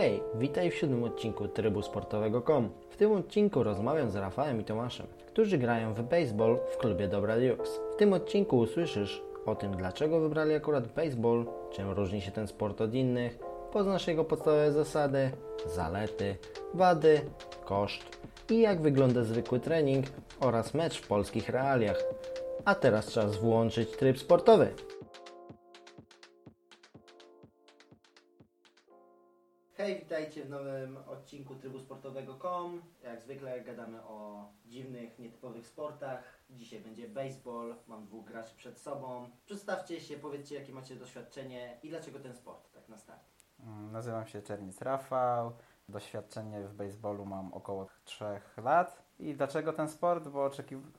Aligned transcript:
Hej, 0.00 0.22
witaj 0.34 0.70
w 0.70 0.74
siódmym 0.74 1.04
odcinku 1.04 1.48
Trybu 1.48 1.82
Sportowego.com. 1.82 2.70
W 2.90 2.96
tym 2.96 3.12
odcinku 3.12 3.62
rozmawiam 3.62 4.10
z 4.10 4.16
Rafałem 4.16 4.60
i 4.60 4.64
Tomaszem, 4.64 5.06
którzy 5.26 5.58
grają 5.58 5.94
w 5.94 6.02
baseball 6.02 6.58
w 6.72 6.76
klubie 6.76 7.08
Dobra 7.08 7.36
Dukes. 7.36 7.80
W 7.94 7.96
tym 7.96 8.12
odcinku 8.12 8.58
usłyszysz 8.58 9.22
o 9.46 9.54
tym, 9.54 9.76
dlaczego 9.76 10.20
wybrali 10.20 10.54
akurat 10.54 10.88
baseball, 10.88 11.46
czym 11.70 11.90
różni 11.90 12.20
się 12.20 12.30
ten 12.30 12.46
sport 12.46 12.80
od 12.80 12.94
innych, 12.94 13.38
poznasz 13.72 14.06
jego 14.06 14.24
podstawowe 14.24 14.72
zasady, 14.72 15.30
zalety, 15.66 16.36
wady, 16.74 17.20
koszt 17.64 18.18
i 18.50 18.60
jak 18.60 18.80
wygląda 18.80 19.24
zwykły 19.24 19.60
trening 19.60 20.06
oraz 20.40 20.74
mecz 20.74 21.00
w 21.00 21.08
polskich 21.08 21.48
realiach. 21.48 22.04
A 22.64 22.74
teraz 22.74 23.12
czas 23.12 23.36
włączyć 23.36 23.90
tryb 23.90 24.18
sportowy. 24.18 24.68
Nowym 30.48 30.96
odcinku 30.96 31.54
Trybu 31.54 31.78
Sportowego.com. 31.78 32.82
Jak 33.02 33.22
zwykle 33.22 33.60
gadamy 33.60 34.02
o 34.02 34.48
dziwnych, 34.66 35.18
nietypowych 35.18 35.66
sportach. 35.66 36.22
Dzisiaj 36.50 36.80
będzie 36.80 37.08
baseball, 37.08 37.74
mam 37.86 38.04
dwóch 38.06 38.24
graczy 38.24 38.56
przed 38.56 38.78
sobą. 38.78 39.30
Przedstawcie 39.46 40.00
się, 40.00 40.16
powiedzcie 40.16 40.54
jakie 40.54 40.72
macie 40.72 40.96
doświadczenie 40.96 41.78
i 41.82 41.88
dlaczego 41.88 42.18
ten 42.18 42.34
sport, 42.34 42.72
tak 42.72 42.88
na 42.88 42.98
start. 42.98 43.20
Mm, 43.60 43.92
Nazywam 43.92 44.26
się 44.26 44.42
Czernic 44.42 44.82
Rafał. 44.82 45.52
Doświadczenie 45.88 46.68
w 46.68 46.74
baseballu 46.74 47.26
mam 47.26 47.54
około 47.54 47.86
3 48.04 48.24
lat. 48.56 49.02
I 49.18 49.34
dlaczego 49.34 49.72
ten 49.72 49.88
sport? 49.88 50.28
Bo 50.28 50.50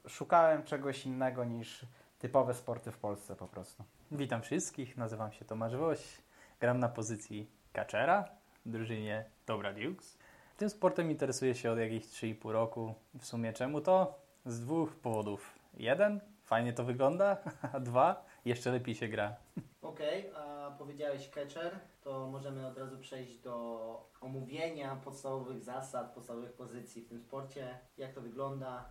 szukałem 0.06 0.62
czegoś 0.62 1.06
innego 1.06 1.44
niż 1.44 1.86
typowe 2.18 2.54
sporty 2.54 2.92
w 2.92 2.98
Polsce 2.98 3.36
po 3.36 3.48
prostu. 3.48 3.84
Witam 4.10 4.42
wszystkich, 4.42 4.96
nazywam 4.96 5.32
się 5.32 5.44
Tomasz 5.44 5.76
Woś. 5.76 6.22
Gram 6.60 6.78
na 6.78 6.88
pozycji 6.88 7.50
catchera 7.72 8.22
w 8.22 8.39
drużynie 8.66 9.24
Dobra 9.46 9.72
Dukes. 9.72 10.18
Tym 10.56 10.70
sportem 10.70 11.10
interesuję 11.10 11.54
się 11.54 11.70
od 11.70 11.78
jakichś 11.78 12.06
3,5 12.06 12.50
roku. 12.50 12.94
W 13.18 13.26
sumie 13.26 13.52
czemu 13.52 13.80
to? 13.80 14.18
Z 14.46 14.60
dwóch 14.60 14.96
powodów. 14.96 15.58
Jeden, 15.74 16.20
fajnie 16.44 16.72
to 16.72 16.84
wygląda, 16.84 17.36
a 17.72 17.80
dwa, 17.80 18.24
jeszcze 18.44 18.72
lepiej 18.72 18.94
się 18.94 19.08
gra. 19.08 19.36
Okej, 19.82 20.30
a 20.36 20.70
powiedziałeś 20.78 21.30
catcher, 21.30 21.78
to 22.02 22.26
możemy 22.26 22.66
od 22.66 22.78
razu 22.78 22.98
przejść 22.98 23.38
do 23.38 24.10
omówienia 24.20 24.96
podstawowych 24.96 25.62
zasad, 25.62 26.14
podstawowych 26.14 26.52
pozycji 26.52 27.02
w 27.02 27.08
tym 27.08 27.20
sporcie. 27.20 27.78
Jak 27.98 28.12
to 28.12 28.20
wygląda? 28.20 28.84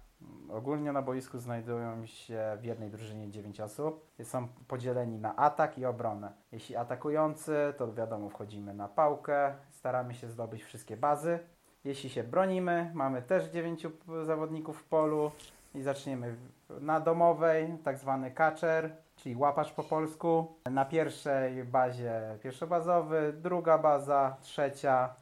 Ogólnie 0.49 0.91
na 0.91 1.01
boisku 1.01 1.39
znajdują 1.39 2.05
się 2.05 2.57
w 2.61 2.63
jednej 2.63 2.89
drużynie 2.89 3.29
9 3.29 3.59
osób. 3.59 4.05
Są 4.23 4.47
podzieleni 4.67 5.19
na 5.19 5.35
atak 5.35 5.77
i 5.77 5.85
obronę. 5.85 6.33
Jeśli 6.51 6.75
atakujący, 6.75 7.73
to 7.77 7.93
wiadomo, 7.93 8.29
wchodzimy 8.29 8.73
na 8.73 8.87
pałkę, 8.87 9.55
staramy 9.71 10.13
się 10.13 10.29
zdobyć 10.29 10.63
wszystkie 10.63 10.97
bazy. 10.97 11.39
Jeśli 11.83 12.09
się 12.09 12.23
bronimy, 12.23 12.91
mamy 12.93 13.21
też 13.21 13.49
9 13.49 13.87
zawodników 14.23 14.81
w 14.81 14.83
polu 14.83 15.31
i 15.75 15.81
zaczniemy 15.81 16.35
na 16.69 16.99
domowej, 16.99 17.77
tak 17.83 17.97
zwany 17.97 18.31
catcher, 18.31 18.95
czyli 19.19 19.35
łapacz 19.35 19.71
po 19.71 19.83
polsku. 19.83 20.47
Na 20.71 20.85
pierwszej 20.85 21.63
bazie 21.63 22.37
pierwszobazowy, 22.43 23.33
druga 23.41 23.77
baza, 23.77 24.37
trzecia, 24.41 25.15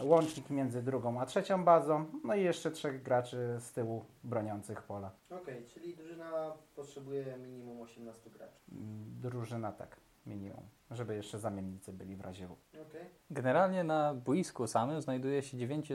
łącznik 0.00 0.50
między 0.50 0.82
drugą 0.82 1.20
a 1.20 1.26
trzecią 1.26 1.64
bazą, 1.64 2.04
no 2.24 2.34
i 2.34 2.42
jeszcze 2.42 2.70
trzech 2.70 3.02
graczy 3.02 3.56
z 3.58 3.72
tyłu 3.72 4.04
broniących 4.24 4.82
pola. 4.82 5.10
Okej, 5.30 5.66
czyli 5.66 5.96
drużyna 5.96 6.52
potrzebuje 6.76 7.36
minimum 7.38 7.80
18 7.80 8.30
graczy. 8.30 8.56
Drużyna 9.20 9.72
tak, 9.72 9.96
minimum, 10.26 10.64
żeby 10.90 11.14
jeszcze 11.14 11.38
zamiennicy 11.38 11.92
byli 11.92 12.16
w 12.16 12.20
razie 12.20 12.46
W. 12.46 12.52
Okej. 12.52 13.06
Generalnie 13.30 13.84
na 13.84 14.14
boisku 14.14 14.66
samym 14.66 15.02
znajduje 15.02 15.42
się 15.42 15.58
9 15.58 15.92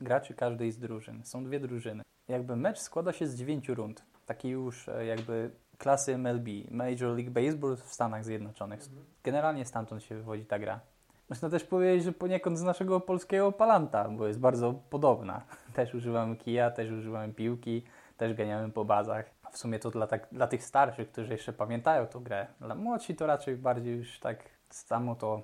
graczy 0.00 0.34
każdej 0.34 0.72
z 0.72 0.78
drużyn. 0.78 1.24
Są 1.24 1.44
dwie 1.44 1.60
drużyny. 1.60 2.02
Jakby 2.28 2.56
mecz 2.56 2.78
składa 2.78 3.12
się 3.12 3.26
z 3.26 3.36
9 3.36 3.68
rund. 3.68 4.04
Takiej 4.26 4.52
już 4.52 4.88
e, 4.88 5.06
jakby 5.06 5.50
klasy 5.78 6.18
MLB, 6.18 6.48
Major 6.70 7.16
League 7.16 7.30
Baseball 7.30 7.76
w 7.76 7.92
Stanach 7.92 8.24
Zjednoczonych. 8.24 8.80
Generalnie 9.24 9.64
stamtąd 9.64 10.02
się 10.02 10.14
wywodzi 10.14 10.46
ta 10.46 10.58
gra. 10.58 10.80
Można 11.28 11.50
też 11.50 11.64
powiedzieć, 11.64 12.04
że 12.04 12.12
poniekąd 12.12 12.58
z 12.58 12.62
naszego 12.62 13.00
polskiego 13.00 13.52
palanta, 13.52 14.08
bo 14.08 14.26
jest 14.26 14.40
bardzo 14.40 14.74
podobna. 14.90 15.42
Też 15.74 15.94
używamy 15.94 16.36
kija, 16.36 16.70
też 16.70 16.90
używamy 16.90 17.34
piłki, 17.34 17.82
też 18.16 18.34
ganiamy 18.34 18.72
po 18.72 18.84
bazach. 18.84 19.30
W 19.50 19.58
sumie 19.58 19.78
to 19.78 19.90
dla, 19.90 20.06
tak, 20.06 20.28
dla 20.32 20.46
tych 20.46 20.64
starszych, 20.64 21.12
którzy 21.12 21.32
jeszcze 21.32 21.52
pamiętają 21.52 22.06
tą 22.06 22.22
grę. 22.22 22.46
Dla 22.60 22.74
młodsi 22.74 23.16
to 23.16 23.26
raczej 23.26 23.56
bardziej 23.56 23.96
już 23.96 24.20
tak 24.20 24.38
samo 24.70 25.14
to 25.14 25.42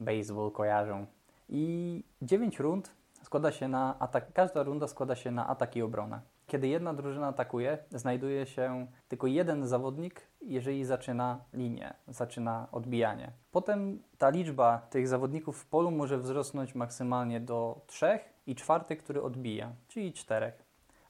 baseball 0.00 0.50
kojarzą. 0.50 1.06
I 1.48 2.04
9 2.22 2.58
rund 2.58 2.90
składa 3.22 3.52
się 3.52 3.68
na 3.68 3.98
atak. 3.98 4.32
Każda 4.32 4.62
runda 4.62 4.88
składa 4.88 5.14
się 5.14 5.30
na 5.30 5.48
atak 5.48 5.76
i 5.76 5.82
obronę. 5.82 6.20
Kiedy 6.46 6.68
jedna 6.68 6.94
drużyna 6.94 7.26
atakuje, 7.26 7.78
znajduje 7.90 8.46
się 8.46 8.86
tylko 9.08 9.26
jeden 9.26 9.66
zawodnik, 9.66 10.28
jeżeli 10.40 10.84
zaczyna 10.84 11.44
linię, 11.52 11.94
zaczyna 12.08 12.68
odbijanie. 12.72 13.32
Potem 13.50 14.02
ta 14.18 14.28
liczba 14.30 14.78
tych 14.90 15.08
zawodników 15.08 15.58
w 15.58 15.66
polu 15.66 15.90
może 15.90 16.18
wzrosnąć 16.18 16.74
maksymalnie 16.74 17.40
do 17.40 17.80
trzech 17.86 18.32
i 18.46 18.54
czwarty, 18.54 18.96
który 18.96 19.22
odbija, 19.22 19.72
czyli 19.88 20.12
czterech. 20.12 20.65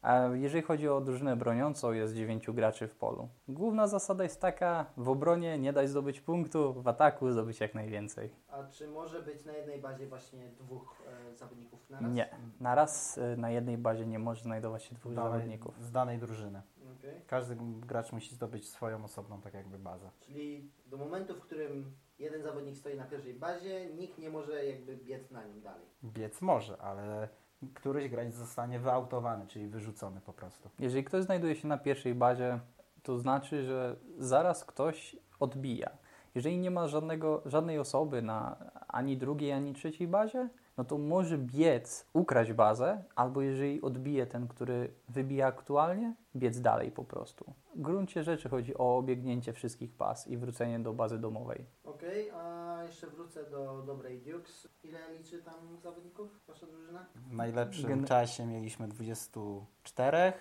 A 0.07 0.29
jeżeli 0.35 0.63
chodzi 0.63 0.89
o 0.89 1.01
drużynę 1.01 1.37
broniącą, 1.37 1.93
jest 1.93 2.15
dziewięciu 2.15 2.55
graczy 2.55 2.89
w 2.89 2.95
polu. 2.95 3.29
Główna 3.49 3.87
zasada 3.87 4.25
jest 4.25 4.41
taka: 4.41 4.87
w 4.97 5.09
obronie 5.09 5.59
nie 5.59 5.73
daj 5.73 5.89
zdobyć 5.89 6.21
punktu, 6.21 6.83
w 6.83 6.89
ataku 6.89 7.31
zdobyć 7.31 7.61
jak 7.61 7.75
najwięcej. 7.75 8.31
A 8.49 8.65
czy 8.65 8.89
może 8.89 9.23
być 9.23 9.45
na 9.45 9.53
jednej 9.53 9.81
bazie 9.81 10.07
właśnie 10.07 10.49
dwóch 10.49 11.03
e, 11.07 11.37
zawodników 11.37 11.91
na 11.91 12.01
raz? 12.01 12.13
Nie. 12.13 12.31
Na 12.61 12.75
raz 12.75 13.19
y, 13.19 13.37
na 13.37 13.51
jednej 13.51 13.79
bazie 13.79 14.07
nie 14.07 14.19
może 14.19 14.43
znajdować 14.43 14.85
się 14.85 14.95
dwóch 14.95 15.15
zawodników. 15.15 15.85
Z 15.85 15.91
danej 15.91 16.19
drużyny. 16.19 16.63
Okej. 16.99 17.21
Każdy 17.27 17.57
gracz 17.87 18.13
musi 18.13 18.35
zdobyć 18.35 18.69
swoją 18.69 19.05
osobną, 19.05 19.41
tak 19.41 19.55
jakby 19.55 19.79
bazę. 19.79 20.11
Czyli 20.21 20.71
do 20.87 20.97
momentu, 20.97 21.35
w 21.35 21.41
którym 21.41 21.97
jeden 22.19 22.43
zawodnik 22.43 22.77
stoi 22.77 22.97
na 22.97 23.05
pierwszej 23.05 23.35
bazie, 23.35 23.95
nikt 23.95 24.19
nie 24.19 24.31
może 24.31 24.67
jakby 24.67 24.97
biec 24.97 25.31
na 25.31 25.45
nim 25.45 25.61
dalej. 25.61 25.87
Biec 26.05 26.41
może, 26.41 26.77
ale 26.77 27.29
któryś 27.75 28.09
gracz 28.09 28.35
zostanie 28.35 28.79
wyautowany, 28.79 29.47
czyli 29.47 29.69
wyrzucony 29.69 30.21
po 30.21 30.33
prostu. 30.33 30.71
Jeżeli 30.79 31.05
ktoś 31.05 31.25
znajduje 31.25 31.57
się 31.57 31.69
na 31.69 31.79
pierwszej 31.79 32.15
bazie, 32.15 32.61
to 33.03 33.19
znaczy, 33.19 33.65
że 33.65 33.97
zaraz 34.19 34.65
ktoś 34.65 35.17
odbija. 35.41 35.91
Jeżeli 36.35 36.59
nie 36.59 36.71
ma 36.71 36.89
żadnego, 36.89 37.43
żadnej 37.47 37.79
osoby 37.79 38.23
na 38.23 38.57
ani 38.89 39.17
drugiej, 39.17 39.53
ani 39.53 39.75
trzeciej 39.75 40.09
bazie, 40.09 40.49
no 40.77 40.85
to 40.85 40.99
może 40.99 41.39
biec, 41.39 42.07
ukraść 42.13 42.53
bazę, 42.53 43.05
albo 43.15 43.43
jeżeli 43.43 43.83
odbije 43.83 44.27
ten, 44.27 44.49
który 44.49 44.93
wybija 45.09 45.47
aktualnie, 45.47 46.15
biec 46.37 46.61
dalej 46.61 46.91
po 46.91 47.05
prostu. 47.05 47.55
W 47.75 47.81
gruncie 47.81 48.25
rzeczy 48.25 48.49
chodzi 48.49 48.79
o 48.79 48.97
obiegnięcie 48.97 49.53
wszystkich 49.53 49.97
baz 49.97 50.29
i 50.29 50.37
wrócenie 50.37 50.79
do 50.79 50.93
bazy 50.93 51.19
domowej. 51.19 51.67
Okej, 51.85 52.31
a 52.31 52.79
jeszcze 52.87 53.07
wrócę 53.07 53.51
do 53.51 53.83
dobrej 53.87 54.21
Dukes. 54.21 54.69
Ile 54.85 54.99
liczy 55.19 55.43
tam 55.43 55.79
zawodników 55.83 56.47
wasza 56.47 56.67
drużyna? 56.67 57.07
W 57.15 57.33
najlepszym 57.33 57.89
Gen- 57.89 58.05
czasie 58.05 58.47
mieliśmy 58.47 58.89
24. 58.89 60.33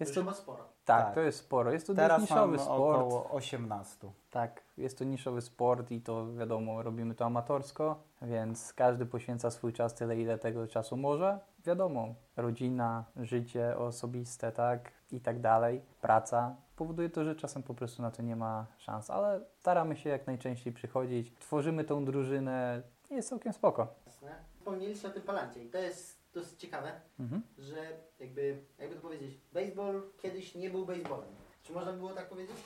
Jest 0.00 0.14
to 0.14 0.20
to, 0.20 0.24
chyba 0.24 0.34
sporo. 0.36 0.64
tak, 0.84 1.04
tak. 1.04 1.14
to 1.14 1.20
jest 1.20 1.38
sporo. 1.38 1.72
Jest 1.72 1.86
to 1.86 1.94
Teraz 1.94 2.20
niszowy 2.22 2.40
mamy 2.40 2.58
sport. 2.58 2.98
około 2.98 3.30
18. 3.30 4.10
Tak, 4.30 4.62
jest 4.76 4.98
to 4.98 5.04
niszowy 5.04 5.40
sport 5.40 5.90
i 5.90 6.00
to 6.00 6.32
wiadomo, 6.32 6.82
robimy 6.82 7.14
to 7.14 7.24
amatorsko, 7.24 7.96
więc 8.22 8.72
każdy 8.72 9.06
poświęca 9.06 9.50
swój 9.50 9.72
czas 9.72 9.94
tyle, 9.94 10.16
ile 10.16 10.38
tego 10.38 10.66
czasu 10.66 10.96
może. 10.96 11.38
Wiadomo, 11.66 12.14
rodzina, 12.36 13.04
życie 13.16 13.78
osobiste, 13.78 14.52
tak, 14.52 14.92
i 15.12 15.20
tak 15.20 15.40
dalej, 15.40 15.82
praca. 16.00 16.56
Powoduje 16.76 17.10
to, 17.10 17.24
że 17.24 17.36
czasem 17.36 17.62
po 17.62 17.74
prostu 17.74 18.02
na 18.02 18.10
to 18.10 18.22
nie 18.22 18.36
ma 18.36 18.66
szans, 18.78 19.10
ale 19.10 19.40
staramy 19.58 19.96
się 19.96 20.10
jak 20.10 20.26
najczęściej 20.26 20.72
przychodzić. 20.72 21.32
Tworzymy 21.38 21.84
tą 21.84 22.04
drużynę, 22.04 22.82
jest 23.10 23.28
całkiem 23.28 23.52
spoko. 23.52 23.86
Jasne. 24.06 24.34
Wspomnieliście 24.58 25.08
o 25.08 25.10
tym 25.10 25.22
palancie 25.22 25.64
i 25.64 25.70
to 25.70 25.78
jest 25.78 26.17
dosyć 26.34 26.60
ciekawe, 26.60 26.92
Mhm. 27.20 27.42
że 27.58 27.76
jakby, 28.20 28.62
jakby 28.78 28.94
to 28.94 29.00
powiedzieć, 29.02 29.38
baseball 29.52 30.02
kiedyś 30.22 30.54
nie 30.54 30.70
był 30.70 30.86
baseballem. 30.86 31.28
Czy 31.62 31.72
można 31.72 31.92
by 31.92 31.98
było 31.98 32.10
tak 32.12 32.28
powiedzieć? 32.28 32.56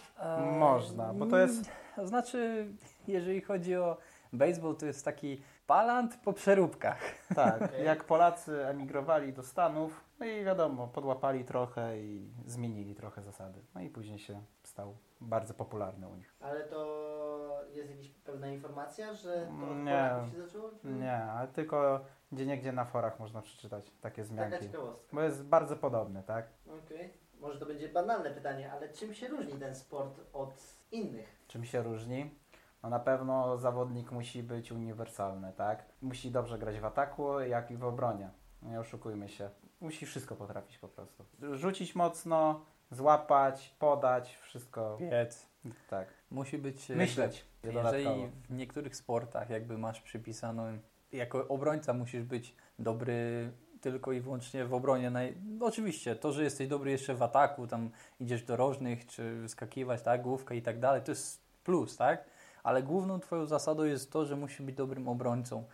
Można, 0.59 1.15
bo 1.15 1.27
to 1.27 1.39
jest- 1.39 1.71
mm, 1.99 2.09
Znaczy, 2.09 2.67
jeżeli 3.09 3.41
chodzi 3.41 3.77
o 3.77 3.97
baseball, 4.33 4.77
to 4.77 4.87
jest 4.87 5.05
taki 5.05 5.43
palant 5.67 6.17
po 6.25 6.33
przeróbkach. 6.33 7.01
Tak, 7.35 7.73
jak 7.85 8.05
Polacy 8.05 8.67
emigrowali 8.67 9.33
do 9.33 9.43
Stanów, 9.43 10.05
no 10.21 10.27
i 10.27 10.45
wiadomo, 10.45 10.89
podłapali 10.89 11.45
trochę 11.45 11.99
i 11.99 12.31
zmienili 12.47 12.95
trochę 12.95 13.23
zasady. 13.23 13.61
No 13.75 13.81
i 13.81 13.91
później 13.91 14.19
się 14.19 14.43
stał 14.63 14.97
bardzo 15.21 15.55
popularny 15.55 16.09
u 16.09 16.15
nich. 16.15 16.35
Ale 16.41 16.65
to 16.65 17.63
jest 17.73 17.91
jakaś 17.91 18.09
pewna 18.09 18.49
informacja, 18.49 19.15
że 19.15 19.47
to 19.61 19.71
od 19.71 19.77
Nie. 19.77 20.09
Polaków 20.11 20.33
się 20.33 20.43
zaczęło? 20.47 20.71
Czy... 20.83 20.89
Nie, 20.89 21.17
ale 21.17 21.49
tylko 21.49 22.05
gdzie 22.33 22.47
niegdzie 22.47 22.73
na 22.73 22.85
forach 22.85 23.21
można 23.21 23.43
przeczytać 23.43 23.91
takie 23.91 24.01
Taka 24.01 24.23
wzmianki. 24.23 24.67
ciekawostka. 24.67 25.09
Bo 25.13 25.23
jest 25.23 25.45
bardzo 25.45 25.77
podobny, 25.77 26.23
tak? 26.23 26.47
Okej. 26.85 27.11
Może 27.41 27.59
to 27.59 27.67
będzie 27.67 27.89
banalne 27.89 28.31
pytanie, 28.31 28.73
ale 28.73 28.89
czym 28.89 29.15
się 29.15 29.29
różni 29.29 29.53
ten 29.53 29.75
sport 29.75 30.21
od 30.33 30.55
innych? 30.93 31.43
Czym 31.49 31.65
się 31.65 31.83
różni? 31.83 32.42
No 32.83 32.91
na 32.91 32.99
pewno 32.99 33.59
zawodnik 33.59 34.13
musi 34.13 34.43
być 34.43 34.73
uniwersalny, 34.73 35.53
tak? 35.57 35.85
Musi 36.03 36.31
dobrze 36.31 36.59
grać 36.59 36.81
w 36.81 36.85
ataku, 36.85 37.41
jak 37.41 37.71
i 37.71 37.77
w 37.77 37.85
obronie. 37.85 38.31
Nie 38.63 38.81
oszukujmy 38.81 39.29
się. 39.29 39.51
Musi 39.81 40.07
wszystko 40.07 40.37
potrafić 40.37 40.79
po 40.79 40.89
prostu. 40.89 41.25
Rzucić 41.53 41.95
mocno, 41.95 42.65
złapać, 42.91 43.75
podać, 43.79 44.37
wszystko. 44.37 44.99
Biec. 45.01 45.47
Tak. 45.91 46.09
Musi 46.31 46.59
być... 46.59 46.91
e, 46.91 46.97
Myśleć 46.97 47.47
jeżeli 47.65 48.07
w 48.49 48.51
niektórych 48.51 48.97
sportach 48.97 49.51
jakby 49.51 49.79
masz 49.79 50.01
przypisaną... 50.01 50.79
Jako 51.13 51.49
obrońca 51.49 51.93
musisz 51.93 52.23
być 52.23 52.57
dobry 52.79 53.51
tylko 53.81 54.13
i 54.13 54.21
wyłącznie 54.21 54.65
w 54.65 54.75
obronie. 54.75 55.11
Naj... 55.11 55.37
No 55.45 55.67
oczywiście, 55.67 56.17
to, 56.17 56.33
że 56.33 56.45
jesteś 56.45 56.69
dobry 56.69 56.91
jeszcze 56.91 57.15
w 57.15 57.23
ataku, 57.23 57.67
tam 57.67 57.91
idziesz 58.21 58.43
do 58.43 58.57
rożnych, 58.57 59.07
czy 59.07 59.49
skakiwać, 59.49 60.03
tak, 60.03 60.23
główka 60.23 60.55
i 60.55 60.63
tak 60.63 60.81
dalej, 60.81 61.03
to 61.03 61.11
jest 61.11 61.43
plus, 61.65 61.97
tak? 61.97 62.25
Ale 62.63 62.83
główną 62.83 63.21
twoją 63.21 63.47
zasadą 63.47 63.85
jest 63.85 64.13
to, 64.13 64.25
że 64.25 64.37
musisz 64.37 64.63
być 64.63 64.77
dobrym 64.77 65.09
obrońcą. 65.09 65.65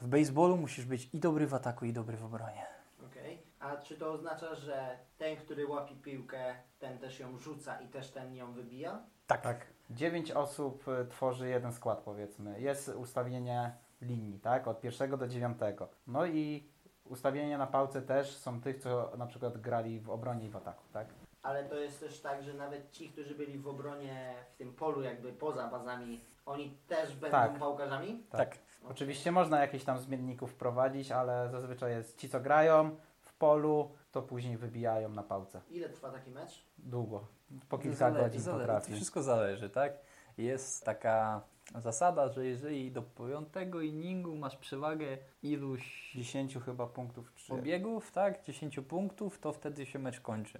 W 0.00 0.06
baseballu 0.06 0.56
musisz 0.56 0.84
być 0.84 1.14
i 1.14 1.18
dobry 1.18 1.46
w 1.46 1.54
ataku, 1.54 1.84
i 1.84 1.92
dobry 1.92 2.16
w 2.16 2.24
obronie. 2.24 2.66
Okej. 3.06 3.42
A 3.60 3.76
czy 3.76 3.96
to 3.96 4.12
oznacza, 4.12 4.54
że 4.54 4.98
ten, 5.18 5.36
który 5.36 5.66
łapie 5.66 5.94
piłkę, 5.94 6.54
ten 6.78 6.98
też 6.98 7.20
ją 7.20 7.38
rzuca 7.38 7.80
i 7.80 7.88
też 7.88 8.10
ten 8.10 8.34
ją 8.34 8.52
wybija? 8.52 9.02
Tak. 9.26 9.40
Tak. 9.40 9.66
Dziewięć 9.90 10.30
osób 10.30 10.88
y, 10.88 11.06
tworzy 11.06 11.48
jeden 11.48 11.72
skład, 11.72 11.98
powiedzmy. 12.00 12.60
Jest 12.60 12.88
ustawienie 12.88 13.72
linii, 14.02 14.38
tak? 14.40 14.68
Od 14.68 14.80
pierwszego 14.80 15.16
do 15.16 15.28
dziewiątego. 15.28 15.88
No 16.06 16.26
i 16.26 16.68
ustawienia 17.04 17.58
na 17.58 17.66
pałce 17.66 18.02
też 18.02 18.36
są 18.36 18.60
tych, 18.60 18.78
co 18.78 19.12
na 19.18 19.26
przykład 19.26 19.58
grali 19.58 20.00
w 20.00 20.10
obronie 20.10 20.46
i 20.46 20.50
w 20.50 20.56
ataku, 20.56 20.82
tak? 20.92 21.06
Ale 21.42 21.64
to 21.64 21.74
jest 21.74 22.00
też 22.00 22.20
tak, 22.20 22.42
że 22.42 22.54
nawet 22.54 22.90
ci, 22.92 23.08
którzy 23.08 23.34
byli 23.34 23.58
w 23.58 23.68
obronie 23.68 24.34
w 24.54 24.56
tym 24.56 24.72
polu 24.72 25.02
jakby 25.02 25.32
poza 25.32 25.68
bazami, 25.68 26.20
oni 26.46 26.76
też 26.88 27.16
będą 27.16 27.36
Tak. 27.36 27.58
pałkarzami? 27.58 28.22
Tak. 28.30 28.58
Oczywiście 28.90 29.32
można 29.32 29.60
jakieś 29.60 29.84
tam 29.84 29.98
zmienników 29.98 30.50
wprowadzić, 30.52 31.12
ale 31.12 31.48
zazwyczaj 31.50 31.92
jest 31.92 32.18
ci, 32.18 32.28
co 32.28 32.40
grają 32.40 32.96
w 33.20 33.32
polu, 33.34 33.90
to 34.12 34.22
później 34.22 34.56
wybijają 34.56 35.08
na 35.08 35.22
pałce. 35.22 35.60
Ile 35.70 35.88
trwa 35.88 36.10
taki 36.10 36.30
mecz? 36.30 36.64
Długo. 36.78 37.26
Po 37.68 37.78
kilka 37.78 37.96
Zale- 37.96 38.20
godzin 38.20 38.40
zale- 38.40 38.58
potrafi. 38.58 38.92
Wszystko 38.92 39.22
zależy, 39.22 39.70
tak? 39.70 39.92
Jest 40.38 40.84
taka 40.84 41.42
zasada, 41.74 42.28
że 42.28 42.46
jeżeli 42.46 42.92
do 42.92 43.02
piątego 43.02 43.80
inningu 43.80 44.36
masz 44.36 44.56
przewagę 44.56 45.18
iluś 45.42 46.12
10 46.14 46.58
chyba 46.64 46.86
punktów 46.86 47.34
czy... 47.34 47.54
obiegów, 47.54 48.12
tak? 48.12 48.42
10 48.44 48.80
punktów, 48.80 49.38
to 49.38 49.52
wtedy 49.52 49.86
się 49.86 49.98
mecz 49.98 50.20
kończy. 50.20 50.58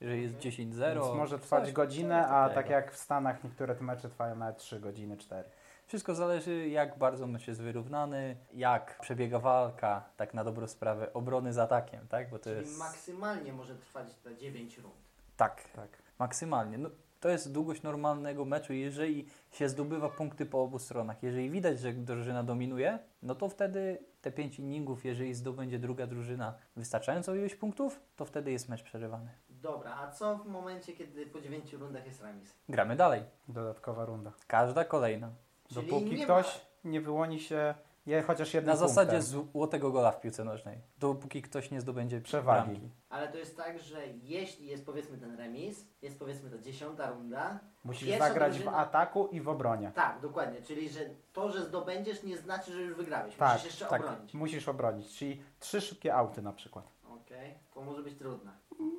Jeżeli 0.00 0.22
jest 0.22 0.36
10-0. 0.38 0.94
Więc 0.94 1.16
może 1.16 1.38
trwać 1.38 1.64
coś- 1.64 1.72
godzinę, 1.72 2.22
coś 2.22 2.32
a 2.32 2.48
tak 2.54 2.70
jak 2.70 2.92
w 2.92 2.96
Stanach 2.96 3.44
niektóre 3.44 3.74
te 3.74 3.84
mecze 3.84 4.08
trwają 4.08 4.36
nawet 4.36 4.56
3 4.58 4.80
godziny, 4.80 5.16
4. 5.16 5.48
Wszystko 5.86 6.14
zależy, 6.14 6.68
jak 6.68 6.98
bardzo 6.98 7.26
mecz 7.26 7.48
jest 7.48 7.62
wyrównany, 7.62 8.36
jak 8.52 8.98
przebiega 9.00 9.38
walka, 9.38 10.04
tak 10.16 10.34
na 10.34 10.44
dobrą 10.44 10.66
sprawę, 10.66 11.12
obrony 11.12 11.52
z 11.52 11.58
atakiem, 11.58 12.08
tak? 12.08 12.30
Bo 12.30 12.38
to 12.38 12.44
Czyli 12.44 12.56
jest. 12.60 12.78
maksymalnie 12.78 13.52
może 13.52 13.74
trwać 13.74 14.14
te 14.14 14.36
9 14.36 14.78
rund. 14.78 14.94
Tak, 15.36 15.62
Tak. 15.68 15.88
maksymalnie. 16.18 16.78
No, 16.78 16.90
to 17.20 17.28
jest 17.28 17.52
długość 17.52 17.82
normalnego 17.82 18.44
meczu. 18.44 18.72
Jeżeli 18.72 19.26
się 19.50 19.68
zdobywa 19.68 20.08
punkty 20.08 20.46
po 20.46 20.62
obu 20.62 20.78
stronach, 20.78 21.22
jeżeli 21.22 21.50
widać, 21.50 21.80
że 21.80 21.92
drużyna 21.92 22.42
dominuje, 22.42 22.98
no 23.22 23.34
to 23.34 23.48
wtedy 23.48 23.98
te 24.22 24.30
pięć 24.32 24.58
inningów, 24.58 25.04
jeżeli 25.04 25.34
zdobędzie 25.34 25.78
druga 25.78 26.06
drużyna 26.06 26.54
wystarczającą 26.76 27.34
ilość 27.34 27.54
punktów, 27.54 28.00
to 28.16 28.24
wtedy 28.24 28.52
jest 28.52 28.68
mecz 28.68 28.82
przerywany. 28.82 29.30
Dobra, 29.62 29.96
a 29.96 30.10
co 30.10 30.36
w 30.38 30.46
momencie, 30.46 30.92
kiedy 30.92 31.26
po 31.26 31.40
9 31.40 31.72
rundach 31.72 32.06
jest 32.06 32.22
remis? 32.22 32.54
Gramy 32.68 32.96
dalej. 32.96 33.22
Dodatkowa 33.48 34.04
runda. 34.04 34.32
Każda 34.46 34.84
kolejna. 34.84 35.30
Czyli 35.68 35.86
Dopóki 35.86 36.14
nie 36.16 36.24
ktoś 36.24 36.60
nie 36.84 37.00
wyłoni 37.00 37.40
się 37.40 37.74
je 38.06 38.22
chociaż 38.22 38.54
jednym 38.54 38.70
Na 38.72 38.76
zasadzie 38.76 39.18
punktem. 39.18 39.22
złotego 39.52 39.90
gola 39.92 40.12
w 40.12 40.20
piłce 40.20 40.44
nożnej. 40.44 40.78
Dopóki 40.98 41.42
ktoś 41.42 41.70
nie 41.70 41.80
zdobędzie 41.80 42.20
Przewagi. 42.20 42.70
bramki. 42.70 42.90
Ale 43.10 43.28
to 43.28 43.38
jest 43.38 43.56
tak, 43.56 43.78
że 43.78 44.06
jeśli 44.22 44.66
jest 44.66 44.86
powiedzmy 44.86 45.18
ten 45.18 45.36
remis, 45.36 45.86
jest 46.02 46.18
powiedzmy 46.18 46.50
ta 46.50 46.58
dziesiąta 46.58 47.10
runda, 47.10 47.58
Musisz 47.84 48.08
Pierwsza 48.08 48.28
zagrać 48.28 48.52
drużyna- 48.52 48.70
w 48.72 48.74
ataku 48.74 49.28
i 49.32 49.40
w 49.40 49.48
obronie. 49.48 49.92
tak, 49.94 50.20
dokładnie, 50.20 50.62
czyli 50.62 50.88
że 50.88 51.00
to, 51.32 51.50
że 51.50 51.64
zdobędziesz 51.64 52.22
nie 52.22 52.38
znaczy, 52.38 52.72
że 52.72 52.80
już 52.80 52.94
wygrałeś, 52.94 53.36
Tak, 53.36 53.52
musisz 53.52 53.64
jeszcze 53.66 53.86
tak. 53.86 54.00
obronić. 54.02 54.34
Musisz 54.34 54.68
obronić, 54.68 55.16
czyli 55.18 55.42
trzy 55.60 55.80
szybkie 55.80 56.14
auty 56.14 56.42
na 56.42 56.52
przykład. 56.52 56.84
Okej, 57.10 57.54
to 57.74 57.80
może 57.80 58.02
być 58.02 58.18
trudne. 58.18 58.50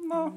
No, 0.08 0.32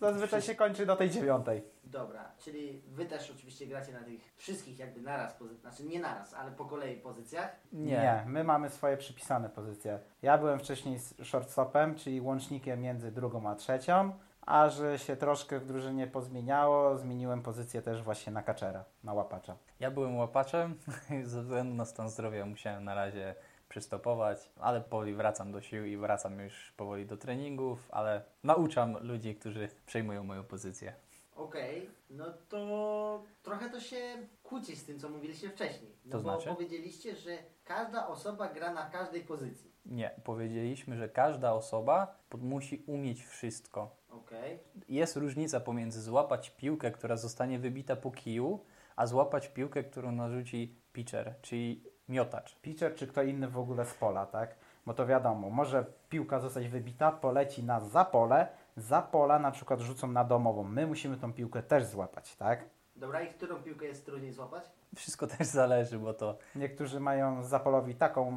zazwyczaj 0.00 0.42
się 0.42 0.54
kończy 0.54 0.86
do 0.86 0.96
tej 0.96 1.10
dziewiątej. 1.10 1.62
Dobra, 1.84 2.32
czyli 2.38 2.82
wy 2.88 3.06
też 3.06 3.30
oczywiście 3.30 3.66
gracie 3.66 3.92
na 3.92 4.00
tych 4.04 4.20
wszystkich 4.36 4.78
jakby 4.78 5.00
naraz, 5.00 5.40
pozy- 5.40 5.60
znaczy 5.60 5.84
nie 5.84 6.00
naraz, 6.00 6.34
ale 6.34 6.50
po 6.50 6.64
kolei 6.64 6.96
pozycjach. 6.96 7.56
Nie. 7.72 8.24
my 8.26 8.44
mamy 8.44 8.70
swoje 8.70 8.96
przypisane 8.96 9.48
pozycje. 9.48 9.98
Ja 10.22 10.38
byłem 10.38 10.58
wcześniej 10.58 10.98
shortstopem, 11.22 11.94
czyli 11.94 12.20
łącznikiem 12.20 12.80
między 12.80 13.12
drugą 13.12 13.48
a 13.50 13.54
trzecią, 13.54 14.12
a 14.46 14.68
że 14.68 14.98
się 14.98 15.16
troszkę 15.16 15.58
w 15.58 15.66
drużynie 15.66 16.06
pozmieniało, 16.06 16.98
zmieniłem 16.98 17.42
pozycję 17.42 17.82
też 17.82 18.02
właśnie 18.02 18.32
na 18.32 18.42
kaczera, 18.42 18.84
na 19.04 19.12
łapacza. 19.12 19.56
Ja 19.80 19.90
byłem 19.90 20.16
łapaczem, 20.16 20.74
ze 21.24 21.42
względu 21.42 21.74
na 21.74 21.84
stan 21.84 22.10
zdrowia 22.10 22.46
musiałem 22.46 22.84
na 22.84 22.94
razie 22.94 23.34
przystopować, 23.70 24.50
ale 24.56 24.80
powoli 24.80 25.14
wracam 25.14 25.52
do 25.52 25.60
sił 25.60 25.84
i 25.84 25.96
wracam 25.96 26.40
już 26.40 26.72
powoli 26.76 27.06
do 27.06 27.16
treningów, 27.16 27.88
ale 27.90 28.22
nauczam 28.42 28.96
ludzi, 29.06 29.34
którzy 29.34 29.68
przejmują 29.86 30.24
moją 30.24 30.44
pozycję. 30.44 30.92
Okej, 31.36 31.90
no 32.10 32.24
to 32.48 33.22
trochę 33.42 33.70
to 33.70 33.80
się 33.80 33.96
kłóci 34.42 34.76
z 34.76 34.84
tym, 34.84 34.98
co 34.98 35.08
mówiliście 35.08 35.50
wcześniej. 35.50 35.90
No 36.04 36.10
To 36.12 36.16
bo 36.18 36.22
znaczy? 36.22 36.48
powiedzieliście, 36.48 37.16
że 37.16 37.38
każda 37.64 38.08
osoba 38.08 38.48
gra 38.48 38.72
na 38.74 38.90
każdej 38.90 39.22
pozycji. 39.22 39.70
Nie, 39.86 40.10
powiedzieliśmy, 40.24 40.96
że 40.96 41.08
każda 41.08 41.52
osoba 41.52 42.18
musi 42.38 42.84
umieć 42.86 43.24
wszystko. 43.24 43.96
Okej, 44.10 44.58
Jest 44.88 45.16
różnica 45.16 45.60
pomiędzy 45.60 46.02
złapać 46.02 46.50
piłkę, 46.50 46.90
która 46.90 47.16
zostanie 47.16 47.58
wybita 47.58 47.96
po 47.96 48.10
kiju, 48.10 48.60
a 48.96 49.06
złapać 49.06 49.48
piłkę, 49.48 49.84
którą 49.84 50.12
narzuci 50.12 50.74
pitcher, 50.92 51.34
czyli 51.42 51.84
miotacz. 52.10 52.56
Pitcher 52.56 52.94
czy 52.94 53.06
kto 53.06 53.22
inny 53.22 53.48
w 53.48 53.58
ogóle 53.58 53.86
z 53.86 53.94
pola, 53.94 54.26
tak? 54.26 54.54
Bo 54.86 54.94
to 54.94 55.06
wiadomo, 55.06 55.50
może 55.50 55.84
piłka 56.08 56.40
zostać 56.40 56.68
wybita, 56.68 57.12
poleci 57.12 57.64
na 57.64 57.80
za 57.80 58.04
pole, 58.04 58.48
za 58.76 59.02
pola 59.02 59.38
na 59.38 59.50
przykład 59.50 59.80
rzucą 59.80 60.08
na 60.08 60.24
domową. 60.24 60.64
My 60.64 60.86
musimy 60.86 61.16
tą 61.16 61.32
piłkę 61.32 61.62
też 61.62 61.84
złapać, 61.84 62.36
tak? 62.36 62.64
dobra 63.00 63.22
i 63.22 63.28
którą 63.28 63.62
piłkę 63.62 63.86
jest 63.86 64.06
trudniej 64.06 64.32
złapać? 64.32 64.64
Wszystko 64.96 65.26
też 65.26 65.46
zależy, 65.46 65.98
bo 65.98 66.14
to 66.14 66.38
Niektórzy 66.54 67.00
mają 67.00 67.42
za 67.42 67.60
polowi 67.60 67.94
taką 67.94 68.32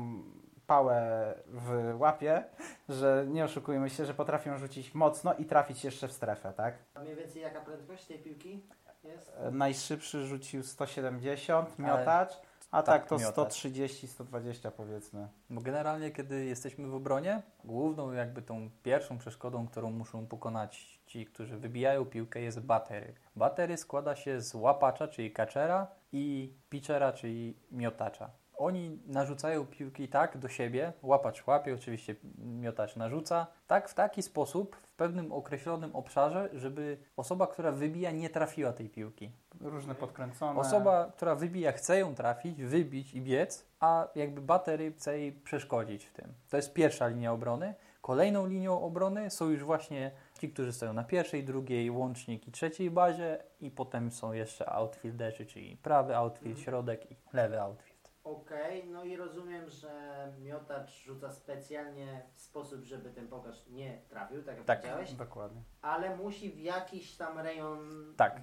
pałę 0.68 1.34
w 1.48 1.96
łapie, 2.00 2.44
że 2.90 3.26
nie 3.28 3.44
oszukujmy 3.44 3.90
się, 3.90 4.06
że 4.06 4.14
potrafią 4.14 4.58
rzucić 4.58 4.94
mocno 4.94 5.34
i 5.34 5.46
trafić 5.46 5.84
jeszcze 5.84 6.08
w 6.08 6.12
strefę, 6.12 6.54
tak? 6.54 6.76
A 6.94 7.00
mniej 7.00 7.16
więcej 7.16 7.42
jaka 7.42 7.62
prędkość 7.62 8.06
tej 8.06 8.20
piłki 8.20 8.66
jest? 9.04 9.32
Najszybszy 9.52 10.26
rzucił 10.26 10.64
170 10.64 11.70
Ale- 11.70 11.88
miotacz, 11.88 12.42
a 12.74 12.84
tak, 12.84 13.02
tak, 13.02 13.10
to 13.10 13.18
miotacz. 13.18 13.54
130-120 13.54 14.72
powiedzmy. 14.72 15.28
Bo 15.50 15.62
generalnie, 15.62 16.12
kiedy 16.12 16.46
jesteśmy 16.46 16.88
w 16.88 16.96
obronie, 16.96 17.42
główną 17.64 18.12
jakby 18.12 18.42
tą 18.42 18.70
pierwszą 18.84 19.18
przeszkodą, 19.18 19.68
którą 19.68 19.92
muszą 19.92 20.28
pokonać 20.28 21.00
ci, 21.06 21.26
którzy 21.26 21.58
wybijają 21.58 22.06
piłkę, 22.06 22.42
jest 22.42 22.60
batery. 22.60 23.14
Batery 23.36 23.78
składa 23.78 24.16
się 24.16 24.42
z 24.42 24.56
łapacza, 24.56 25.08
czyli 25.08 25.32
catchera 25.32 25.88
i 26.12 26.54
pitchera, 26.70 27.14
czyli 27.14 27.58
miotacza. 27.72 28.30
Oni 28.58 29.00
narzucają 29.08 29.66
piłki 29.66 30.08
tak 30.08 30.38
do 30.38 30.48
siebie, 30.48 30.94
łapacz 31.02 31.48
łapie, 31.48 31.74
oczywiście 31.74 32.16
miotacz 32.38 32.96
narzuca, 32.96 33.48
tak 33.68 33.90
w 33.90 33.94
taki 33.94 34.24
sposób, 34.24 34.76
w 34.76 34.96
pewnym 34.96 35.32
określonym 35.32 35.96
obszarze, 35.96 36.50
żeby 36.54 36.98
osoba, 37.18 37.48
która 37.48 37.72
wybija, 37.72 38.12
nie 38.12 38.30
trafiła 38.30 38.74
tej 38.74 38.90
piłki. 38.90 39.32
Różne 39.64 39.96
podkręcone. 39.96 40.60
Osoba, 40.60 41.12
która 41.16 41.36
wybija, 41.36 41.72
chce 41.72 42.00
ją 42.00 42.16
trafić, 42.16 42.64
wybić 42.64 43.14
i 43.14 43.22
biec, 43.22 43.66
a 43.80 44.08
jakby 44.16 44.42
batery 44.42 44.92
chce 44.92 45.20
jej 45.20 45.32
przeszkodzić 45.32 46.06
w 46.06 46.14
tym. 46.14 46.34
To 46.50 46.58
jest 46.58 46.74
pierwsza 46.74 47.08
linia 47.08 47.32
obrony. 47.34 47.74
Kolejną 48.02 48.46
linią 48.48 48.82
obrony 48.82 49.30
są 49.30 49.50
już 49.50 49.64
właśnie 49.64 50.12
ci, 50.40 50.50
którzy 50.50 50.74
stoją 50.74 50.94
na 50.94 51.04
pierwszej, 51.04 51.44
drugiej, 51.44 51.92
łącznik 51.92 52.48
i 52.48 52.52
trzeciej 52.52 52.92
bazie 52.92 53.44
i 53.60 53.72
potem 53.72 54.12
są 54.12 54.34
jeszcze 54.34 54.70
outfielderzy, 54.70 55.46
czyli 55.46 55.78
prawy 55.78 56.16
outfield, 56.16 56.60
środek 56.60 57.12
i 57.12 57.16
lewy 57.34 57.62
outfield. 57.62 57.94
Okej, 58.24 58.88
no 58.90 59.04
i 59.04 59.16
rozumiem, 59.16 59.70
że 59.70 59.92
miotacz 60.40 61.04
rzuca 61.04 61.32
specjalnie 61.32 62.24
w 62.32 62.38
sposób, 62.42 62.84
żeby 62.84 63.10
ten 63.10 63.28
pokaż 63.28 63.68
nie 63.68 63.98
trafił, 64.10 64.44
tak 64.44 64.58
jak 64.58 64.66
Tak. 64.66 64.80
powiedziałeś, 64.82 65.14
Dokładnie. 65.14 65.62
ale 65.82 66.18
musi 66.18 66.52
w 66.52 66.60
jakiś 66.60 67.16
tam 67.18 67.40
rejon 67.40 68.14
Tak. 68.18 68.42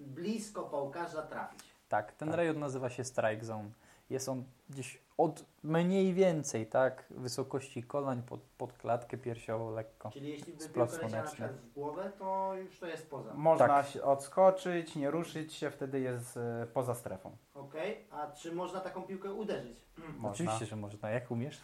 Bl- 0.00 0.04
blisko 0.14 0.62
pałkarza 0.62 1.22
trafić. 1.22 1.60
Tak, 1.88 2.12
ten 2.12 2.28
Tak. 2.28 2.36
rejon 2.36 2.58
nazywa 2.58 2.90
się 2.90 3.04
strike 3.04 3.44
zone. 3.44 3.70
Jest 4.10 4.28
on 4.28 4.44
gdzieś 4.70 5.02
od 5.18 5.44
mniej 5.62 6.14
więcej, 6.14 6.66
tak, 6.66 7.04
wysokości 7.10 7.82
kolań 7.82 8.22
pod, 8.22 8.40
pod 8.40 8.72
klatkę 8.72 9.18
piersiową 9.18 9.70
lekko. 9.70 10.10
Czyli 10.10 10.28
jeśli 10.28 10.52
by 10.52 10.68
piłka 10.68 10.80
leciała 10.92 11.08
na 11.08 11.22
przykład 11.22 11.52
w 11.52 11.72
głowę, 11.72 12.12
to 12.18 12.54
już 12.54 12.78
to 12.78 12.86
jest 12.86 13.10
poza. 13.10 13.34
Można 13.34 13.66
Tak. 13.68 13.86
się 13.86 14.02
odskoczyć, 14.02 14.96
nie 14.96 15.10
ruszyć 15.10 15.54
się, 15.54 15.70
wtedy 15.70 16.00
jest 16.00 16.36
e, 16.36 16.66
poza 16.74 16.94
strefą. 16.94 17.36
Okej, 17.54 18.06
a 18.10 18.30
czy 18.30 18.52
można 18.52 18.80
taką 18.80 19.02
piłkę 19.02 19.32
uderzyć? 19.32 19.84
Można. 20.16 20.30
Oczywiście, 20.30 20.66
że 20.66 20.76
można. 20.76 21.10
Jak 21.10 21.30
umiesz? 21.30 21.60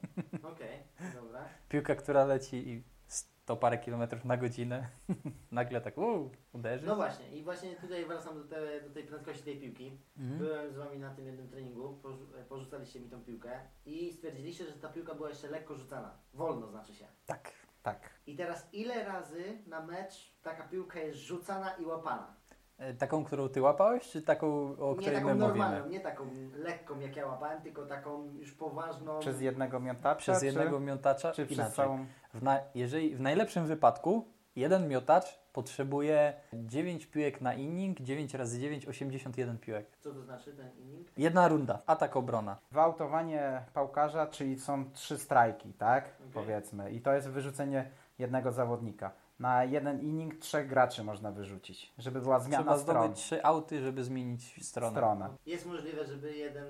Okej, 0.52 0.78
dobra. 1.14 1.44
Piłka, 1.68 1.94
która 1.94 2.24
leci 2.24 2.68
i 2.68 2.82
100 3.06 3.56
parę 3.56 3.78
kilometrów 3.78 4.24
na 4.24 4.36
godzinę, 4.36 4.88
nagle 5.50 5.80
tak 5.80 5.98
uu, 5.98 6.30
uderzy. 6.52 6.86
No 6.86 6.96
właśnie, 6.96 7.36
i 7.36 7.42
właśnie 7.42 7.76
tutaj 7.76 8.04
wracam 8.04 8.34
do, 8.42 8.44
te, 8.44 8.80
do 8.80 8.90
tej 8.90 9.04
prędkości 9.04 9.42
tej 9.42 9.60
piłki. 9.60 9.98
Mhm. 10.18 10.38
Byłem 10.38 10.72
z 10.72 10.76
wami 10.76 10.98
na 10.98 11.14
tym 11.14 11.26
jednym 11.26 11.48
treningu, 11.48 12.00
porzu- 12.02 12.44
porzucaliście 12.48 13.00
mi 13.00 13.08
tą 13.10 13.20
piłkę 13.24 13.60
i 13.86 14.12
stwierdziliście, 14.12 14.66
że 14.66 14.72
ta 14.72 14.88
piłka 14.88 15.14
była 15.14 15.28
jeszcze 15.28 15.48
lekko 15.50 15.74
rzucana. 15.74 16.18
Wolno 16.34 16.66
znaczy 16.68 16.94
się. 16.94 17.06
Tak. 17.26 17.50
Tak. 17.82 18.10
I 18.26 18.36
teraz 18.36 18.68
ile 18.72 19.04
razy 19.04 19.58
na 19.66 19.80
mecz 19.86 20.34
taka 20.42 20.68
piłka 20.68 21.00
jest 21.00 21.18
rzucana 21.18 21.74
i 21.74 21.84
łapana? 21.84 22.34
E, 22.78 22.94
Taką, 22.94 23.24
którą 23.24 23.48
ty 23.48 23.62
łapałeś, 23.62 24.02
czy 24.10 24.22
taką, 24.22 24.76
o 24.78 24.90
nie 24.90 24.96
której 24.96 25.14
taką 25.14 25.28
my 25.28 25.34
normalną, 25.34 25.76
mówimy? 25.76 25.94
nie 25.94 26.00
taką 26.00 26.24
lekką 26.56 27.00
jak 27.00 27.16
ja 27.16 27.26
łapałem, 27.26 27.62
tylko 27.62 27.86
taką 27.86 28.24
już 28.34 28.52
poważną. 28.52 29.18
Przez 29.20 29.40
jednego 29.40 29.80
miotacza, 29.80 30.14
Przez 30.20 30.40
czy, 30.40 30.46
jednego 30.46 30.80
miotacza? 30.80 31.32
czy 31.32 31.46
przez 31.46 31.58
Inaczej. 31.58 31.76
całą... 31.76 32.06
W, 32.34 32.42
na, 32.42 32.60
jeżeli, 32.74 33.16
w 33.16 33.20
najlepszym 33.20 33.66
wypadku 33.66 34.24
jeden 34.56 34.88
miotacz 34.88 35.38
potrzebuje 35.52 36.32
9 36.52 37.06
piłek 37.06 37.40
na 37.40 37.54
inning, 37.54 38.00
9 38.00 38.34
razy 38.34 38.60
9, 38.60 38.86
81 38.86 39.58
piłek. 39.58 39.86
Co 40.00 40.12
to 40.14 40.22
znaczy 40.22 40.52
ten 40.52 40.70
inning? 40.78 41.08
Jedna 41.16 41.48
runda, 41.48 41.82
atak 41.86 42.16
obrona. 42.16 42.56
Wyautowanie 42.72 43.62
pałkarza, 43.74 44.26
czyli 44.26 44.58
są 44.60 44.90
trzy 44.92 45.18
strajki, 45.18 45.72
tak? 45.72 46.04
Okej. 46.04 46.32
Powiedzmy. 46.34 46.90
I 46.92 47.00
to 47.00 47.12
jest 47.12 47.28
wyrzucenie 47.28 47.90
jednego 48.18 48.52
zawodnika. 48.52 49.10
Na 49.38 49.64
jeden 49.64 50.00
inning 50.00 50.34
trzech 50.38 50.68
graczy 50.68 51.04
można 51.04 51.32
wyrzucić, 51.32 51.92
żeby 51.98 52.20
była 52.20 52.40
zmiana 52.40 52.64
Trzeba 52.64 52.78
stron. 52.78 52.96
zdobyć 53.02 53.18
trzy 53.18 53.44
auty, 53.44 53.80
żeby 53.80 54.04
zmienić 54.04 54.64
stronę. 54.66 54.90
Stronę. 54.92 55.36
Jest 55.46 55.66
możliwe, 55.66 56.06
żeby 56.06 56.36
jeden 56.36 56.66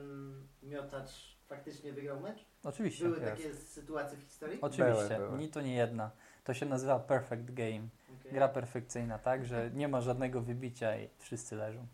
miotacz 0.62 1.37
faktycznie 1.46 1.92
wygrał 1.92 2.20
mecz? 2.20 2.44
Oczywiście. 2.64 3.04
Były 3.04 3.16
jest. 3.20 3.30
takie 3.30 3.54
sytuacje 3.54 4.18
w 4.18 4.23
historii? 4.23 4.61
Oczywiście, 4.61 5.14
Były, 5.16 5.26
były. 5.28 5.38
ni 5.38 5.49
to 5.49 5.61
nie 5.61 5.75
jedna. 5.75 6.11
To 6.44 6.54
się 6.54 6.66
nazywa 6.66 6.99
perfect 6.99 7.50
game. 7.50 7.88
Okej. 8.20 8.32
Gra 8.32 8.49
perfekcyjna, 8.49 9.18
tak, 9.18 9.44
że 9.44 9.70
nie 9.75 9.88
ma 9.88 10.00
żadnego 10.00 10.40
wybicia 10.40 10.96
i 11.00 11.08
wszyscy 11.18 11.56
leżą. 11.56 11.87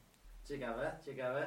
Ciekawe, 0.44 0.96
ciekawe. 1.04 1.46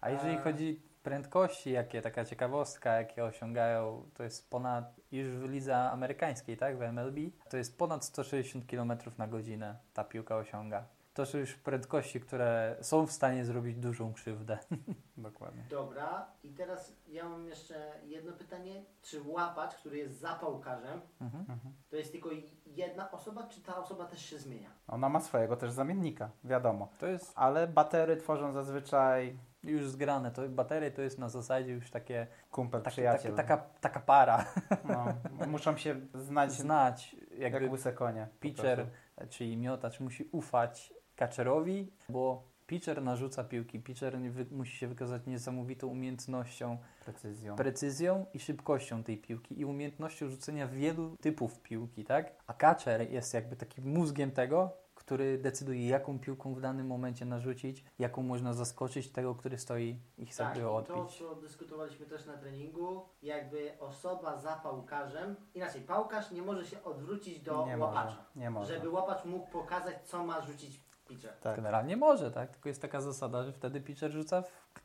A 0.00 0.10
jeżeli 0.10 0.36
A- 0.36 0.40
chodzi 0.42 0.82
prędkości, 1.02 1.70
jakie 1.70 2.02
taka 2.02 2.24
ciekawostka, 2.24 2.92
jakie 2.92 3.24
osiągają, 3.24 4.02
to 4.14 4.22
jest 4.22 4.50
ponad, 4.50 5.00
już 5.12 5.28
w 5.28 5.50
lidze 5.50 5.76
amerykańskiej, 5.76 6.56
tak, 6.56 6.78
w 6.78 6.82
MLB, 6.82 7.16
to 7.50 7.56
jest 7.56 7.78
ponad 7.78 8.04
160 8.04 8.66
km 8.66 8.92
na 9.18 9.28
godzinę 9.28 9.76
ta 9.94 10.04
piłka 10.04 10.36
osiąga. 10.36 10.84
To 11.14 11.26
są 11.26 11.38
już 11.38 11.54
prędkości, 11.54 12.20
które 12.20 12.76
są 12.80 13.06
w 13.06 13.12
stanie 13.12 13.44
zrobić 13.44 13.76
dużą 13.76 14.12
krzywdę. 14.12 14.58
Dokładnie. 15.16 15.62
Dobra, 15.70 16.26
i 16.42 16.48
teraz 16.50 16.92
ja 17.08 17.28
mam 17.28 17.46
jeszcze 17.46 17.92
jedno 18.04 18.32
pytanie. 18.32 18.84
Czy 19.02 19.22
łapacz, 19.22 19.74
który 19.74 19.96
jest 19.96 20.18
zapałkarzem, 20.20 21.00
Mhm. 21.20 21.40
Mhm. 21.50 21.74
to 21.90 21.96
jest 21.96 22.12
tylko 22.12 22.28
jedna 22.66 23.10
osoba, 23.10 23.46
czy 23.46 23.60
ta 23.62 23.76
osoba 23.76 24.04
też 24.04 24.22
się 24.22 24.38
zmienia? 24.38 24.70
Ona 24.88 25.08
ma 25.08 25.20
swojego 25.20 25.56
też 25.56 25.70
zamiennika, 25.70 26.30
wiadomo. 26.44 26.88
To 26.98 27.06
jest 27.06 27.32
Ale 27.34 27.66
batery 27.66 28.16
tworzą 28.16 28.52
zazwyczaj 28.52 29.38
już 29.70 29.88
zgrane, 29.90 30.30
to 30.30 30.48
baterie 30.48 30.90
to 30.90 31.02
jest 31.02 31.18
na 31.18 31.28
zasadzie 31.28 31.72
już 31.72 31.90
takie, 31.90 32.26
kumpel, 32.50 32.82
takie, 32.82 32.92
przyjaciel. 32.92 33.34
takie 33.34 33.48
taka, 33.48 33.70
taka 33.80 34.00
para. 34.00 34.44
No, 34.84 35.14
muszą 35.46 35.76
się 35.76 36.00
znać 36.14 36.52
Znać, 36.52 37.16
jak 37.38 37.52
jakby 37.52 37.70
łyse 37.70 37.92
konie. 37.92 38.28
pitcher, 38.40 38.86
czyli 39.28 39.56
miotacz 39.56 40.00
musi 40.00 40.28
ufać 40.32 40.94
catcherowi, 41.16 41.92
bo 42.08 42.42
pitcher 42.66 43.02
narzuca 43.02 43.44
piłki. 43.44 43.80
Pitcher 43.80 44.18
musi 44.50 44.76
się 44.76 44.88
wykazać 44.88 45.26
niesamowitą 45.26 45.86
umiejętnością, 45.86 46.78
Precyzją. 47.04 47.56
precyzją 47.56 48.26
i 48.34 48.38
szybkością 48.38 49.02
tej 49.04 49.18
piłki 49.18 49.60
i 49.60 49.64
umiejętnością 49.64 50.28
rzucenia 50.28 50.66
wielu 50.66 51.16
typów 51.20 51.60
piłki, 51.62 52.04
tak? 52.04 52.32
A 52.46 52.54
catcher 52.54 53.10
jest 53.10 53.34
jakby 53.34 53.56
takim 53.56 53.84
mózgiem 53.88 54.30
tego, 54.30 54.76
który 55.08 55.38
decyduje, 55.38 55.88
jaką 55.88 56.18
piłką 56.18 56.54
w 56.54 56.60
danym 56.60 56.86
momencie 56.86 57.24
narzucić, 57.24 57.84
jaką 57.98 58.22
można 58.22 58.52
zaskoczyć 58.52 59.12
tego, 59.12 59.34
który 59.34 59.58
stoi 59.58 59.98
i 60.18 60.26
chce 60.26 60.44
Tak, 60.44 60.56
i 60.56 60.58
by 60.58 60.64
to 60.64 60.76
odbić. 60.76 61.18
co 61.18 61.34
dyskutowaliśmy 61.34 62.06
też 62.06 62.26
na 62.26 62.36
treningu, 62.36 63.08
jakby 63.22 63.72
osoba 63.80 64.36
za 64.36 64.56
pałkarzem, 64.56 65.36
inaczej, 65.54 65.80
pałkarz 65.82 66.30
nie 66.30 66.42
może 66.42 66.66
się 66.66 66.84
odwrócić 66.84 67.40
do 67.40 67.66
nie 67.66 67.78
łapacza, 67.78 68.04
może. 68.04 68.16
Nie 68.36 68.50
może. 68.50 68.74
żeby 68.74 68.88
łapacz 68.90 69.24
mógł 69.24 69.46
pokazać, 69.50 69.96
co 70.04 70.24
ma 70.24 70.40
rzucić 70.40 70.80
pitcher. 71.08 71.32
Tak. 71.40 71.56
Generalnie 71.56 71.96
może, 71.96 72.30
tak? 72.30 72.50
Tylko 72.50 72.68
jest 72.68 72.82
taka 72.82 73.00
zasada, 73.00 73.44
że 73.44 73.52
wtedy 73.52 73.80
pitcher 73.80 74.10
rzuca 74.10 74.42
w 74.42 74.52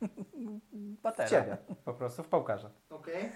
W 0.98 1.00
batera. 1.02 1.28
ciebie. 1.28 1.56
Po 1.84 1.94
prostu 1.94 2.22
w 2.22 2.28
pałkarza. 2.28 2.70
Okej? 2.90 3.32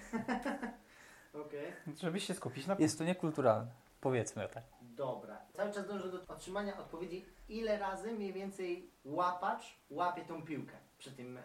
Okej. 1.45 1.73
Żeby 2.01 2.19
się 2.19 2.33
skupić 2.33 2.67
na 2.67 2.75
Jest 2.79 2.97
to 2.97 3.03
niekulturalne. 3.03 3.71
Powiedzmy 4.01 4.47
tak. 4.53 4.63
Dobra. 4.99 5.41
Cały 5.53 5.71
czas 5.71 5.87
dążę 5.87 6.11
do 6.11 6.17
otrzymania 6.27 6.77
odpowiedzi, 6.77 7.25
ile 7.49 7.77
razy 7.77 8.11
mniej 8.11 8.33
więcej 8.33 8.91
łapacz 9.05 9.79
łapie 9.89 10.25
tą 10.25 10.41
piłkę 10.41 10.73
przy 10.97 11.11
tym. 11.11 11.39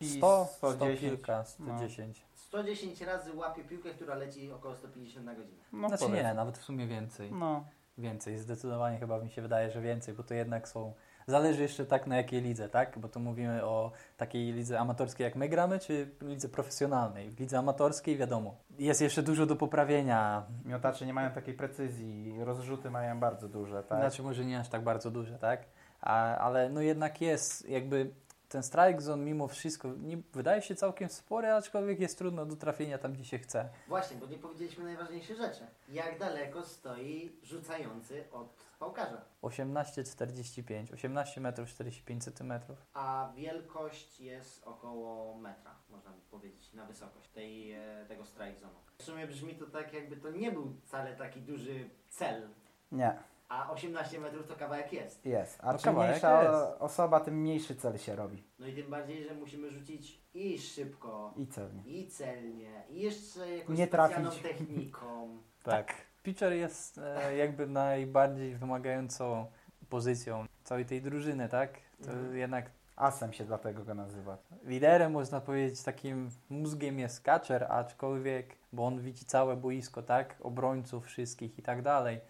I 0.00 0.08
100, 0.08 0.46
100 0.52 0.72
110. 0.72 1.00
kilka, 1.00 1.44
No. 1.58 1.78
110. 1.78 2.26
110 2.34 3.00
razy 3.00 3.36
łapie 3.36 3.64
piłkę, 3.64 3.90
która 3.90 4.14
leci 4.14 4.52
około 4.52 4.76
150 4.76 5.26
na 5.26 5.34
godzinę. 5.34 5.62
No, 5.72 5.88
Znaczy 5.88 6.08
nie, 6.10 6.34
nawet 6.34 6.58
w 6.58 6.62
sumie 6.64 6.86
więcej. 6.86 7.32
No, 7.32 7.64
Więcej, 7.98 8.38
zdecydowanie 8.38 8.98
chyba 8.98 9.18
mi 9.18 9.30
się 9.30 9.42
wydaje, 9.42 9.70
że 9.70 9.80
więcej, 9.80 10.14
bo 10.14 10.22
to 10.22 10.34
jednak 10.34 10.68
są... 10.68 10.94
Zależy 11.28 11.62
jeszcze 11.62 11.86
tak 11.86 12.06
na 12.06 12.16
jakiej 12.16 12.42
lidze, 12.42 12.68
tak? 12.68 12.98
Bo 12.98 13.08
tu 13.08 13.20
mówimy 13.20 13.64
o 13.64 13.92
takiej 14.16 14.52
lidze 14.52 14.80
amatorskiej 14.80 15.24
jak 15.24 15.36
my 15.36 15.48
gramy, 15.48 15.78
czy 15.78 16.10
lidze 16.22 16.48
profesjonalnej. 16.48 17.30
W 17.30 17.40
lidze 17.40 17.58
amatorskiej 17.58 18.16
wiadomo, 18.16 18.54
jest 18.78 19.00
jeszcze 19.00 19.22
dużo 19.22 19.46
do 19.46 19.56
poprawienia. 19.56 20.46
miotacze 20.64 21.06
nie 21.06 21.14
mają 21.14 21.30
takiej 21.30 21.54
precyzji, 21.54 22.34
rozrzuty 22.44 22.90
mają 22.90 23.20
bardzo 23.20 23.48
duże, 23.48 23.82
tak? 23.82 23.98
Znaczy 23.98 24.22
może 24.22 24.44
nie 24.44 24.60
aż 24.60 24.68
tak 24.68 24.82
bardzo 24.82 25.10
duże, 25.10 25.38
tak? 25.38 25.60
A, 26.00 26.36
ale 26.36 26.68
no 26.68 26.80
jednak 26.80 27.20
jest 27.20 27.68
jakby 27.68 28.10
ten 28.48 28.62
strike 28.62 29.00
zone 29.00 29.24
mimo 29.24 29.48
wszystko 29.48 29.88
nie, 29.98 30.18
wydaje 30.32 30.62
się 30.62 30.74
całkiem 30.74 31.08
spory, 31.08 31.48
aczkolwiek 31.48 32.00
jest 32.00 32.18
trudno 32.18 32.46
do 32.46 32.56
trafienia 32.56 32.98
tam, 32.98 33.12
gdzie 33.12 33.24
się 33.24 33.38
chce. 33.38 33.68
Właśnie, 33.88 34.16
bo 34.16 34.26
nie 34.26 34.38
powiedzieliśmy 34.38 34.84
najważniejsze 34.84 35.36
rzeczy. 35.36 35.66
Jak 35.88 36.18
daleko 36.18 36.64
stoi 36.64 37.32
rzucający 37.42 38.24
od 38.32 38.64
pałkarza? 38.78 39.24
18,45, 39.42 40.94
18 40.94 41.40
metrów 41.40 41.68
45 41.68 42.24
centymetrów. 42.24 42.78
A 42.94 43.32
wielkość 43.36 44.20
jest 44.20 44.64
około 44.64 45.38
metra, 45.38 45.74
można 45.90 46.10
by 46.10 46.20
powiedzieć, 46.30 46.72
na 46.72 46.86
wysokość 46.86 47.28
tej, 47.30 47.72
e, 47.72 48.04
tego 48.08 48.24
strike 48.26 48.58
zone. 48.58 48.74
W 48.98 49.02
sumie 49.02 49.26
brzmi 49.26 49.54
to 49.54 49.66
tak, 49.66 49.92
jakby 49.92 50.16
to 50.16 50.30
nie 50.30 50.52
był 50.52 50.72
wcale 50.86 51.16
taki 51.16 51.40
duży 51.40 51.90
cel, 52.08 52.48
Nie, 52.92 53.16
a 53.48 53.70
18 53.70 54.20
metrów 54.20 54.46
to 54.46 54.54
kawałek 54.56 54.92
jest. 54.92 55.26
jest. 55.26 55.58
A 55.62 55.72
No 55.72 55.78
czym 55.78 55.84
kawałek 55.84 56.10
mniejsza 56.10 56.42
jest. 56.42 56.80
osoba, 56.80 57.20
tym 57.20 57.34
mniejszy 57.40 57.76
cel 57.76 57.98
się 57.98 58.16
robi. 58.16 58.44
No 58.58 58.66
i 58.66 58.74
tym 58.74 58.90
bardziej, 58.90 59.24
że 59.24 59.34
musimy 59.34 59.70
rzucić 59.70 60.20
i 60.34 60.58
szybko, 60.58 61.34
I 61.36 61.46
celnie. 61.46 61.82
i 61.86 62.08
celnie, 62.08 62.82
i 62.90 63.00
jeszcze 63.00 63.56
jakąś 63.56 63.78
Nie 63.78 63.86
specjalną 63.86 64.30
trafić. 64.30 64.42
techniką. 64.48 65.38
Tak. 65.62 65.94
Pitcher 66.22 66.52
jest 66.52 66.98
e, 66.98 67.36
jakby 67.36 67.66
najbardziej 67.66 68.54
wymagającą 68.56 69.46
pozycją 69.88 70.44
całej 70.64 70.84
tej 70.84 71.02
drużyny, 71.02 71.48
tak? 71.48 71.72
To 72.04 72.10
Mhm. 72.10 72.36
jednak 72.36 72.70
Asem 72.96 73.32
się 73.32 73.44
dlatego 73.44 73.84
go 73.84 73.94
nazywa. 73.94 74.38
liderem, 74.64 75.12
można 75.12 75.40
powiedzieć, 75.40 75.82
takim 75.82 76.30
mózgiem 76.50 76.98
jest 76.98 77.22
catcher, 77.22 77.66
aczkolwiek, 77.70 78.54
bo 78.72 78.86
on 78.86 79.00
widzi 79.00 79.24
całe 79.24 79.56
boisko, 79.56 80.02
tak? 80.02 80.34
Obrońców 80.40 81.06
wszystkich 81.06 81.58
i 81.58 81.62
tak 81.62 81.82
dalej. 81.82 82.20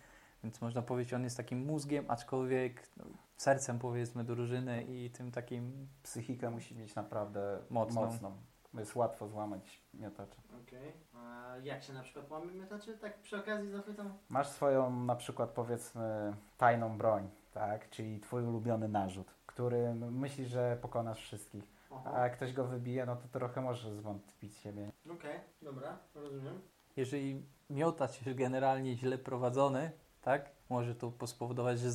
Więc 0.44 0.60
można 0.60 0.82
powiedzieć, 0.82 1.14
on 1.14 1.24
jest 1.24 1.36
takim 1.36 1.64
mózgiem, 1.64 2.04
aczkolwiek 2.08 2.88
no, 2.96 3.04
sercem 3.36 3.78
powiedzmy 3.78 4.24
drużyny 4.24 4.82
i 4.82 5.10
tym 5.10 5.30
takim 5.32 5.88
Psychikę 6.02 6.50
musi 6.50 6.76
mieć 6.76 6.94
naprawdę 6.94 7.58
Mocną. 7.70 8.04
mocną. 8.06 8.36
Jest 8.74 8.96
łatwo 8.96 9.28
złamać 9.28 9.82
miotacza. 9.94 10.36
Okej. 10.62 10.92
A 11.14 11.54
jak 11.62 11.82
się 11.82 11.92
na 11.92 12.02
przykład 12.02 12.30
łamie 12.30 12.52
miotaczy? 12.52 12.98
Tak 12.98 13.18
przy 13.22 13.36
okazji 13.36 13.70
zapytam. 13.70 14.12
Masz 14.28 14.48
swoją 14.48 15.04
na 15.04 15.16
przykład 15.16 15.50
powiedzmy 15.50 16.34
tajną 16.58 16.98
broń, 16.98 17.28
tak? 17.54 17.90
Czyli 17.90 18.20
twój 18.20 18.42
ulubiony 18.44 18.88
narzut, 18.88 19.34
który 19.46 19.94
myślisz, 19.94 20.48
że 20.48 20.78
pokonasz 20.82 21.20
wszystkich. 21.20 21.64
Oho. 21.90 22.14
A 22.14 22.20
jak 22.20 22.36
ktoś 22.36 22.52
go 22.52 22.64
wybije, 22.64 23.06
no 23.06 23.16
to 23.16 23.28
trochę 23.28 23.60
możesz 23.60 23.92
zwątpić 23.92 24.56
siebie. 24.56 24.90
Okej, 25.12 25.40
dobra, 25.62 25.98
rozumiem. 26.14 26.60
jeżeli 26.96 27.42
miotacz 27.70 28.26
jest 28.26 28.38
generalnie 28.38 28.96
źle 28.96 29.18
prowadzony, 29.18 29.90
tak? 30.22 30.50
Może 30.68 30.94
to 30.94 31.26
spowodować, 31.26 31.80
że 31.80 31.90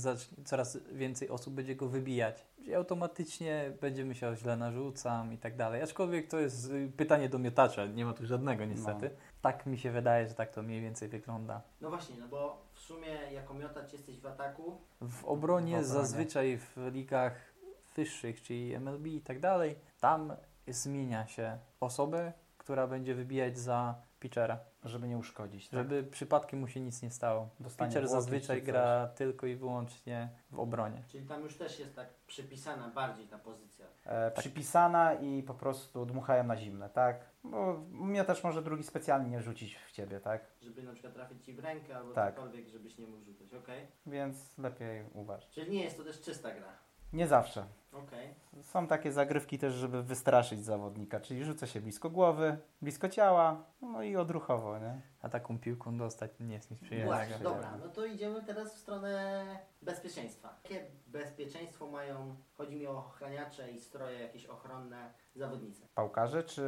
coraz 0.46 0.78
więcej 0.92 1.30
osób 1.30 1.54
będzie 1.54 1.76
go 1.76 1.88
wybijać. 1.88 2.46
I 2.58 2.74
automatycznie 2.74 3.72
będzie 3.82 4.06
myślał, 4.06 4.36
źle 4.36 4.58
narzucam 4.58 5.34
i 5.34 5.38
tak 5.38 5.56
dalej. 5.56 5.82
Aczkolwiek 5.82 6.28
to 6.28 6.40
jest 6.40 6.72
y, 6.72 6.92
pytanie 6.98 7.30
do 7.30 7.40
miotacza, 7.40 7.86
nie 7.86 8.06
ma 8.06 8.14
tu 8.14 8.26
żadnego 8.26 8.66
niestety. 8.66 9.10
Tak 9.42 9.66
mi 9.66 9.78
się 9.78 9.92
wydaje, 9.92 10.28
że 10.28 10.34
tak 10.34 10.52
to 10.52 10.64
mniej 10.64 10.82
więcej 10.82 11.10
wygląda. 11.10 11.62
No 11.82 11.90
właśnie, 11.90 12.16
no 12.20 12.28
bo 12.28 12.66
w 12.74 12.80
sumie 12.80 13.08
jako 13.32 13.54
miotacz 13.54 13.94
jesteś 13.94 14.20
w 14.20 14.26
ataku. 14.26 14.78
W 15.02 15.26
obronie, 15.26 15.26
W 15.26 15.26
obronie. 15.26 15.84
zazwyczaj 15.84 16.58
w 16.58 16.78
ligach 16.92 17.54
wyższych, 17.96 18.42
czyli 18.42 18.74
MLB 18.80 19.08
i 19.08 19.22
tak 19.22 19.40
dalej, 19.40 19.76
tam 20.00 20.34
zmienia 20.68 21.28
się 21.28 21.58
osobę, 21.80 22.34
która 22.58 22.88
będzie 22.88 23.16
wybijać 23.16 23.60
za 23.60 23.96
pitchera, 24.24 24.60
Żeby 24.84 25.08
nie 25.08 25.18
uszkodzić. 25.18 25.70
Tak? 25.70 25.80
żeby 25.80 26.04
przypadkiem 26.04 26.60
mu 26.60 26.68
się 26.68 26.80
nic 26.80 27.02
nie 27.02 27.12
stało. 27.12 27.50
Dostanie 27.60 27.90
Pitcher 27.90 28.08
zazwyczaj 28.08 28.62
gra 28.64 29.08
tylko 29.08 29.48
i 29.48 29.56
wyłącznie 29.56 30.30
w 30.52 30.60
obronie. 30.60 31.04
Czyli 31.08 31.28
tam 31.28 31.42
już 31.44 31.58
też 31.58 31.80
jest 31.80 31.96
tak 31.96 32.08
przypisana 32.28 32.90
bardziej 32.90 33.28
ta 33.28 33.38
pozycja. 33.38 33.86
E, 34.06 34.32
przypisana 34.32 35.14
i 35.14 35.44
po 35.44 35.54
prostu 35.54 36.06
dmuchają 36.06 36.44
na 36.44 36.58
zimne, 36.58 36.90
tak? 36.90 37.30
Bo 37.44 37.74
mnie 37.92 38.24
też 38.24 38.44
może 38.44 38.62
drugi 38.62 38.84
specjalnie 38.84 39.30
nie 39.30 39.42
rzucić 39.42 39.76
w 39.78 39.92
ciebie, 39.92 40.20
tak? 40.20 40.42
Żeby 40.62 40.84
na 40.84 40.94
przykład 40.94 41.14
trafić 41.14 41.46
ci 41.46 41.54
w 41.54 41.60
rękę 41.60 41.98
albo 41.98 42.14
Tak. 42.14 42.36
cokolwiek, 42.36 42.68
żebyś 42.68 42.98
nie 42.98 43.08
mógł 43.08 43.24
rzucać. 43.26 43.54
Okej. 43.54 43.88
Więc 44.06 44.58
lepiej 44.58 45.04
uważać. 45.14 45.50
Czyli 45.50 45.72
nie 45.72 45.84
jest 45.84 45.98
to 45.98 46.04
też 46.04 46.22
czysta 46.22 46.52
gra. 46.52 46.74
Nie 47.14 47.28
zawsze. 47.28 47.66
Okej. 47.94 48.34
Są 48.62 48.88
takie 48.88 49.12
zagrywki 49.12 49.60
też, 49.60 49.74
żeby 49.74 50.04
wystraszyć 50.04 50.66
zawodnika, 50.66 51.20
czyli 51.20 51.44
rzuca 51.46 51.68
się 51.68 51.82
blisko 51.82 52.10
głowy, 52.10 52.58
blisko 52.82 53.10
ciała, 53.10 53.64
no 53.82 54.04
i 54.04 54.16
odruchowo, 54.16 54.80
nie? 54.80 55.02
A 55.22 55.30
taką 55.30 55.60
piłką 55.60 55.98
dostać 55.98 56.32
nie 56.40 56.54
jest 56.54 56.72
nic 56.72 56.80
Właśnie, 56.80 56.98
przyjemnego. 56.98 57.44
dobra, 57.44 57.78
no 57.78 57.90
to 57.90 58.06
idziemy 58.06 58.44
teraz 58.44 58.76
w 58.76 58.78
stronę 58.78 59.46
bezpieczeństwa. 59.82 60.60
Jakie 60.64 60.86
bezpieczeństwo 61.08 61.88
mają, 61.88 62.36
chodzi 62.58 62.76
mi 62.76 62.88
o 62.88 62.98
ochraniacze 62.98 63.72
i 63.72 63.80
stroje 63.80 64.20
jakieś 64.20 64.46
ochronne 64.46 65.14
zawodnicy? 65.36 65.88
Pałkarze 65.96 66.44
czy... 66.44 66.64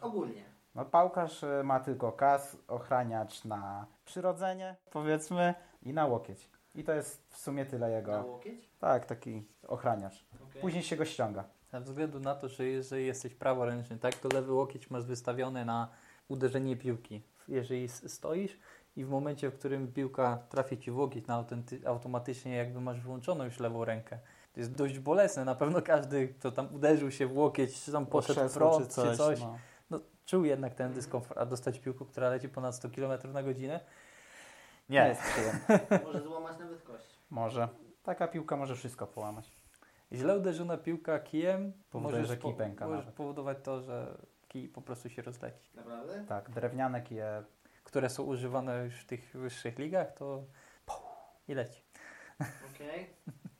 Ogólnie. 0.00 0.44
No 0.74 0.84
pałkarz 0.84 1.44
e, 1.44 1.62
ma 1.64 1.80
tylko 1.80 2.12
kas, 2.12 2.56
ochraniacz 2.68 3.44
na 3.44 3.86
przyrodzenie, 4.04 4.76
powiedzmy, 4.90 5.54
i 5.82 5.92
na 5.92 6.06
łokieć. 6.06 6.50
I 6.76 6.84
to 6.84 6.92
jest 6.92 7.22
w 7.30 7.36
sumie 7.36 7.66
tyle 7.66 7.88
Na 7.88 7.94
jego... 7.96 8.12
łokieć? 8.26 8.70
Tak, 8.78 9.06
taki 9.06 9.44
ochraniacz. 9.68 10.26
Okej. 10.50 10.60
Później 10.62 10.82
się 10.82 10.96
go 10.96 11.04
ściąga. 11.04 11.44
Ze 11.72 11.80
względu 11.80 12.20
na 12.20 12.34
to, 12.34 12.48
że 12.48 12.64
jeżeli 12.64 13.06
jesteś 13.06 13.34
praworęczny, 13.34 13.98
tak, 13.98 14.14
to 14.14 14.28
lewy 14.34 14.52
łokieć 14.52 14.90
masz 14.90 15.04
wystawiony 15.04 15.64
na 15.64 15.88
uderzenie 16.28 16.76
piłki. 16.76 17.22
Jeżeli 17.48 17.84
s- 17.84 18.12
stoisz 18.12 18.58
i 18.96 19.04
w 19.04 19.08
momencie, 19.08 19.50
w 19.50 19.58
którym 19.58 19.92
piłka 19.92 20.38
trafi 20.48 20.78
ci 20.78 20.90
w 20.90 20.96
łokieć, 20.98 21.26
na 21.26 21.42
autenty- 21.42 21.86
automatycznie 21.86 22.56
jakby 22.56 22.80
masz 22.80 23.00
wyłączoną 23.00 23.44
już 23.44 23.60
lewą 23.60 23.84
rękę. 23.84 24.18
To 24.52 24.60
jest 24.60 24.72
dość 24.74 24.98
bolesne. 24.98 25.44
Na 25.44 25.54
pewno 25.54 25.82
każdy, 25.82 26.28
kto 26.28 26.52
tam 26.52 26.74
uderzył 26.74 27.10
się 27.10 27.26
w 27.26 27.36
łokieć, 27.36 27.82
czy 27.82 27.92
tam 27.92 28.06
poszedł 28.06 28.40
w 28.40 28.42
Krzesło 28.42 28.58
prąd, 28.70 28.94
czy 28.94 29.16
coś, 29.16 29.40
no. 29.40 29.58
no, 29.90 30.00
czuł 30.26 30.44
jednak 30.44 30.74
ten 30.74 30.92
dyskomfort. 30.92 31.38
A 31.38 31.46
dostać 31.46 31.78
piłkę, 31.78 32.04
która 32.04 32.28
leci 32.30 32.48
ponad 32.48 32.74
100 32.74 32.90
km 32.90 33.32
na 33.32 33.42
godzinę? 33.42 33.80
Nie. 34.88 35.08
jest 35.08 35.22
przyjemne. 35.22 35.80
Może 36.04 36.20
złamać 36.22 36.58
nawet 36.58 36.82
kość. 36.82 37.18
Może. 37.30 37.68
Taka 38.02 38.28
piłka 38.28 38.56
może 38.56 38.76
wszystko 38.76 39.06
połamać. 39.06 39.56
Źle 40.12 40.38
uderzona 40.38 40.76
piłka 40.76 41.18
kijem 41.18 41.72
Powoduje, 41.90 42.20
może 42.22 42.34
że 42.34 42.36
kij 42.36 42.54
pęka 42.54 42.86
może 42.88 43.12
powodować 43.12 43.58
to, 43.62 43.80
że 43.80 44.18
kij 44.48 44.68
po 44.68 44.82
prostu 44.82 45.08
się 45.08 45.22
rozleci. 45.22 45.70
Naprawdę? 45.74 46.24
Tak, 46.28 46.50
drewniane 46.50 47.02
kije. 47.02 47.42
które 47.84 48.10
są 48.10 48.22
używane 48.22 48.84
już 48.84 48.94
w 49.00 49.06
tych 49.06 49.36
wyższych 49.36 49.78
ligach, 49.78 50.14
to 50.14 50.44
i 51.48 51.54
leci. 51.54 51.82
Okej. 52.74 53.06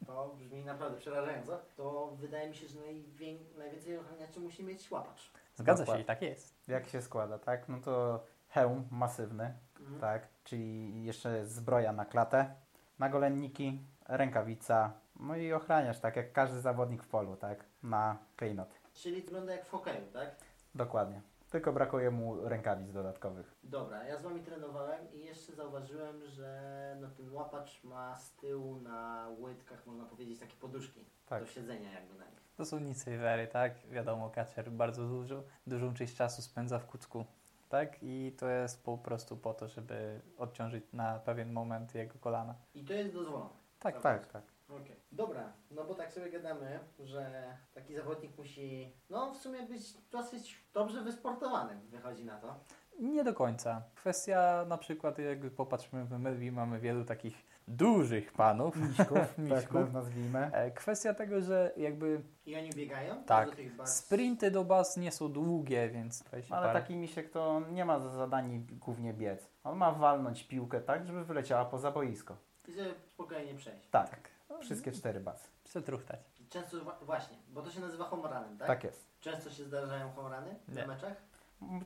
To 0.06 0.34
brzmi 0.38 0.64
naprawdę 0.64 0.98
przerażająco. 0.98 1.60
To 1.76 2.16
wydaje 2.20 2.48
mi 2.48 2.54
się, 2.54 2.68
że 2.68 2.80
najwię... 2.80 3.38
najwięcej 3.58 3.98
ochraniaczy 3.98 4.40
musi 4.40 4.64
mieć 4.64 4.90
łapacz. 4.90 5.30
Zgadza 5.54 5.82
Dokładnie. 5.82 6.00
się 6.00 6.04
i 6.04 6.06
tak 6.06 6.22
jest. 6.22 6.68
Jak 6.68 6.88
się 6.88 7.02
składa, 7.02 7.38
tak? 7.38 7.68
No 7.68 7.80
to 7.80 8.24
hełm 8.48 8.88
masywny, 8.90 9.54
Mhm. 9.80 10.00
tak? 10.00 10.28
Czyli 10.46 11.04
jeszcze 11.04 11.46
zbroja 11.46 11.92
na 11.92 12.04
klatę, 12.04 12.54
nagolenniki, 12.98 13.80
rękawica, 14.08 14.92
no 15.20 15.36
i 15.36 15.52
ochraniasz, 15.52 16.00
tak 16.00 16.16
jak 16.16 16.32
każdy 16.32 16.60
zawodnik 16.60 17.02
w 17.02 17.08
polu, 17.08 17.36
tak? 17.36 17.64
Na 17.82 18.18
klejnot. 18.36 18.68
Czyli 18.92 19.22
wygląda 19.22 19.52
jak 19.52 19.66
w 19.66 19.70
hokeju, 19.70 20.06
tak? 20.12 20.36
Dokładnie. 20.74 21.22
Tylko 21.50 21.72
brakuje 21.72 22.10
mu 22.10 22.48
rękawic 22.48 22.92
dodatkowych. 22.92 23.54
Dobra, 23.62 24.04
ja 24.04 24.18
z 24.18 24.22
wami 24.22 24.40
trenowałem 24.40 25.12
i 25.12 25.24
jeszcze 25.24 25.52
zauważyłem, 25.52 26.26
że 26.26 26.96
no 27.00 27.08
ten 27.10 27.32
łapacz 27.32 27.84
ma 27.84 28.16
z 28.16 28.32
tyłu 28.36 28.80
na 28.80 29.28
łydkach, 29.38 29.86
można 29.86 30.04
powiedzieć, 30.04 30.40
takie 30.40 30.56
poduszki 30.56 31.04
Tak. 31.26 31.42
do 31.42 31.46
siedzenia 31.46 31.92
jakby 31.92 32.14
na 32.14 32.24
nich. 32.26 32.40
To 32.56 32.64
są 32.64 32.78
nic 32.78 33.04
tak? 33.52 33.86
Wiadomo, 33.90 34.30
Kacer 34.30 34.70
bardzo 34.70 35.08
dużo, 35.08 35.42
dużą 35.66 35.94
część 35.94 36.16
czasu 36.16 36.42
spędza 36.42 36.78
w 36.78 36.86
kucku, 36.86 37.24
tak? 37.68 37.96
I 38.02 38.32
to 38.38 38.48
jest 38.48 38.84
po 38.84 38.98
prostu 38.98 39.36
po 39.36 39.54
to, 39.54 39.68
żeby 39.68 40.20
odciążyć 40.38 40.84
na 40.92 41.18
pewien 41.18 41.52
moment 41.52 41.94
jego 41.94 42.18
kolana. 42.18 42.54
I 42.74 42.84
to 42.84 42.92
jest 42.92 43.12
dozwolone. 43.14 43.50
Tak, 43.78 44.00
Tak, 44.00 44.26
tak. 44.26 44.42
Okej. 44.68 44.96
Dobra, 45.12 45.52
no 45.70 45.84
bo 45.84 45.94
tak 45.94 46.12
sobie 46.12 46.30
gadamy, 46.30 46.80
że 46.98 47.56
taki 47.74 47.94
zawodnik 47.94 48.38
musi, 48.38 48.92
no 49.10 49.32
w 49.34 49.36
sumie 49.36 49.62
być 49.62 50.10
dosyć 50.10 50.64
dobrze 50.72 51.02
wysportowany, 51.02 51.80
wychodzi 51.90 52.24
na 52.24 52.38
to. 52.38 52.54
Nie 53.00 53.24
do 53.24 53.34
końca. 53.34 53.82
Kwestia 53.94 54.64
na 54.68 54.78
przykład, 54.78 55.18
jakby 55.18 55.50
popatrzmy 55.50 56.04
w 56.04 56.12
MLB, 56.12 56.52
mamy 56.52 56.80
wielu 56.80 57.04
takich 57.04 57.46
dużych 57.68 58.32
panów, 58.32 58.76
Miśków, 58.76 59.18
tak 59.18 59.38
miśków. 59.38 59.92
nazwijmy. 59.92 60.50
E, 60.52 60.70
Kwestia 60.70 61.14
tego, 61.14 61.40
że 61.40 61.72
jakby 61.76 62.20
I 62.46 62.56
oni 62.56 62.70
biegają? 62.70 63.24
Tak. 63.24 63.50
Do 63.50 63.56
tych 63.56 63.76
baz... 63.76 63.96
sprinty 63.96 64.50
do 64.50 64.64
baz 64.64 64.96
nie 64.96 65.12
są 65.12 65.32
długie, 65.32 65.88
więc 65.88 66.24
Ale 66.50 66.66
parę- 66.68 66.72
taki 66.72 66.96
misiek 66.96 67.30
to 67.30 67.60
nie 67.70 67.84
ma 67.84 68.00
za 68.00 68.10
zadanie 68.10 68.60
głównie 68.80 69.12
biec. 69.14 69.48
On 69.64 69.76
ma 69.78 69.92
walnąć 69.92 70.44
piłkę 70.44 70.80
tak, 70.80 71.06
żeby 71.06 71.24
wyleciała 71.24 71.64
poza 71.64 71.90
boisko. 71.90 72.36
I 72.68 72.72
sobie 72.72 72.94
spokojnie 73.08 73.54
przejść. 73.54 73.88
Tak. 73.90 74.16
Wszystkie 74.60 74.92
cztery 74.92 75.20
bazy. 75.20 75.48
Przetruchtać. 75.64 76.20
Często, 76.50 76.76
właśnie, 77.02 77.36
bo 77.48 77.62
to 77.62 77.70
się 77.70 77.80
nazywa 77.80 78.04
home 78.04 78.22
runem, 78.28 78.58
tak? 78.58 78.66
Tak 78.68 78.84
jest. 78.84 79.06
Często 79.20 79.50
się 79.50 79.64
zdarzają 79.64 80.10
home 80.10 80.36
runy 80.36 80.54
Nie. 80.68 80.74
na 80.74 80.86
meczach? 80.86 81.12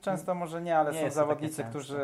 Często 0.01 0.35
może 0.35 0.61
nie, 0.61 0.77
ale 0.77 0.91
Nie 0.93 1.09
są 1.09 1.15
zawodnicy, 1.15 1.63
którzy 1.63 1.99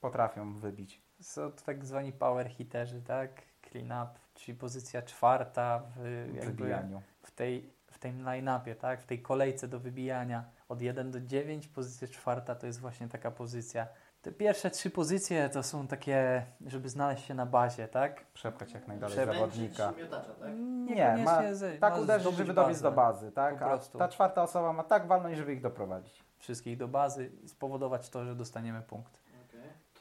potrafią 0.00 0.54
wybić. 0.54 1.00
Są 1.22 1.52
to 1.52 1.62
tak 1.62 1.84
zwani 1.84 2.12
power 2.12 2.48
hitterzy, 2.48 3.02
tak? 3.02 3.30
Clean 3.70 3.86
up, 4.04 4.12
czyli 4.34 4.58
pozycja 4.58 5.02
czwarta 5.02 5.82
w, 5.96 6.28
wybijaniu. 6.44 7.02
w 7.22 7.30
tej 7.30 7.72
w 7.86 7.98
tym 7.98 8.22
line-upie, 8.24 8.74
tak? 8.74 9.02
W 9.02 9.06
tej 9.06 9.22
kolejce 9.22 9.68
do 9.68 9.80
wybijania 9.80 10.44
od 10.68 10.82
1 10.82 11.10
do 11.10 11.20
9, 11.20 11.68
pozycja 11.68 12.08
czwarta 12.08 12.54
to 12.54 12.66
jest 12.66 12.80
właśnie 12.80 13.08
taka 13.08 13.30
pozycja. 13.30 13.86
Te 14.22 14.32
pierwsze 14.32 14.70
trzy 14.70 14.90
pozycje 14.90 15.48
to 15.48 15.62
są 15.62 15.86
takie, 15.86 16.46
żeby 16.66 16.88
znaleźć 16.88 17.24
się 17.26 17.34
na 17.34 17.46
bazie, 17.46 17.88
tak? 17.88 18.24
Przepchać 18.34 18.72
jak 18.72 18.88
najdalej 18.88 19.16
Przemęczyć 19.16 19.40
zawodnika. 19.40 19.92
Miotacza, 19.98 20.32
tak? 20.34 20.50
Nie, 20.84 21.16
ma, 21.24 21.54
z- 21.54 21.80
tak 21.80 21.98
uderzyć, 21.98 22.22
zdobyć 22.22 22.38
żeby 22.38 22.54
dobiec 22.54 22.80
do 22.80 22.92
bazy, 22.92 23.32
tak? 23.32 23.58
Po 23.58 23.72
A 23.72 23.78
ta 23.78 24.08
czwarta 24.08 24.42
osoba 24.42 24.72
ma 24.72 24.84
tak 24.84 25.06
walnąć, 25.06 25.36
żeby 25.36 25.52
ich 25.52 25.60
doprowadzić. 25.60 26.22
Wszystkich 26.38 26.76
do 26.76 26.88
bazy 26.88 27.30
i 27.44 27.48
spowodować 27.48 28.08
to, 28.08 28.24
że 28.24 28.34
dostaniemy 28.34 28.82
punkt. 28.82 29.21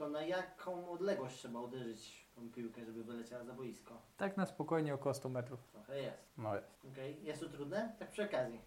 To 0.02 0.10
na 0.10 0.24
jaką 0.24 0.90
odległość 0.90 1.38
trzeba 1.38 1.60
uderzyć 1.60 2.26
tą 2.36 2.50
piłkę, 2.52 2.86
żeby 2.86 3.04
wyleciała 3.04 3.44
za 3.44 3.54
boisko? 3.54 4.02
Tak 4.18 4.38
na 4.38 4.46
spokojnie 4.46 4.94
około 4.94 5.14
100 5.14 5.30
metrów. 5.30 5.68
Trochę 5.72 6.02
jest. 6.02 6.18
No 6.38 6.56
jest. 6.56 6.86
Okej. 6.92 7.24
Jest 7.24 7.42
to 7.42 7.50
trudne? 7.50 7.96
Tak 8.00 8.12
przy 8.12 8.24
okazji. 8.24 8.62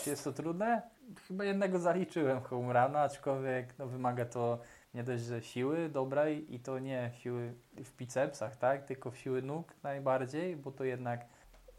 Czy 0.00 0.10
jest 0.10 0.24
to 0.24 0.32
trudne? 0.32 0.82
Chyba 1.28 1.44
jednego 1.44 1.78
zaliczyłem 1.78 2.40
home 2.40 2.66
runa, 2.66 3.00
aczkolwiek 3.00 3.78
no, 3.78 3.86
wymaga 3.86 4.24
to 4.24 4.58
nie 4.94 5.04
dość, 5.04 5.22
że 5.22 5.42
siły 5.42 5.88
dobrej 5.88 6.54
i 6.54 6.60
to 6.60 6.78
nie 6.78 7.10
siły 7.14 7.54
w 7.76 7.96
bicepsach, 7.96 8.56
tak? 8.56 8.84
Tylko 8.84 9.10
w 9.10 9.18
siły 9.18 9.42
nóg 9.42 9.74
najbardziej, 9.82 10.56
bo 10.56 10.72
to 10.72 10.84
jednak 10.84 11.26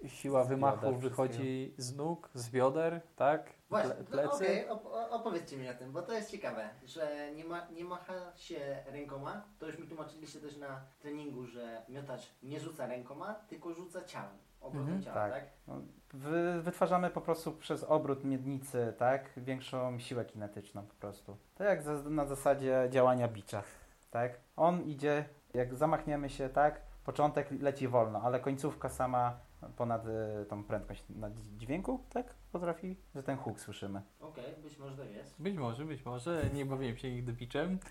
siła 0.08 0.44
Z 0.44 0.48
wymachu 0.48 0.82
bioder 0.86 1.00
wychodzi 1.00 1.74
z 1.78 1.96
nóg, 1.96 2.30
z 2.34 2.50
bioder, 2.50 3.02
tak? 3.16 3.54
Właśnie, 3.70 3.92
plecy. 3.94 4.30
okej, 4.36 4.70
op- 4.70 4.86
o- 4.86 5.10
opowiedzcie 5.10 5.58
mi 5.58 5.70
o 5.70 5.74
tym, 5.74 5.92
bo 5.92 6.02
to 6.02 6.14
jest 6.14 6.32
ciekawe, 6.32 6.70
że 6.86 7.32
nie, 7.36 7.46
ma, 7.46 7.68
nie 7.70 7.84
macha 7.86 8.14
się 8.36 8.60
rękoma. 8.86 9.42
To 9.60 9.66
już 9.68 9.80
mi 9.80 9.88
tłumaczyliście 9.88 10.40
też 10.40 10.58
na 10.58 10.82
treningu, 11.00 11.46
że 11.46 11.82
miotacz 11.90 12.22
nie 12.44 12.60
rzuca 12.60 12.88
rękoma, 12.88 13.34
tylko 13.48 13.74
rzuca 13.74 14.04
ciałem, 14.06 14.38
obrotem 14.62 14.88
Mhm, 14.88 15.04
ciała, 15.04 15.16
tak. 15.30 15.34
tak? 15.34 15.44
Wy, 16.14 16.62
wytwarzamy 16.62 17.10
po 17.10 17.22
prostu 17.22 17.52
przez 17.52 17.84
obrót 17.84 18.24
miednicy, 18.24 18.94
tak? 18.98 19.30
Większą 19.38 20.00
siłę 20.00 20.26
kinetyczną 20.26 20.84
po 20.88 20.94
prostu. 20.94 21.38
To 21.56 21.64
jak 21.64 21.82
za, 21.82 21.94
na 21.94 22.26
zasadzie 22.26 22.88
działania 22.90 23.28
bicza, 23.28 23.64
tak? 24.12 24.40
On 24.58 24.82
idzie, 24.84 25.26
jak 25.54 25.76
zamachniemy 25.76 26.30
się, 26.30 26.50
tak? 26.50 26.82
Początek 27.06 27.48
leci 27.52 27.88
wolno, 27.88 28.22
ale 28.22 28.40
końcówka 28.40 28.90
sama 28.90 29.40
ponad 29.78 30.06
y, 30.08 30.46
tą 30.46 30.64
prędkość 30.64 31.04
dźwięku, 31.58 32.04
tak? 32.10 32.36
Potrafi, 32.52 32.98
że 33.16 33.24
ten 33.24 33.38
huk 33.38 33.60
słyszymy. 33.60 34.02
Okej, 34.20 34.56
być 34.64 34.78
może 34.78 34.98
tak 34.98 35.12
jest. 35.12 35.42
Być 35.42 35.58
może, 35.58 35.86
być 35.86 36.06
może. 36.06 36.50
Nie 36.54 36.66
bawiłem 36.66 36.98
się 36.98 37.12
nigdy 37.12 37.34
biczem. 37.34 37.80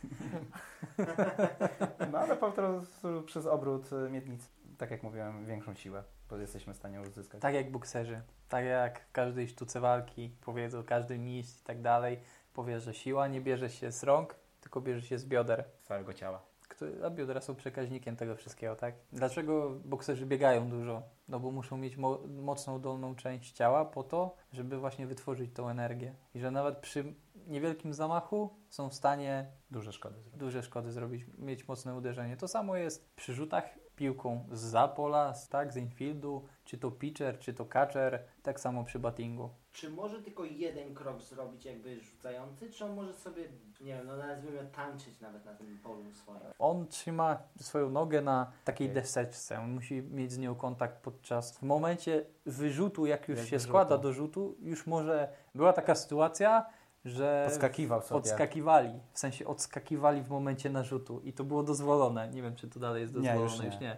No 2.13 2.19
ale 2.19 2.37
po 2.37 2.53
prostu 2.53 3.23
przez 3.27 3.47
obrót 3.47 3.93
y, 3.93 4.11
miednic, 4.11 4.51
tak 4.79 4.91
jak 4.91 5.03
mówiłem, 5.03 5.47
większą 5.47 5.75
siłę, 5.75 6.05
bo 6.31 6.37
jesteśmy 6.37 6.75
w 6.75 6.77
stanie 6.77 7.01
uzyskać. 7.01 7.41
Tak 7.41 7.55
jak 7.55 7.71
bokserzy. 7.71 8.23
Tak 8.49 8.65
jak 8.65 9.01
w 9.01 9.13
każdej 9.13 9.49
sztuce 9.49 9.81
walki 9.81 10.31
powiedzą, 10.41 10.85
każdy 10.85 11.19
mistrz 11.19 11.61
i 11.61 11.65
tak 11.65 11.83
dalej 11.83 12.21
powie, 12.55 12.81
że 12.81 12.95
siła 12.95 13.29
nie 13.29 13.41
bierze 13.41 13.71
się 13.71 13.93
z 13.93 14.03
rąk, 14.03 14.35
tylko 14.61 14.81
bierze 14.81 15.07
się 15.07 15.19
z 15.19 15.27
bioder. 15.27 15.65
Z 15.81 15.87
całego 15.87 16.15
ciała. 16.15 16.50
Kto- 16.81 17.07
A 17.07 17.11
biodra 17.11 17.41
są 17.41 17.55
przekaźnikiem 17.55 18.17
tego 18.17 18.37
wszystkiego, 18.37 18.77
tak? 18.77 18.95
Dlaczego 19.13 19.71
bokserzy 19.85 20.27
biegają 20.27 20.69
dużo? 20.71 21.03
No 21.29 21.41
bo 21.41 21.51
muszą 21.51 21.77
mieć 21.77 21.97
mo- 21.97 22.19
mocną 22.29 22.81
dolną 22.81 23.15
część 23.15 23.53
ciała 23.53 23.85
po 23.85 24.03
to, 24.05 24.35
żeby 24.53 24.79
właśnie 24.79 25.07
wytworzyć 25.07 25.53
tą 25.55 25.69
energię. 25.69 26.15
I 26.35 26.41
że 26.41 26.51
nawet 26.51 26.79
przy 26.79 27.15
niewielkim 27.47 27.95
zamachu 27.95 28.51
są 28.69 28.89
w 28.89 28.95
stanie 28.95 29.47
Duże 29.71 29.93
szkody 29.93 30.21
zrobić. 30.21 30.39
duże 30.41 30.63
szkody 30.63 30.93
zrobić, 30.93 31.25
mieć 31.39 31.69
mocne 31.69 31.95
uderzenie. 31.95 32.37
To 32.37 32.49
samo 32.49 32.77
jest 32.77 33.15
przy 33.17 33.35
rzutach 33.35 33.65
piłką 34.05 34.45
z 34.53 34.61
zapola, 34.61 35.35
z, 35.35 35.49
tak, 35.49 35.73
z 35.73 35.77
infieldu, 35.77 36.45
czy 36.65 36.79
to 36.79 36.91
pitcher, 36.91 37.39
czy 37.39 37.55
to 37.55 37.65
catcher, 37.65 38.25
tak 38.43 38.61
samo 38.61 38.85
przy 38.85 38.99
battingu. 38.99 39.51
Czy 39.73 39.91
może 39.91 40.23
tylko 40.23 40.45
jeden 40.45 40.95
krok 40.95 41.23
zrobić 41.23 41.65
jakby 41.65 42.01
rzucający, 42.01 42.71
czy 42.71 42.85
on 42.85 42.95
może 42.95 43.15
sobie, 43.15 43.43
nie 43.81 43.95
wiem, 43.95 44.07
no 44.07 44.17
nazwijmy 44.17 44.67
tańczyć 44.73 45.21
nawet 45.21 45.45
na 45.45 45.55
tym 45.55 45.79
polu 45.83 46.13
swoim? 46.13 46.41
On 46.59 46.87
trzyma 46.87 47.39
swoją 47.61 47.91
nogę 47.91 48.23
na 48.23 48.53
takiej 48.65 48.87
Okej. 48.87 48.95
deseczce, 48.95 49.61
on 49.61 49.71
musi 49.73 50.03
mieć 50.03 50.33
z 50.33 50.39
nią 50.39 50.55
kontakt 50.55 51.03
podczas, 51.03 51.59
w 51.59 51.63
momencie 51.63 52.27
wyrzutu, 52.47 53.07
jak 53.07 53.29
już 53.29 53.39
Jak 53.39 53.47
się 53.49 53.57
wyrzutu. 53.57 53.69
składa 53.71 53.99
do 53.99 54.13
rzutu, 54.13 54.57
już 54.61 54.87
może, 54.87 55.29
była 55.55 55.73
taka 55.73 55.95
sytuacja, 55.95 56.67
że 57.05 57.43
Podskakiwał 57.49 58.03
sobie. 58.03 58.19
odskakiwali, 58.19 59.01
w 59.13 59.19
sensie 59.19 59.47
odskakiwali 59.47 60.23
w 60.23 60.29
momencie 60.29 60.71
narzutu 60.71 61.21
i 61.21 61.33
to 61.33 61.45
było 61.45 61.63
dozwolone. 61.63 62.29
Nie 62.29 62.43
wiem, 62.43 62.57
czy 62.57 62.69
to 62.69 62.81
dalej 62.81 63.03
jest 63.03 63.15
Nie, 63.15 63.21
dozwolone, 63.21 63.45
już 63.53 63.59
nie. 63.61 63.67
już 63.67 63.81
nie. 63.81 63.97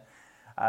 E, 0.58 0.60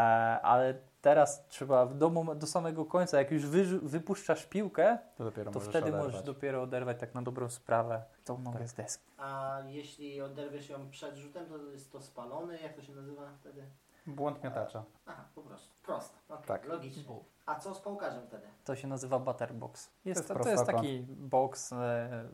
ale 0.42 0.74
teraz 1.02 1.46
trzeba 1.48 1.86
do, 1.86 2.10
do 2.34 2.46
samego 2.46 2.84
końca, 2.84 3.18
jak 3.18 3.30
już 3.30 3.46
wyrzu- 3.46 3.80
wypuszczasz 3.82 4.46
piłkę, 4.46 4.98
To 5.16 5.24
dopiero 5.24 5.50
to 5.50 5.58
możesz 5.58 5.70
wtedy 5.70 5.86
oderwać. 5.88 6.06
możesz 6.06 6.22
dopiero 6.22 6.62
oderwać 6.62 7.00
tak 7.00 7.14
na 7.14 7.22
dobrą 7.22 7.48
sprawę 7.48 8.02
tą 8.24 8.38
nogę 8.38 8.58
Tak. 8.58 8.68
z 8.68 8.74
deski. 8.74 9.04
A 9.18 9.58
jeśli 9.66 10.20
oderwiesz 10.22 10.68
ją 10.68 10.90
przed 10.90 11.16
rzutem, 11.16 11.46
to 11.46 11.58
jest 11.70 11.92
to 11.92 12.00
spalony, 12.00 12.58
jak 12.60 12.72
to 12.74 12.82
się 12.82 12.92
nazywa 12.94 13.22
wtedy? 13.40 13.62
Błąd 14.06 14.44
miotacza. 14.44 14.84
Aha, 15.06 15.24
po 15.34 15.42
prostu. 15.42 15.74
Prosto. 15.82 16.18
Okay, 16.28 16.46
Tak. 16.46 16.64
Logicznie. 16.64 17.04
A 17.46 17.54
co 17.54 17.74
z 17.74 17.80
pałkarzem 17.80 18.26
wtedy? 18.26 18.46
To 18.64 18.76
się 18.76 18.88
nazywa 18.88 19.18
butterbox. 19.18 19.86
Jest, 19.86 20.04
jest 20.04 20.22
to, 20.22 20.28
to 20.28 20.34
prosty 20.34 20.50
jest 20.50 20.66
taki 20.66 21.02
box 21.08 21.72
e, 21.72 22.28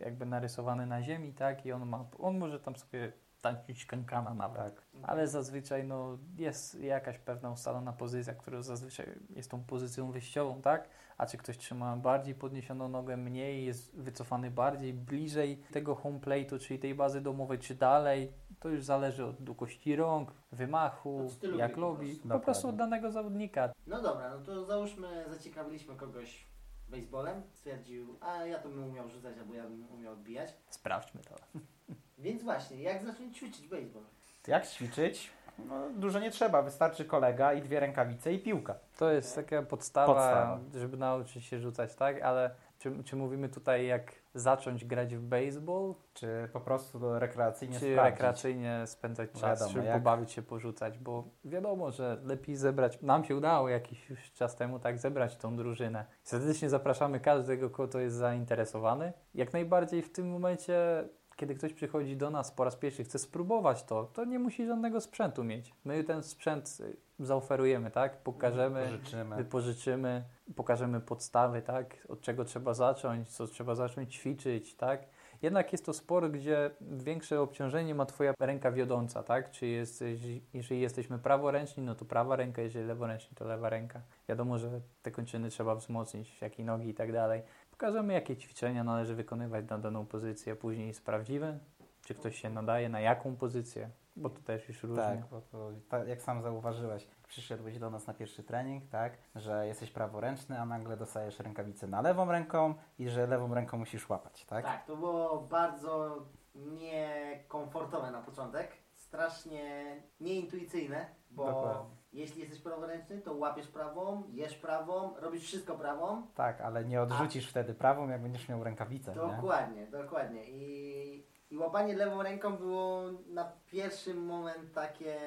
jakby 0.00 0.26
narysowany 0.26 0.86
na 0.86 1.02
ziemi, 1.02 1.34
tak? 1.34 1.66
I 1.66 1.72
on 1.72 1.86
ma, 1.86 2.04
on 2.18 2.38
może 2.38 2.60
tam 2.60 2.76
sobie 2.76 3.12
tańczyć 3.42 3.86
kankana 3.86 4.34
nawet. 4.34 4.74
Tak. 4.74 4.84
Ale 5.02 5.28
zazwyczaj 5.28 5.84
no, 5.84 6.18
jest 6.36 6.80
jakaś 6.80 7.18
pewna 7.18 7.50
ustalona 7.50 7.92
pozycja, 7.92 8.34
która 8.34 8.62
zazwyczaj 8.62 9.06
jest 9.30 9.50
tą 9.50 9.64
pozycją 9.64 10.10
wyjściową, 10.10 10.62
tak? 10.62 10.88
A 11.18 11.26
czy 11.26 11.38
ktoś 11.38 11.58
trzyma 11.58 11.96
bardziej 11.96 12.34
podniesioną 12.34 12.88
nogę, 12.88 13.16
mniej, 13.16 13.64
jest 13.64 13.96
wycofany 13.96 14.50
bardziej, 14.50 14.94
bliżej 14.94 15.62
tego 15.72 15.94
home 15.94 16.18
plate'u, 16.18 16.58
czyli 16.60 16.80
tej 16.80 16.94
bazy 16.94 17.20
domowej, 17.20 17.58
czy 17.58 17.74
dalej, 17.74 18.32
to 18.60 18.68
już 18.68 18.84
zależy 18.84 19.24
od 19.26 19.42
długości 19.42 19.96
rąk, 19.96 20.32
wymachu, 20.52 21.30
jak 21.56 21.72
gry 21.72 21.80
po 21.82 21.88
lubi. 21.88 22.06
prostu. 22.06 22.28
Po 22.28 22.40
prostu 22.40 22.68
od 22.68 22.76
danego 22.76 23.10
zawodnika. 23.10 23.72
No 23.86 24.02
dobra, 24.02 24.30
no 24.30 24.44
to 24.44 24.64
załóżmy, 24.64 25.24
zaciekawiliśmy 25.28 25.96
kogoś 25.96 26.46
baseballem. 26.88 27.42
Stwierdził, 27.52 28.18
a 28.20 28.46
ja 28.46 28.58
to 28.58 28.68
bym 28.68 28.84
umiał 28.84 29.08
rzucać, 29.08 29.38
albo 29.38 29.54
ja 29.54 29.62
bym 29.62 29.90
umiał 29.90 30.12
odbijać. 30.12 30.54
Sprawdźmy 30.70 31.20
to. 31.22 31.34
Więc 32.18 32.42
właśnie, 32.42 32.82
jak 32.82 33.04
zacząć 33.04 33.36
ćwiczyć 33.36 33.68
baseball? 33.68 34.02
Jak 34.46 34.66
ćwiczyć? 34.66 35.30
No, 35.68 35.74
dużo 35.96 36.20
nie 36.20 36.30
trzeba, 36.30 36.62
wystarczy 36.62 37.04
kolega 37.04 37.52
i 37.52 37.62
dwie 37.62 37.80
rękawice 37.80 38.32
i 38.32 38.38
piłka. 38.38 38.74
To 38.98 39.10
jest 39.12 39.34
taka 39.36 39.62
podstawa, 39.62 40.06
Podstawa. 40.14 40.60
żeby 40.74 40.96
nauczyć 40.96 41.44
się 41.44 41.60
rzucać, 41.60 41.94
tak? 41.94 42.22
Ale 42.22 42.50
czy, 42.78 43.04
czy 43.04 43.16
mówimy 43.16 43.48
tutaj, 43.48 43.86
jak 43.86 44.12
zacząć 44.34 44.84
grać 44.84 45.16
w 45.16 45.20
baseball, 45.22 45.94
Czy 46.14 46.48
po 46.52 46.60
prostu 46.60 46.98
do 46.98 47.18
rekreacyjnie 47.18 47.74
czy 47.80 47.92
sprawdzić. 47.92 48.10
rekreacyjnie 48.14 48.82
spędzać 48.86 49.30
czas, 49.32 49.42
Wiadomo, 49.60 49.72
żeby 49.72 49.86
jak- 49.86 49.96
pobawić 49.96 50.32
się, 50.32 50.42
porzucać? 50.42 50.98
Bo 50.98 51.24
wiadomo, 51.44 51.90
że 51.90 52.18
lepiej 52.24 52.56
zebrać. 52.56 53.02
Nam 53.02 53.24
się 53.24 53.36
udało 53.36 53.68
jakiś 53.68 54.10
już 54.10 54.32
czas 54.32 54.56
temu 54.56 54.78
tak 54.78 54.98
zebrać 54.98 55.36
tą 55.36 55.56
drużynę. 55.56 56.04
Serdecznie 56.22 56.68
zapraszamy 56.68 57.20
każdego, 57.20 57.70
kto 57.70 58.00
jest 58.00 58.16
zainteresowany. 58.16 59.12
Jak 59.34 59.52
najbardziej 59.52 60.02
w 60.02 60.12
tym 60.12 60.30
momencie. 60.30 61.08
Kiedy 61.38 61.54
ktoś 61.54 61.72
przychodzi 61.72 62.16
do 62.16 62.30
nas 62.30 62.50
po 62.50 62.64
raz 62.64 62.76
pierwszy, 62.76 63.04
chce 63.04 63.18
spróbować 63.18 63.84
to, 63.84 64.04
to 64.04 64.24
nie 64.24 64.38
musi 64.38 64.66
żadnego 64.66 65.00
sprzętu 65.00 65.44
mieć. 65.44 65.74
My 65.84 66.04
ten 66.04 66.22
sprzęt 66.22 66.78
y, 66.80 66.96
zaoferujemy, 67.26 67.90
tak? 67.90 68.22
Pokażemy, 68.22 68.84
Pożyczymy. 68.84 69.36
wypożyczymy, 69.36 70.24
pokażemy 70.56 71.00
podstawy, 71.00 71.62
tak? 71.62 72.06
Od 72.08 72.20
czego 72.20 72.44
trzeba 72.44 72.74
zacząć, 72.74 73.28
co 73.28 73.46
trzeba 73.46 73.74
zacząć 73.74 74.14
ćwiczyć, 74.14 74.74
tak? 74.74 75.06
Jednak 75.42 75.72
jest 75.72 75.86
to 75.86 75.92
sport, 75.92 76.32
gdzie 76.32 76.70
większe 76.80 77.40
obciążenie 77.40 77.94
ma 77.94 78.06
Twoja 78.06 78.34
ręka 78.40 78.72
wiodąca, 78.72 79.22
tak? 79.22 79.50
Czy 79.50 79.66
jesteś, 79.66 80.20
jeżeli 80.54 80.80
jesteśmy 80.80 81.18
praworęczni, 81.18 81.82
no 81.82 81.94
to 81.94 82.04
prawa 82.04 82.36
ręka, 82.36 82.62
jeżeli 82.62 82.86
leworęczni, 82.86 83.36
to 83.36 83.44
lewa 83.44 83.68
ręka. 83.68 84.00
Wiadomo, 84.28 84.58
że 84.58 84.80
te 85.02 85.10
kończyny 85.10 85.50
trzeba 85.50 85.74
wzmocnić, 85.74 86.40
jak 86.40 86.58
i 86.58 86.64
nogi 86.64 86.88
i 86.88 86.94
tak 86.94 87.12
dalej. 87.12 87.42
Pokażemy, 87.78 88.12
jakie 88.12 88.36
ćwiczenia 88.36 88.84
należy 88.84 89.14
wykonywać 89.14 89.68
na 89.70 89.78
daną 89.78 90.06
pozycję, 90.06 90.56
później 90.56 90.94
sprawdzimy, 90.94 91.58
czy 92.04 92.14
ktoś 92.14 92.40
się 92.40 92.50
nadaje 92.50 92.88
na 92.88 93.00
jaką 93.00 93.36
pozycję, 93.36 93.90
bo 94.16 94.30
to 94.30 94.40
też 94.40 94.68
już 94.68 94.82
różnie. 94.82 95.04
Tak, 95.04 95.26
bo 95.30 95.40
to, 95.40 95.70
tak 95.88 96.08
jak 96.08 96.22
sam 96.22 96.42
zauważyłeś, 96.42 97.08
przyszedłeś 97.28 97.78
do 97.78 97.90
nas 97.90 98.06
na 98.06 98.14
pierwszy 98.14 98.42
trening, 98.42 98.86
tak, 98.90 99.12
że 99.34 99.66
jesteś 99.66 99.90
praworęczny, 99.90 100.60
a 100.60 100.66
nagle 100.66 100.96
dostajesz 100.96 101.40
rękawicę 101.40 101.86
na 101.86 102.00
lewą 102.00 102.32
ręką 102.32 102.74
i 102.98 103.08
że 103.08 103.26
lewą 103.26 103.54
ręką 103.54 103.78
musisz 103.78 104.08
łapać, 104.08 104.44
tak? 104.44 104.64
Tak, 104.64 104.86
to 104.86 104.96
było 104.96 105.40
bardzo 105.40 106.22
niekomfortowe 106.54 108.10
na 108.10 108.22
początek. 108.22 108.72
Strasznie 108.94 109.96
nieintuicyjne, 110.20 111.06
bo 111.30 111.46
Dokładnie. 111.46 111.97
Jeśli 112.12 112.40
jesteś 112.40 112.60
praworęczny, 112.60 113.20
to 113.20 113.34
łapiesz 113.34 113.68
prawą, 113.68 114.22
jesz 114.28 114.54
prawą, 114.54 115.14
robisz 115.16 115.42
wszystko 115.42 115.74
prawą. 115.74 116.26
Tak, 116.34 116.60
ale 116.60 116.84
nie 116.84 117.02
odrzucisz 117.02 117.50
wtedy 117.50 117.74
prawą, 117.74 118.08
jak 118.08 118.22
będziesz 118.22 118.48
miał 118.48 118.64
rękawicę, 118.64 119.10
nie? 119.10 119.16
Dokładnie, 119.16 119.86
dokładnie. 119.86 120.44
I, 120.50 121.26
I 121.50 121.58
łapanie 121.58 121.96
lewą 121.96 122.22
ręką 122.22 122.56
było 122.56 123.02
na 123.26 123.52
pierwszy 123.66 124.14
moment 124.14 124.72
takie 124.74 125.18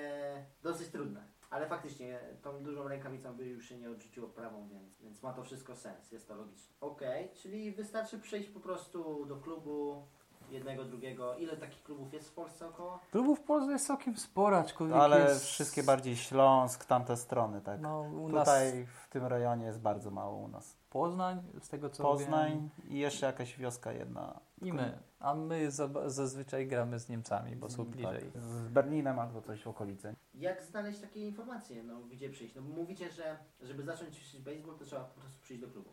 dosyć 0.64 0.90
trudne. 0.90 1.32
Ale 1.50 1.68
faktycznie 1.68 2.20
tą 2.42 2.64
dużą 2.64 2.88
rękawicą 2.88 3.34
by 3.34 3.46
już 3.46 3.66
się 3.66 3.78
nie 3.78 3.90
odrzuciło 3.90 4.28
prawą, 4.28 4.68
więc, 4.68 5.02
więc 5.02 5.24
ma 5.24 5.34
to 5.34 5.44
wszystko 5.44 5.76
sens, 5.76 6.12
jest 6.12 6.28
to 6.28 6.36
logiczne. 6.36 6.76
Okej, 6.82 7.32
czyli 7.34 7.72
wystarczy 7.72 8.20
przyjść 8.20 8.50
po 8.50 8.60
prostu 8.60 9.26
do 9.26 9.36
klubu 9.38 10.08
jednego, 10.52 10.86
drugiego. 10.86 11.36
Ile 11.36 11.58
takich 11.58 11.84
klubów 11.84 12.14
jest 12.14 12.30
w 12.30 12.34
Polsce 12.34 12.68
około? 12.68 13.00
Klubów 13.12 13.40
w 13.40 13.44
Polsce 13.44 13.72
jest 13.72 13.88
całkiem 13.88 14.18
sporo, 14.18 14.58
aczkolwiek 14.58 14.98
Ale 14.98 15.20
jest... 15.20 15.46
wszystkie 15.46 15.84
bardziej 15.84 16.16
Śląsk, 16.16 16.86
tamte 16.86 17.18
strony, 17.18 17.62
tak. 17.62 17.82
No, 17.82 18.02
u 18.02 18.30
nas 18.30 18.48
Tutaj 18.48 18.86
w 18.86 19.10
tym 19.10 19.26
rejonie 19.26 19.66
jest 19.66 19.80
bardzo 19.82 20.12
mało 20.12 20.38
u 20.38 20.48
nas. 20.48 20.78
Poznań, 20.90 21.42
z 21.62 21.70
tego 21.70 21.90
co 21.90 22.04
Poznań 22.04 22.52
wiem, 22.52 22.70
i 22.96 23.00
jeszcze 23.00 23.26
jakaś 23.26 23.58
wioska 23.58 23.92
jedna. 23.92 24.40
i 24.62 24.74
my. 24.74 24.98
A 25.20 25.36
my 25.36 25.72
za, 25.72 25.90
zazwyczaj 26.10 26.68
gramy 26.68 27.00
z 27.00 27.10
Niemcami, 27.10 27.56
bo 27.56 27.70
są 27.70 27.86
Tak, 27.86 27.96
bliżej. 27.96 28.32
z 28.36 28.68
Berlinem 28.68 29.20
albo 29.20 29.42
coś 29.42 29.64
w 29.64 29.68
okolicy. 29.68 30.16
Jak 30.34 30.64
znaleźć 30.64 31.00
takie 31.00 31.28
informacje? 31.28 31.84
No, 31.84 32.00
gdzie 32.00 32.30
przyjść? 32.30 32.56
No, 32.56 32.62
mówicie, 32.62 33.12
że 33.12 33.38
żeby 33.62 33.84
zacząć 33.84 34.16
ćwiczyć 34.16 34.42
baseball, 34.42 34.76
to 34.80 34.86
trzeba 34.86 35.02
po 35.04 35.22
prostu 35.22 35.42
przyjść 35.42 35.62
do 35.62 35.70
klubu. 35.70 35.90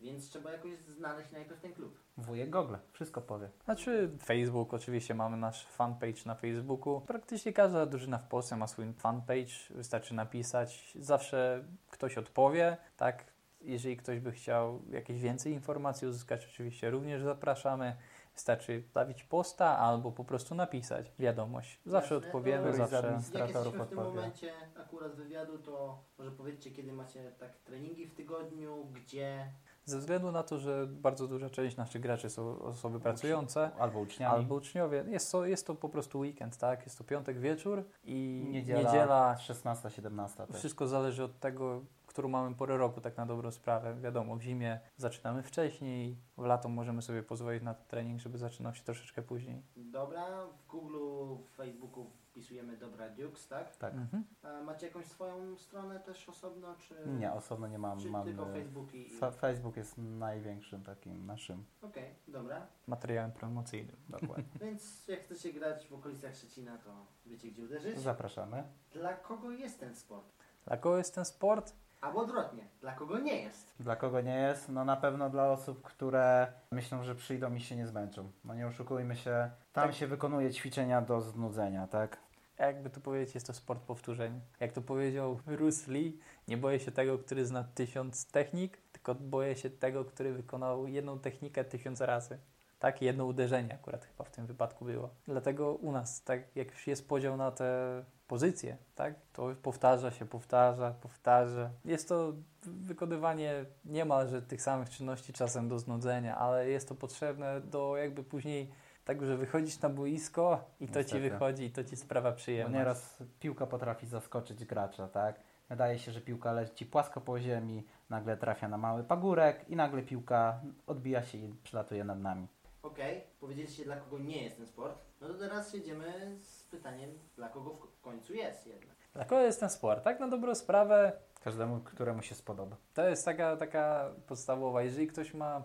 Więc 0.00 0.28
trzeba 0.28 0.52
jakoś 0.52 0.72
znaleźć 0.78 1.32
najpierw 1.32 1.60
ten 1.60 1.72
klub. 1.74 2.00
Wujek 2.16 2.50
Google, 2.50 2.74
wszystko 2.92 3.20
powie. 3.20 3.48
Znaczy 3.64 4.10
Facebook, 4.22 4.74
oczywiście 4.74 5.14
mamy 5.14 5.36
nasz 5.36 5.66
fanpage 5.66 6.22
na 6.26 6.34
Facebooku. 6.34 7.00
Praktycznie 7.00 7.52
każda 7.52 7.86
drużyna 7.86 8.18
w 8.18 8.28
Polsce 8.28 8.56
ma 8.56 8.66
swój 8.66 8.92
fanpage, 8.92 9.52
wystarczy 9.70 10.14
napisać. 10.14 10.92
Zawsze 11.00 11.64
ktoś 11.90 12.18
odpowie, 12.18 12.76
tak? 12.96 13.24
Jeżeli 13.60 13.96
ktoś 13.96 14.20
by 14.20 14.32
chciał 14.32 14.82
jakieś 14.90 15.20
więcej 15.20 15.52
informacji 15.52 16.08
uzyskać, 16.08 16.44
oczywiście 16.46 16.90
również 16.90 17.22
zapraszamy. 17.22 17.96
Wystarczy 18.34 18.82
stawić 18.90 19.24
posta 19.24 19.78
albo 19.78 20.12
po 20.12 20.24
prostu 20.24 20.54
napisać 20.54 21.12
wiadomość. 21.18 21.80
Zawsze 21.86 22.14
Jasne. 22.14 22.26
odpowiemy, 22.28 22.66
No, 22.66 22.72
z 22.72 22.76
zawsze. 22.76 22.98
Administratorów 22.98 23.56
jesteśmy 23.56 23.84
w 23.86 23.88
tym 23.88 23.98
odpowie. 23.98 24.16
momencie 24.16 24.52
akurat 24.76 25.14
wywiadu, 25.14 25.58
to 25.58 26.04
może 26.18 26.30
powiedzcie, 26.30 26.70
kiedy 26.70 26.92
macie 26.92 27.32
tak 27.38 27.56
treningi 27.58 28.06
w 28.06 28.14
tygodniu, 28.14 28.84
gdzie... 28.92 29.52
Ze 29.88 29.98
względu 29.98 30.32
na 30.32 30.42
to, 30.42 30.58
że 30.58 30.86
bardzo 30.86 31.28
duża 31.28 31.50
część 31.50 31.76
naszych 31.76 32.02
graczy 32.02 32.30
są 32.30 32.58
osoby 32.58 33.00
pracujące, 33.00 33.70
Albo 33.78 34.00
uczniami. 34.00 34.34
albo 34.34 34.54
uczniowie, 34.54 35.04
jest 35.08 35.32
to, 35.32 35.46
jest 35.46 35.66
to 35.66 35.74
po 35.74 35.88
prostu 35.88 36.18
weekend, 36.18 36.56
tak? 36.56 36.86
Jest 36.86 36.98
to 36.98 37.04
piątek 37.04 37.38
wieczór 37.38 37.84
i 38.04 38.46
Niedziela, 38.50 38.80
niedziela 38.82 39.34
16-17 39.34 40.46
też. 40.46 40.56
Wszystko 40.56 40.86
zależy 40.86 41.24
od 41.24 41.40
tego, 41.40 41.82
którą 42.06 42.28
mamy 42.28 42.54
porę 42.54 42.76
roku, 42.76 43.00
tak 43.00 43.16
na 43.16 43.26
dobrą 43.26 43.50
sprawę. 43.50 43.94
Wiadomo, 44.00 44.36
w 44.36 44.42
zimie 44.42 44.80
zaczynamy 44.96 45.42
wcześniej, 45.42 46.16
w 46.38 46.44
lato 46.44 46.68
możemy 46.68 47.02
sobie 47.02 47.22
pozwolić 47.22 47.62
na 47.62 47.74
trening, 47.74 48.20
żeby 48.20 48.38
zaczynał 48.38 48.74
się 48.74 48.82
troszeczkę 48.82 49.22
później. 49.22 49.62
Dobra, 49.76 50.46
w 50.46 50.66
Google, 50.70 50.96
w 51.44 51.56
Facebooku 51.56 52.10
wpisujemy 52.36 52.76
Dobra 52.76 53.08
Dukes, 53.08 53.48
tak? 53.48 53.76
Tak. 53.76 53.94
Mhm. 53.94 54.24
A 54.42 54.62
macie 54.62 54.86
jakąś 54.86 55.06
swoją 55.06 55.56
stronę 55.56 56.00
też 56.00 56.28
osobno, 56.28 56.74
czy... 56.78 56.94
Nie, 57.06 57.32
osobno 57.32 57.68
nie 57.68 57.78
mam. 57.78 57.98
Czy 57.98 58.10
mam 58.10 58.24
tylko 58.24 58.50
e, 58.50 58.52
Facebook 58.52 58.94
i... 58.94 59.18
Fa- 59.18 59.30
Facebook 59.30 59.76
jest 59.76 59.98
największym 59.98 60.82
takim 60.82 61.26
naszym. 61.26 61.64
Okej, 61.82 62.14
dobra. 62.28 62.66
Materiałem 62.86 63.32
promocyjnym. 63.32 63.96
Dokładnie. 64.08 64.44
Więc 64.66 65.08
jak 65.08 65.20
chcecie 65.20 65.52
grać 65.52 65.88
w 65.88 65.92
okolicach 65.92 66.34
Szczecina, 66.34 66.78
to 66.78 67.06
wiecie 67.26 67.48
gdzie 67.48 67.64
uderzyć. 67.64 67.98
Zapraszamy. 67.98 68.62
Dla 68.92 69.14
kogo 69.14 69.50
jest 69.50 69.80
ten 69.80 69.94
sport? 69.94 70.32
Dla 70.66 70.76
kogo 70.76 70.98
jest 70.98 71.14
ten 71.14 71.24
sport? 71.24 71.72
Albo 72.00 72.20
odwrotnie, 72.20 72.68
dla 72.80 72.92
kogo 72.92 73.18
nie 73.18 73.42
jest? 73.42 73.74
Dla 73.80 73.96
kogo 73.96 74.20
nie 74.20 74.34
jest? 74.38 74.68
No 74.68 74.84
na 74.84 74.96
pewno 74.96 75.30
dla 75.30 75.52
osób, 75.52 75.82
które 75.82 76.52
myślą, 76.70 77.02
że 77.02 77.14
przyjdą 77.14 77.54
i 77.54 77.60
się 77.60 77.76
nie 77.76 77.86
zmęczą. 77.86 78.30
No 78.44 78.54
nie 78.54 78.66
oszukujmy 78.66 79.16
się, 79.16 79.50
tam 79.72 79.86
Tak. 79.88 79.94
się 79.94 80.06
wykonuje 80.06 80.50
ćwiczenia 80.52 81.00
do 81.02 81.20
znudzenia, 81.20 81.86
tak? 81.86 82.25
Jakby 82.58 82.90
to 82.90 83.00
powiedzieć, 83.00 83.34
jest 83.34 83.46
to 83.46 83.52
sport 83.52 83.82
powtórzeń. 83.82 84.40
Jak 84.60 84.72
to 84.72 84.82
powiedział 84.82 85.40
Bruce 85.46 85.92
Lee, 85.92 86.18
nie 86.48 86.56
boję 86.56 86.80
się 86.80 86.92
tego, 86.92 87.18
który 87.18 87.46
zna 87.46 87.64
tysiąc 87.64 88.26
technik, 88.26 88.78
tylko 88.92 89.14
boję 89.14 89.56
się 89.56 89.70
tego, 89.70 90.04
który 90.04 90.32
wykonał 90.32 90.86
jedną 90.86 91.18
technikę 91.18 91.64
tysiąc 91.64 92.00
razy. 92.00 92.38
Tak, 92.78 93.02
jedno 93.02 93.24
uderzenie 93.24 93.74
akurat 93.74 94.04
chyba 94.04 94.24
w 94.24 94.30
tym 94.30 94.46
wypadku 94.46 94.84
było. 94.84 95.10
Dlatego 95.26 95.74
u 95.74 95.92
nas, 95.92 96.22
tak 96.22 96.40
jak 96.56 96.70
już 96.70 96.86
jest 96.86 97.08
podział 97.08 97.36
na 97.36 97.50
te 97.50 98.02
pozycje, 98.28 98.76
tak, 98.94 99.14
to 99.32 99.54
powtarza 99.62 100.10
się, 100.10 100.26
powtarza, 100.26 100.90
powtarza. 100.90 101.70
Jest 101.84 102.08
to 102.08 102.32
wykonywanie 102.62 103.64
niemalże 103.84 104.42
tych 104.42 104.62
samych 104.62 104.90
czynności 104.90 105.32
czasem 105.32 105.68
do 105.68 105.78
znudzenia, 105.78 106.36
ale 106.36 106.68
jest 106.68 106.88
to 106.88 106.94
potrzebne 106.94 107.60
do 107.60 107.96
jakby 107.96 108.24
później 108.24 108.70
tak, 109.06 109.24
że 109.26 109.36
wychodzisz 109.36 109.80
na 109.80 109.88
boisko 109.88 110.64
i 110.80 110.88
to 110.88 111.04
ci 111.04 111.18
wychodzi 111.20 111.64
i 111.64 111.70
to 111.70 111.84
ci 111.84 111.96
sprawia 111.96 112.30
Bo 112.30 112.36
przyjemność. 112.36 112.74
nieraz 112.74 113.22
piłka 113.40 113.66
potrafi 113.66 114.06
zaskoczyć 114.06 114.64
gracza, 114.64 115.08
tak? 115.08 115.40
Wydaje 115.68 115.98
się, 115.98 116.12
że 116.12 116.20
piłka 116.20 116.52
leci 116.52 116.86
płasko 116.86 117.20
po 117.20 117.40
ziemi, 117.40 117.84
nagle 118.10 118.36
trafia 118.36 118.68
na 118.68 118.78
mały 118.78 119.04
pagórek 119.04 119.64
i 119.68 119.76
nagle 119.76 120.02
piłka 120.02 120.60
odbija 120.86 121.22
się 121.22 121.38
i 121.38 121.54
przylatuje 121.62 122.04
nad 122.04 122.20
nami. 122.20 122.46
Okej, 122.82 123.24
powiedzieliście 123.40 123.84
dla 123.84 123.96
kogo 123.96 124.18
nie 124.18 124.42
jest 124.44 124.56
ten 124.56 124.66
sport. 124.66 124.98
No 125.20 125.28
to 125.28 125.34
teraz 125.34 125.74
jedziemy 125.74 126.36
z 126.40 126.64
pytaniem, 126.64 127.10
dla 127.36 127.48
kogo 127.48 127.70
w 127.70 128.00
końcu 128.00 128.34
jest 128.34 128.66
jednak. 128.66 128.96
Dla 129.14 129.24
kogo 129.24 129.40
jest 129.42 129.60
ten 129.60 129.70
sport? 129.70 130.04
Tak 130.04 130.20
na 130.20 130.28
dobrą 130.28 130.54
sprawę 130.54 131.12
Każdemu, 131.44 131.80
któremu 131.80 132.22
się 132.22 132.34
spodoba. 132.34 132.76
to 132.94 133.08
jest 133.08 133.24
taka, 133.24 133.56
taka 133.56 134.10
podstawowa. 134.26 134.82
Jeżeli 134.82 135.06
ktoś 135.06 135.34
ma... 135.34 135.62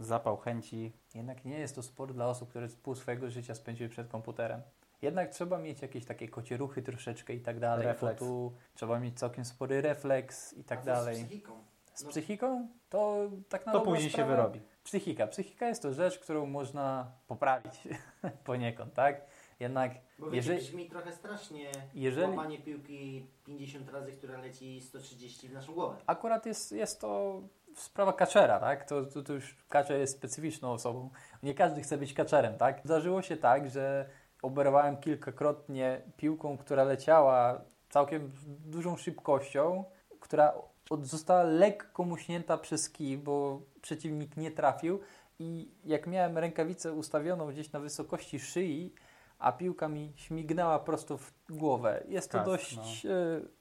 Zapał 0.00 0.36
chęci, 0.36 0.92
jednak 1.14 1.44
nie 1.44 1.58
jest 1.58 1.74
to 1.74 1.82
sport 1.82 2.12
dla 2.12 2.28
osób, 2.28 2.50
które 2.50 2.68
pół 2.68 2.94
swojego 2.94 3.30
życia 3.30 3.54
spędziły 3.54 3.90
przed 3.90 4.08
komputerem. 4.08 4.62
Jednak 5.02 5.30
trzeba 5.30 5.58
mieć 5.58 5.82
jakieś 5.82 6.04
takie 6.04 6.28
kocie 6.28 6.56
ruchy 6.56 6.82
troszeczkę 6.82 7.34
i 7.34 7.40
tak 7.40 7.60
dalej. 7.60 7.86
Refleks. 7.86 8.18
Tu 8.18 8.52
trzeba 8.74 9.00
mieć 9.00 9.18
całkiem 9.18 9.44
spory 9.44 9.80
refleks 9.80 10.52
i 10.52 10.64
tak 10.64 10.78
A 10.78 10.82
co 10.82 10.84
Z 10.84 10.86
dalej. 10.86 11.16
psychiką. 11.16 11.52
Z 11.94 12.04
psychiką 12.04 12.68
to 12.90 13.30
tak 13.48 13.66
na 13.66 13.72
to 13.72 13.80
później 13.80 14.10
się 14.10 14.12
sprawę, 14.12 14.36
wyrobi. 14.36 14.60
Psychika. 14.84 15.26
Psychika 15.26 15.68
jest 15.68 15.82
to 15.82 15.92
rzecz, 15.92 16.18
którą 16.18 16.46
można 16.46 17.12
poprawić 17.26 17.88
poniekąd, 18.44 18.94
tak? 18.94 19.20
Jednak 19.60 19.92
Bo 20.18 20.26
wiecie, 20.26 20.36
jeżeli, 20.36 20.58
brzmi 20.58 20.88
trochę 20.88 21.12
strasznie 21.12 21.70
jeżeli, 21.94 22.28
łamanie 22.28 22.58
piłki 22.58 23.26
50 23.44 23.90
razy, 23.90 24.12
która 24.12 24.38
leci 24.38 24.80
130 24.80 25.48
w 25.48 25.52
naszą 25.52 25.72
głowę. 25.72 25.96
akurat 26.06 26.46
jest, 26.46 26.72
jest 26.72 27.00
to 27.00 27.42
sprawa 27.74 28.12
kaczera, 28.12 28.60
tak? 28.60 28.84
To, 28.84 29.04
to, 29.04 29.22
to 29.22 29.32
już 29.32 29.56
kaczer 29.68 30.00
jest 30.00 30.16
specyficzną 30.16 30.72
osobą. 30.72 31.10
Nie 31.42 31.54
każdy 31.54 31.82
chce 31.82 31.98
być 31.98 32.14
kaczerem, 32.14 32.58
tak? 32.58 32.80
Zdarzyło 32.84 33.22
się 33.22 33.36
tak, 33.36 33.70
że 33.70 34.08
oberwałem 34.42 34.96
kilkakrotnie 34.96 36.02
piłką, 36.16 36.58
która 36.58 36.84
leciała 36.84 37.60
całkiem 37.90 38.32
dużą 38.66 38.96
szybkością, 38.96 39.84
która 40.20 40.54
od, 40.90 41.06
została 41.06 41.42
lekko 41.42 42.04
muśnięta 42.04 42.58
przez 42.58 42.90
kij, 42.90 43.18
bo 43.18 43.60
przeciwnik 43.82 44.36
nie 44.36 44.50
trafił 44.50 45.00
i 45.38 45.70
jak 45.84 46.06
miałem 46.06 46.38
rękawicę 46.38 46.92
ustawioną 46.92 47.46
gdzieś 47.46 47.72
na 47.72 47.80
wysokości 47.80 48.40
szyi, 48.40 48.94
a 49.38 49.52
piłka 49.52 49.88
mi 49.88 50.12
śmignęła 50.16 50.78
prosto 50.78 51.18
w 51.18 51.32
głowę. 51.50 52.02
Jest 52.08 52.30
to 52.30 52.38
Kask, 52.38 52.46
dość 52.46 53.06
e, 53.06 53.10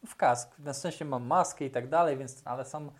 w 0.07 0.15
kask. 0.15 0.59
Na 0.59 0.73
szczęście 0.73 1.05
mam 1.05 1.23
maskę 1.23 1.65
i 1.65 1.71
tak 1.71 1.89
dalej, 1.89 2.17
więc 2.17 2.41
ale 2.45 2.65
sam 2.65 2.91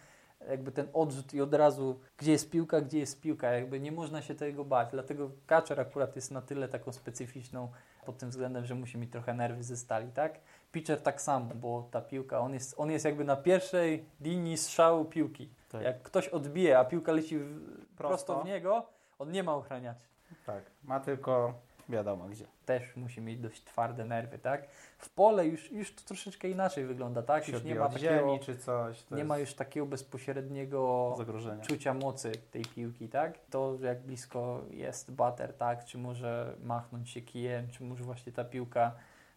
jakby 0.49 0.71
ten 0.71 0.88
odrzut 0.93 1.34
i 1.34 1.41
od 1.41 1.53
razu 1.53 1.99
gdzie 2.17 2.32
jest 2.32 2.49
piłka, 2.49 2.82
gdzie 2.82 2.99
jest 2.99 3.21
piłka, 3.21 3.51
jakby 3.51 3.79
nie 3.79 3.91
można 3.91 4.21
się 4.21 4.36
tego 4.36 4.65
bać. 4.65 4.89
Dlatego 4.91 5.32
Kaczer 5.47 5.82
akurat 5.82 6.15
jest 6.15 6.32
na 6.32 6.41
tyle 6.41 6.67
taką 6.67 6.91
specyficzną 6.91 7.71
pod 8.06 8.17
tym 8.17 8.29
względem, 8.29 8.65
że 8.65 8.75
musi 8.75 8.97
mieć 8.97 9.12
trochę 9.12 9.34
nerwy 9.34 9.63
ze 9.63 9.77
stali, 9.77 10.12
tak? 10.12 10.39
Pitcher 10.71 11.01
tak 11.01 11.21
samo, 11.21 11.56
bo 11.56 11.88
ta 11.91 12.01
piłka, 12.01 12.39
on 12.39 12.53
jest, 12.53 12.75
on 12.77 12.91
jest 12.91 13.06
jakby 13.06 13.23
na 13.23 13.36
pierwszej 13.36 14.06
linii 14.21 14.58
strzału 14.58 15.06
piłki. 15.06 15.49
Tak. 15.69 15.82
Jak 15.82 16.01
ktoś 16.01 16.27
odbije, 16.27 16.79
a 16.79 16.86
piłka 16.86 17.12
leci 17.12 17.39
w, 17.39 17.60
prosto. 17.95 18.08
Prosto. 18.08 18.41
w 18.41 18.45
niego, 18.45 18.86
on 19.19 19.32
nie 19.32 19.43
ma 19.43 19.56
ochraniaczy. 19.56 20.08
Tak, 20.45 20.63
ma 20.84 20.99
tylko 20.99 21.53
wiadomo 21.89 22.26
gdzie. 22.26 22.46
Też 22.65 22.96
musi 22.96 23.22
mieć 23.22 23.39
dość 23.39 23.63
twarde 23.63 24.06
nerwy, 24.06 24.39
tak? 24.39 24.67
W 24.98 25.10
pole 25.10 25.48
już, 25.48 25.72
już 25.72 25.96
to 25.96 26.02
troszeczkę 26.02 26.50
inaczej 26.50 26.86
wygląda, 26.86 27.22
tak? 27.22 27.48
Już 27.48 27.63
nie 27.63 27.76
ma 27.76 27.89
takiego, 27.89 28.39
czy 28.39 28.58
coś. 28.58 29.12
Nie 29.12 29.17
jest 29.17 29.28
ma 29.28 29.38
już 29.38 29.54
takiego 29.54 29.86
bezpośredniego 29.86 31.13
zagrożenia. 31.17 31.63
czucia 31.63 31.93
mocy 31.93 32.32
tej 32.52 32.65
piłki, 32.65 33.10
tak? 33.10 33.39
To 33.50 33.78
jak 33.82 34.02
blisko 34.02 34.62
jest 34.69 35.12
bater, 35.12 35.54
tak? 35.54 35.86
Czy 35.86 35.98
może 35.98 36.56
machnąć 36.63 37.10
się 37.10 37.22
kijem, 37.22 37.67
czy 37.69 37.84
może 37.84 38.04
właśnie 38.04 38.32
ta 38.32 38.43
piłka 38.43 38.91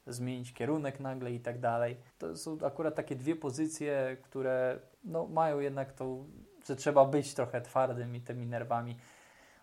zmienić 0.07 0.53
kierunek 0.53 1.01
nagle 1.01 1.33
i 1.33 1.41
tak 1.41 1.61
dalej. 1.61 1.97
To 2.19 2.37
są 2.37 2.59
akurat 2.67 2.95
takie 2.95 3.17
dwie 3.17 3.37
pozycje, 3.37 4.17
które 4.23 4.79
no, 5.05 5.27
mają 5.27 5.59
jednak 5.61 5.93
to, 5.93 6.25
że 6.67 6.77
trzeba 6.77 7.05
być 7.05 7.35
trochę 7.35 7.61
twardym 7.61 8.17
i 8.17 8.21
tymi 8.21 8.47
nerwami. 8.47 8.97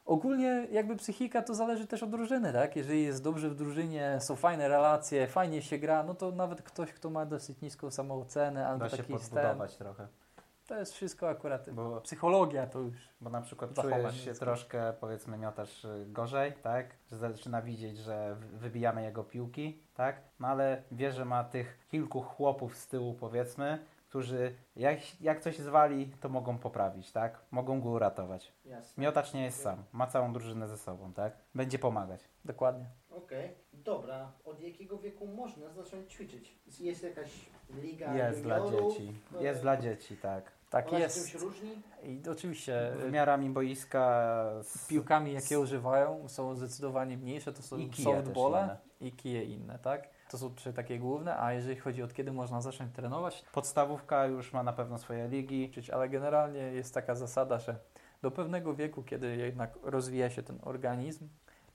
Ogólnie 0.06 0.68
jakby 0.72 0.96
psychika 0.96 1.42
to 1.42 1.56
zależy 1.56 1.88
też 1.88 2.04
od 2.04 2.10
drużyny, 2.10 2.54
tak? 2.54 2.76
Jeżeli 2.76 3.04
jest 3.04 3.24
dobrze 3.24 3.50
w 3.50 3.56
drużynie, 3.56 4.18
są 4.22 4.36
fajne 4.36 4.68
relacje, 4.68 5.28
fajnie 5.28 5.62
się 5.62 5.78
gra, 5.78 6.04
no 6.04 6.16
to 6.16 6.32
nawet 6.32 6.62
ktoś, 6.62 6.94
kto 6.94 7.10
ma 7.10 7.26
dosyć 7.26 7.62
niską 7.62 7.92
samoocenę 7.92 8.68
albo 8.68 8.80
Da 8.86 8.90
się 8.90 8.98
taki 8.98 9.14
podbudować 9.14 9.78
trochę. 9.78 10.08
to 10.68 10.76
jest 10.80 10.94
wszystko 10.94 11.30
akurat 11.30 11.70
Bo, 11.70 12.02
psychologia 12.02 12.68
to 12.68 12.80
już. 12.80 13.10
bo 13.22 13.30
na 13.30 13.42
przykład 13.42 13.74
czujesz 13.74 14.26
się 14.26 14.34
troszkę, 14.34 14.94
powiedzmy, 15.00 15.38
miotasz 15.38 15.86
y, 15.86 16.06
gorzej, 16.08 16.54
tak? 16.54 16.86
Że 17.12 17.18
zaczyna 17.18 17.62
widzieć, 17.62 17.98
że 17.98 18.36
wy- 18.40 18.58
wybijamy 18.58 19.04
jego 19.04 19.24
piłki, 19.24 19.80
tak? 19.96 20.22
No 20.40 20.48
ale 20.48 20.82
wie, 20.92 21.12
że 21.12 21.26
ma 21.26 21.44
tych 21.44 21.80
kilku 21.92 22.22
chłopów 22.22 22.78
z 22.78 22.88
tyłu, 22.88 23.14
powiedzmy, 23.14 23.80
którzy 24.14 24.54
jak, 24.76 25.22
jak 25.22 25.42
coś 25.42 25.58
zwali, 25.58 26.08
to 26.22 26.30
mogą 26.30 26.58
poprawić, 26.58 27.12
tak? 27.12 27.40
Mogą 27.52 27.82
go 27.82 27.90
uratować. 27.90 28.54
Jasne. 28.66 29.04
Miotacz 29.04 29.34
nie 29.34 29.44
jest 29.44 29.62
sam, 29.62 29.84
ma 29.92 30.08
całą 30.08 30.34
drużynę 30.34 30.68
ze 30.68 30.78
sobą, 30.78 31.14
tak? 31.14 31.34
Będzie 31.56 31.80
pomagać. 31.80 32.22
Dokładnie. 32.46 32.86
Okej, 33.10 33.50
dobra. 33.74 34.32
Od 34.46 34.62
jakiego 34.62 34.98
wieku 34.98 35.28
można 35.28 35.70
zacząć 35.70 36.12
ćwiczyć? 36.14 36.56
Jest 36.80 37.04
jakaś 37.04 37.30
liga 37.82 38.14
Jest 38.14 38.44
dla 38.44 38.58
juniorów? 38.58 38.94
dzieci. 38.98 39.14
Jest 39.40 39.62
dla 39.62 39.78
dzieci, 39.78 40.18
tak. 40.18 40.52
Tak 40.70 40.88
Ona 40.90 41.00
jest. 41.00 41.16
się 41.16 41.22
czymś 41.32 41.44
różni? 41.44 41.82
I 42.04 42.22
oczywiście 42.32 42.94
y, 42.94 42.98
Wymiarami 42.98 43.50
boiska 43.50 44.44
z 44.64 44.88
piłkami, 44.88 45.34
jakie 45.34 45.60
używają, 45.60 46.30
są 46.30 46.56
zdecydowanie 46.56 47.18
mniejsze. 47.18 47.54
To 47.54 47.62
są 47.62 47.78
I 47.78 47.90
kije 47.90 48.16
też 48.16 48.24
softbole 48.26 48.60
inne. 48.62 48.78
i 49.10 49.12
kije 49.12 49.44
inne, 49.44 49.80
tak? 49.80 50.10
To 50.34 50.38
są 50.38 50.56
trzy 50.56 50.74
takie 50.74 51.00
główne, 51.00 51.40
a 51.40 51.54
jeżeli 51.54 51.80
chodzi 51.80 52.04
od 52.04 52.14
kiedy 52.14 52.32
można 52.32 52.62
zacząć 52.62 52.96
trenować, 52.96 53.46
Podstawówka 53.52 54.26
już 54.26 54.54
ma 54.54 54.64
na 54.64 54.74
pewno 54.74 54.98
swoje 54.98 55.28
ligi. 55.28 55.72
ale 55.92 56.10
generalnie 56.10 56.60
jest 56.60 56.94
taka 56.94 57.16
zasada, 57.16 57.60
że 57.60 57.76
do 58.22 58.32
pewnego 58.32 58.74
wieku, 58.76 59.04
kiedy 59.04 59.36
jednak 59.38 59.74
rozwija 59.84 60.30
się 60.30 60.44
ten 60.44 60.60
organizm, 60.62 61.28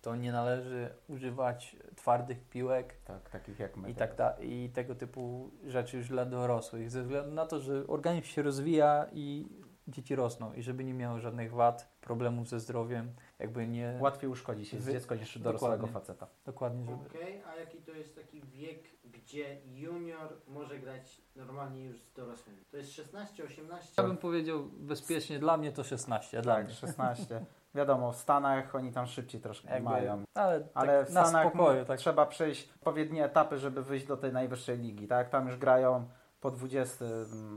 to 0.03 0.17
nie 0.17 0.33
należy 0.33 0.95
używać 1.09 1.77
twardych 1.97 2.45
piłek 2.49 2.95
Tak, 3.05 3.31
takich 3.31 3.59
jak 3.59 3.77
my. 3.77 3.91
i, 3.91 3.95
tak 3.95 4.15
da, 4.17 4.31
i 4.41 4.71
tego 4.75 4.95
typu 4.95 5.51
rzeczy 5.67 5.97
już 5.97 6.09
dla 6.09 6.25
dorosłych, 6.25 6.91
ze 6.91 7.03
względu 7.03 7.35
na 7.35 7.47
to, 7.47 7.61
że 7.61 7.87
organizm 7.87 8.27
się 8.27 8.43
rozwija 8.43 9.07
i 9.13 9.47
dzieci 9.89 10.15
rosną 10.17 10.53
i 10.53 10.63
żeby 10.63 10.85
nie 10.85 10.95
miały 10.95 11.21
żadnych 11.21 11.53
wad, 11.53 11.89
problemów 12.01 12.49
ze 12.49 12.61
zdrowiem, 12.61 13.13
jakby 13.39 13.67
nie... 13.67 13.99
Łatwiej 14.01 14.31
uszkodzi 14.31 14.67
się 14.67 14.79
Wy- 14.79 14.93
dziecko 14.93 15.15
niż 15.15 15.39
dorosłego 15.39 15.77
Dokładnie. 15.77 15.93
faceta. 16.01 16.27
Dokładnie, 16.47 16.85
żeby... 16.85 17.07
Okej, 17.07 17.43
a 17.45 17.55
jaki 17.57 17.79
to 17.79 17.93
jest 17.93 18.15
taki 18.15 18.43
wiek, 18.43 18.79
gdzie 19.05 19.61
junior 19.75 20.29
może 20.49 20.79
grać 20.79 21.21
normalnie 21.37 21.85
już 21.85 22.01
z 22.03 22.13
dorosłymi? 22.13 22.59
To 22.71 22.77
jest 22.77 22.93
16, 22.93 23.45
18? 23.45 23.93
Ja 24.03 24.09
bym 24.09 24.17
powiedział 24.17 24.65
bezpiecznie, 24.73 25.39
dla 25.39 25.57
mnie 25.57 25.73
to 25.73 25.85
16, 25.85 26.43
dla 26.43 26.55
Tak, 26.55 26.65
mnie. 26.67 26.75
16. 26.75 27.45
Wiadomo, 27.75 28.13
w 28.13 28.17
Stanach 28.17 28.75
oni 28.75 28.93
tam 28.93 29.07
szybciej 29.07 29.41
troszkę 29.41 29.69
Jakby, 29.69 29.85
mają. 29.91 30.23
ale 30.35 30.61
tak 30.61 30.71
Ale 30.75 31.05
w 31.07 31.11
na 31.13 31.25
Stanach 31.25 31.49
spokoju, 31.49 31.85
tak. 31.85 31.99
trzeba 31.99 32.27
przejść 32.27 32.71
odpowiednie 32.75 33.25
etapy, 33.25 33.59
żeby 33.59 33.83
wyjść 33.83 34.07
do 34.07 34.17
tej 34.17 34.33
najwyższej 34.33 34.79
ligi, 34.79 35.09
tak? 35.09 35.29
Tam 35.29 35.47
już 35.47 35.57
grają 35.57 36.09
po 36.41 36.51
20 36.51 37.05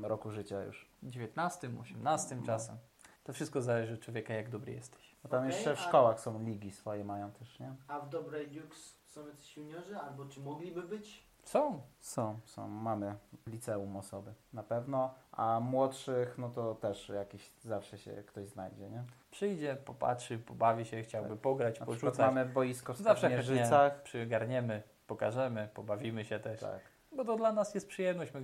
roku 0.04 0.32
życia 0.32 0.64
już. 0.64 0.91
19, 1.04 1.70
18 1.82 2.36
No. 2.36 2.46
czasem. 2.46 2.78
To 3.24 3.34
wszystko 3.34 3.62
zależy 3.62 3.94
od 3.94 4.00
człowieka, 4.00 4.34
jak 4.34 4.50
dobry 4.50 4.72
jesteś. 4.74 5.16
Bo 5.24 5.30
tam 5.30 5.40
Okej, 5.40 5.56
jeszcze 5.56 5.76
w 5.76 5.80
a- 5.80 5.82
szkołach 5.84 6.20
są 6.20 6.44
ligi 6.44 6.72
swoje 6.72 7.04
mają 7.04 7.32
też, 7.32 7.60
nie? 7.60 7.76
A 7.88 8.00
w 8.00 8.10
Dobrej 8.10 8.48
Dukes 8.48 8.96
są 9.06 9.28
jacyś 9.28 9.58
juniorzy, 9.58 9.98
albo 9.98 10.26
czy 10.26 10.40
mogliby 10.40 10.82
być? 10.84 11.24
Są. 11.44 11.82
Są, 12.00 12.40
są. 12.46 12.68
Mamy 12.68 13.16
w 13.46 13.48
liceum 13.48 13.98
osoby 13.98 14.34
na 14.54 14.64
pewno, 14.64 15.14
a 15.32 15.60
młodszych 15.60 16.38
no 16.38 16.50
to 16.50 16.76
też 16.76 17.10
jakiś 17.10 17.52
zawsze 17.62 17.98
się 17.98 18.12
ktoś 18.24 18.48
znajdzie, 18.48 18.90
nie? 18.90 19.04
Przyjdzie, 19.32 19.76
popatrzy, 19.76 20.40
pobawi 20.40 20.86
się, 20.86 21.04
chciałby 21.04 21.38
pograć, 21.38 21.80
Tak. 21.80 21.88
Na 21.88 21.94
przykład 21.94 22.12
porzucać. 22.14 22.36
mamy 22.36 22.46
boisko 22.54 22.94
w 22.94 22.98
Zawsze 22.98 23.30
chętnie 23.30 23.92
przygarniemy, 24.04 24.84
pokażemy, 25.08 25.70
pobawimy 25.74 26.26
się 26.26 26.40
też. 26.40 26.60
Tak. 26.60 26.80
Bo 27.12 27.26
to 27.26 27.36
dla 27.36 27.52
nas 27.52 27.76
jest 27.76 27.88
przyjemność. 27.88 28.32
My 28.34 28.42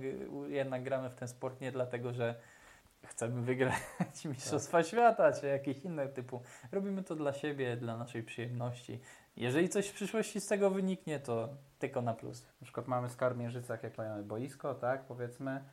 jednak 0.48 0.82
gramy 0.82 1.10
w 1.10 1.14
ten 1.14 1.28
sport 1.28 1.60
nie 1.60 1.72
dlatego, 1.72 2.12
że 2.12 2.34
chcemy 3.06 3.42
wygrać 3.42 3.74
Mistrzostwa 4.24 4.82
Świata 4.82 5.32
czy 5.32 5.46
jakieś 5.46 5.78
inne 5.78 6.08
typu. 6.08 6.42
Robimy 6.72 7.02
to 7.02 7.16
dla 7.16 7.32
siebie, 7.32 7.76
dla 7.76 7.96
naszej 7.96 8.22
przyjemności. 8.22 9.00
Jeżeli 9.36 9.68
coś 9.68 9.88
w 9.88 9.94
przyszłości 9.94 10.40
z 10.40 10.46
tego 10.46 10.70
wyniknie, 10.70 11.20
to 11.20 11.48
tylko 11.78 12.02
na 12.02 12.14
plus. 12.14 12.46
Na 12.60 12.64
przykład 12.64 12.88
mamy 12.88 13.08
w 13.08 13.12
Skarbnieżycach, 13.12 13.82
jak 13.82 13.98
mamy 13.98 14.22
boisko, 14.22 14.74
tak, 14.74 15.04
powiedzmy, 15.04 15.64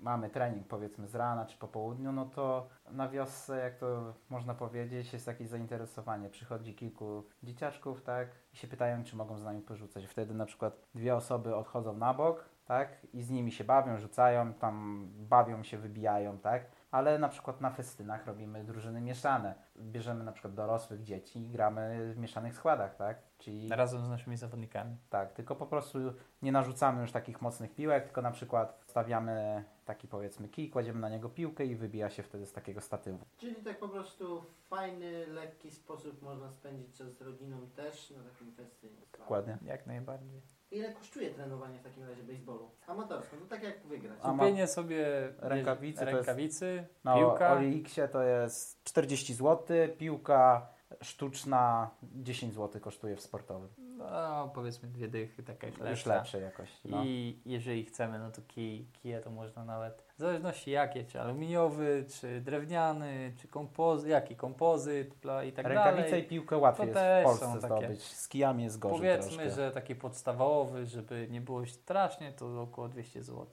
mamy 0.00 0.30
trening 0.30 0.66
powiedzmy 0.66 1.08
z 1.08 1.14
rana 1.14 1.46
czy 1.46 1.58
po 1.58 1.68
południu, 1.68 2.12
no 2.12 2.26
to 2.26 2.68
na 2.90 3.08
wiosce, 3.08 3.58
jak 3.58 3.76
to 3.76 4.14
można 4.28 4.54
powiedzieć, 4.54 5.12
jest 5.12 5.26
jakieś 5.26 5.48
zainteresowanie. 5.48 6.28
Przychodzi 6.28 6.74
kilku 6.74 7.24
dzieciaczków, 7.42 8.02
tak, 8.02 8.28
i 8.52 8.56
się 8.56 8.68
pytają, 8.68 9.04
czy 9.04 9.16
mogą 9.16 9.38
z 9.38 9.44
nami 9.44 9.62
porzucać. 9.62 10.06
Wtedy 10.06 10.34
na 10.34 10.46
przykład 10.46 10.80
dwie 10.94 11.14
osoby 11.14 11.56
odchodzą 11.56 11.96
na 11.96 12.14
bok, 12.14 12.50
tak, 12.70 13.06
i 13.12 13.22
z 13.22 13.30
nimi 13.30 13.52
się 13.52 13.64
bawią, 13.64 13.98
rzucają, 13.98 14.54
tam 14.54 15.06
bawią 15.14 15.62
się, 15.62 15.78
wybijają, 15.78 16.38
tak. 16.38 16.62
Ale 16.90 17.18
na 17.18 17.28
przykład 17.28 17.60
na 17.60 17.70
festynach 17.70 18.26
robimy 18.26 18.64
drużyny 18.64 19.00
mieszane. 19.00 19.54
Bierzemy 19.78 20.24
na 20.24 20.32
przykład 20.32 20.54
dorosłych 20.54 21.02
dzieci 21.02 21.46
i 21.46 21.48
gramy 21.48 22.12
w 22.14 22.18
mieszanych 22.18 22.54
składach, 22.54 22.96
tak? 22.96 23.18
Czyli 23.38 23.68
Razem 23.68 24.04
z 24.04 24.08
naszymi 24.08 24.36
zawodnikami. 24.36 24.96
tak, 25.10 25.32
tylko 25.32 25.56
po 25.56 25.66
prostu 25.66 25.98
nie 26.42 26.52
narzucamy 26.52 27.00
już 27.02 27.12
takich 27.12 27.42
mocnych 27.42 27.74
piłek, 27.74 28.04
tylko 28.04 28.22
na 28.22 28.30
przykład 28.30 28.80
stawiamy 28.86 29.64
taki 29.84 30.08
powiedzmy 30.08 30.48
kij, 30.48 30.70
kładziemy 30.70 31.00
na 31.00 31.08
niego 31.08 31.28
piłkę 31.28 31.64
i 31.64 31.76
wybija 31.76 32.10
się 32.10 32.22
wtedy 32.22 32.46
z 32.46 32.52
takiego 32.52 32.80
statywu. 32.80 33.24
Czyli 33.36 33.54
tak 33.54 33.78
po 33.78 33.88
prostu 33.88 34.42
w 34.42 34.68
fajny, 34.68 35.26
lekki 35.26 35.70
sposób 35.70 36.22
można 36.22 36.50
spędzić 36.50 36.98
czas 36.98 37.08
z 37.12 37.22
rodziną 37.22 37.56
też 37.76 38.10
na 38.10 38.22
takim 38.30 38.52
festynie. 38.52 38.96
Dokładnie. 39.18 39.58
Jak 39.62 39.86
najbardziej. 39.86 40.59
Ile 40.70 40.92
kosztuje 40.92 41.30
trenowanie 41.30 41.78
w 41.78 41.82
takim 41.82 42.04
razie 42.08 42.22
baseballu? 42.22 42.70
Amatorsko, 42.86 43.36
no 43.40 43.46
tak 43.46 43.62
jak 43.62 43.86
wygrać. 43.86 44.18
Kupienie 44.20 44.66
sobie 44.66 45.06
Rękawicy 45.38 45.98
to 46.00 46.04
jest- 46.10 46.16
rękawicy 46.16 46.86
Na 47.04 47.14
piłka. 47.16 47.52
OLX-ie 47.52 48.08
to 48.08 48.22
jest 48.22 48.84
40 48.84 49.34
zł, 49.34 49.76
piłka 49.98 50.68
sztuczna 51.02 51.90
10 52.02 52.54
zł 52.54 52.80
kosztuje 52.80 53.16
w 53.16 53.20
sportowym. 53.20 53.68
No, 53.78 54.50
powiedzmy 54.54 54.88
dwie 54.88 55.08
dychy, 55.08 55.42
taka 55.42 55.66
już 55.66 55.76
lepsza. 55.78 55.90
Już 55.90 56.06
lepszej 56.06 56.42
jakości. 56.42 56.88
No. 56.90 57.04
I 57.04 57.42
jeżeli 57.46 57.84
chcemy, 57.84 58.18
no 58.18 58.30
to 58.30 58.42
kij, 58.48 58.86
kije 59.02 59.20
to 59.20 59.30
można 59.30 59.64
nawet, 59.64 60.02
w 60.20 60.22
zależności 60.22 60.70
jakie, 60.70 61.04
czy 61.04 61.20
aluminiowy, 61.20 62.04
czy 62.20 62.40
drewniany, 62.40 63.32
czy 63.36 63.48
kompozy, 63.48 64.08
jaki 64.08 64.36
kompozyt 64.36 65.14
pla 65.14 65.44
i 65.44 65.52
tak 65.52 65.66
Rękawice 65.66 66.04
dalej. 66.10 66.24
i 66.24 66.28
piłkę 66.28 66.56
łatwiej 66.58 66.92
To 66.92 67.04
jest 67.04 67.20
w 67.20 67.24
Polsce 67.24 67.46
są 67.46 67.68
takie- 67.68 67.76
zdobyć. 67.86 68.02
Z 68.02 68.28
kijami 68.28 68.64
jest 68.64 68.78
gorzej 68.78 68.98
Powiedzmy, 68.98 69.30
troszkę. 69.32 69.50
że 69.50 69.70
taki 69.70 69.94
podstawowy, 69.94 70.86
żeby 70.86 71.26
nie 71.30 71.40
było 71.40 71.66
strasznie, 71.66 72.32
to 72.32 72.62
około 72.62 72.88
200 72.88 73.22
zł. 73.22 73.46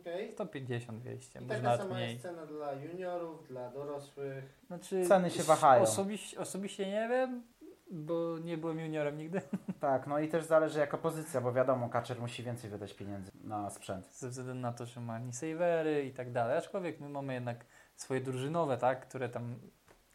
Okej. 0.00 0.32
150, 0.32 0.98
200, 1.00 1.38
I 1.38 1.42
może 1.42 1.54
taka 1.54 1.62
nawet 1.68 1.80
sama 1.80 1.94
mniej. 1.94 2.10
jest 2.10 2.22
cena 2.22 2.46
dla 2.46 2.72
juniorów, 2.72 3.48
dla 3.48 3.70
dorosłych. 3.70 4.60
Znaczy, 4.66 5.06
Ceny 5.06 5.30
się 5.30 5.42
wahają. 5.42 5.82
Osobiście, 5.82 6.40
osobiście 6.40 6.86
nie 6.86 7.08
wiem, 7.08 7.42
bo 7.90 8.38
nie 8.38 8.58
byłem 8.58 8.80
juniorem 8.80 9.18
nigdy. 9.18 9.40
Tak, 9.80 10.06
no 10.06 10.18
i 10.18 10.28
też 10.28 10.44
zależy 10.44 10.78
jaka 10.78 10.98
pozycja, 10.98 11.40
bo 11.40 11.52
wiadomo, 11.52 11.88
kaczer 11.88 12.20
musi 12.20 12.42
więcej 12.42 12.70
wydać 12.70 12.94
pieniędzy 12.94 13.30
na 13.44 13.70
sprzęt. 13.70 14.06
Ze 14.06 14.28
względu 14.28 14.54
na 14.54 14.72
to, 14.72 14.86
że 14.86 15.00
ma 15.00 15.20
savery 15.32 16.04
i 16.04 16.12
tak 16.12 16.32
dalej. 16.32 16.58
Aczkolwiek 16.58 17.00
my 17.00 17.08
mamy 17.08 17.34
jednak 17.34 17.64
swoje 17.96 18.20
drużynowe, 18.20 18.76
tak, 18.78 19.08
które 19.08 19.28
tam 19.28 19.54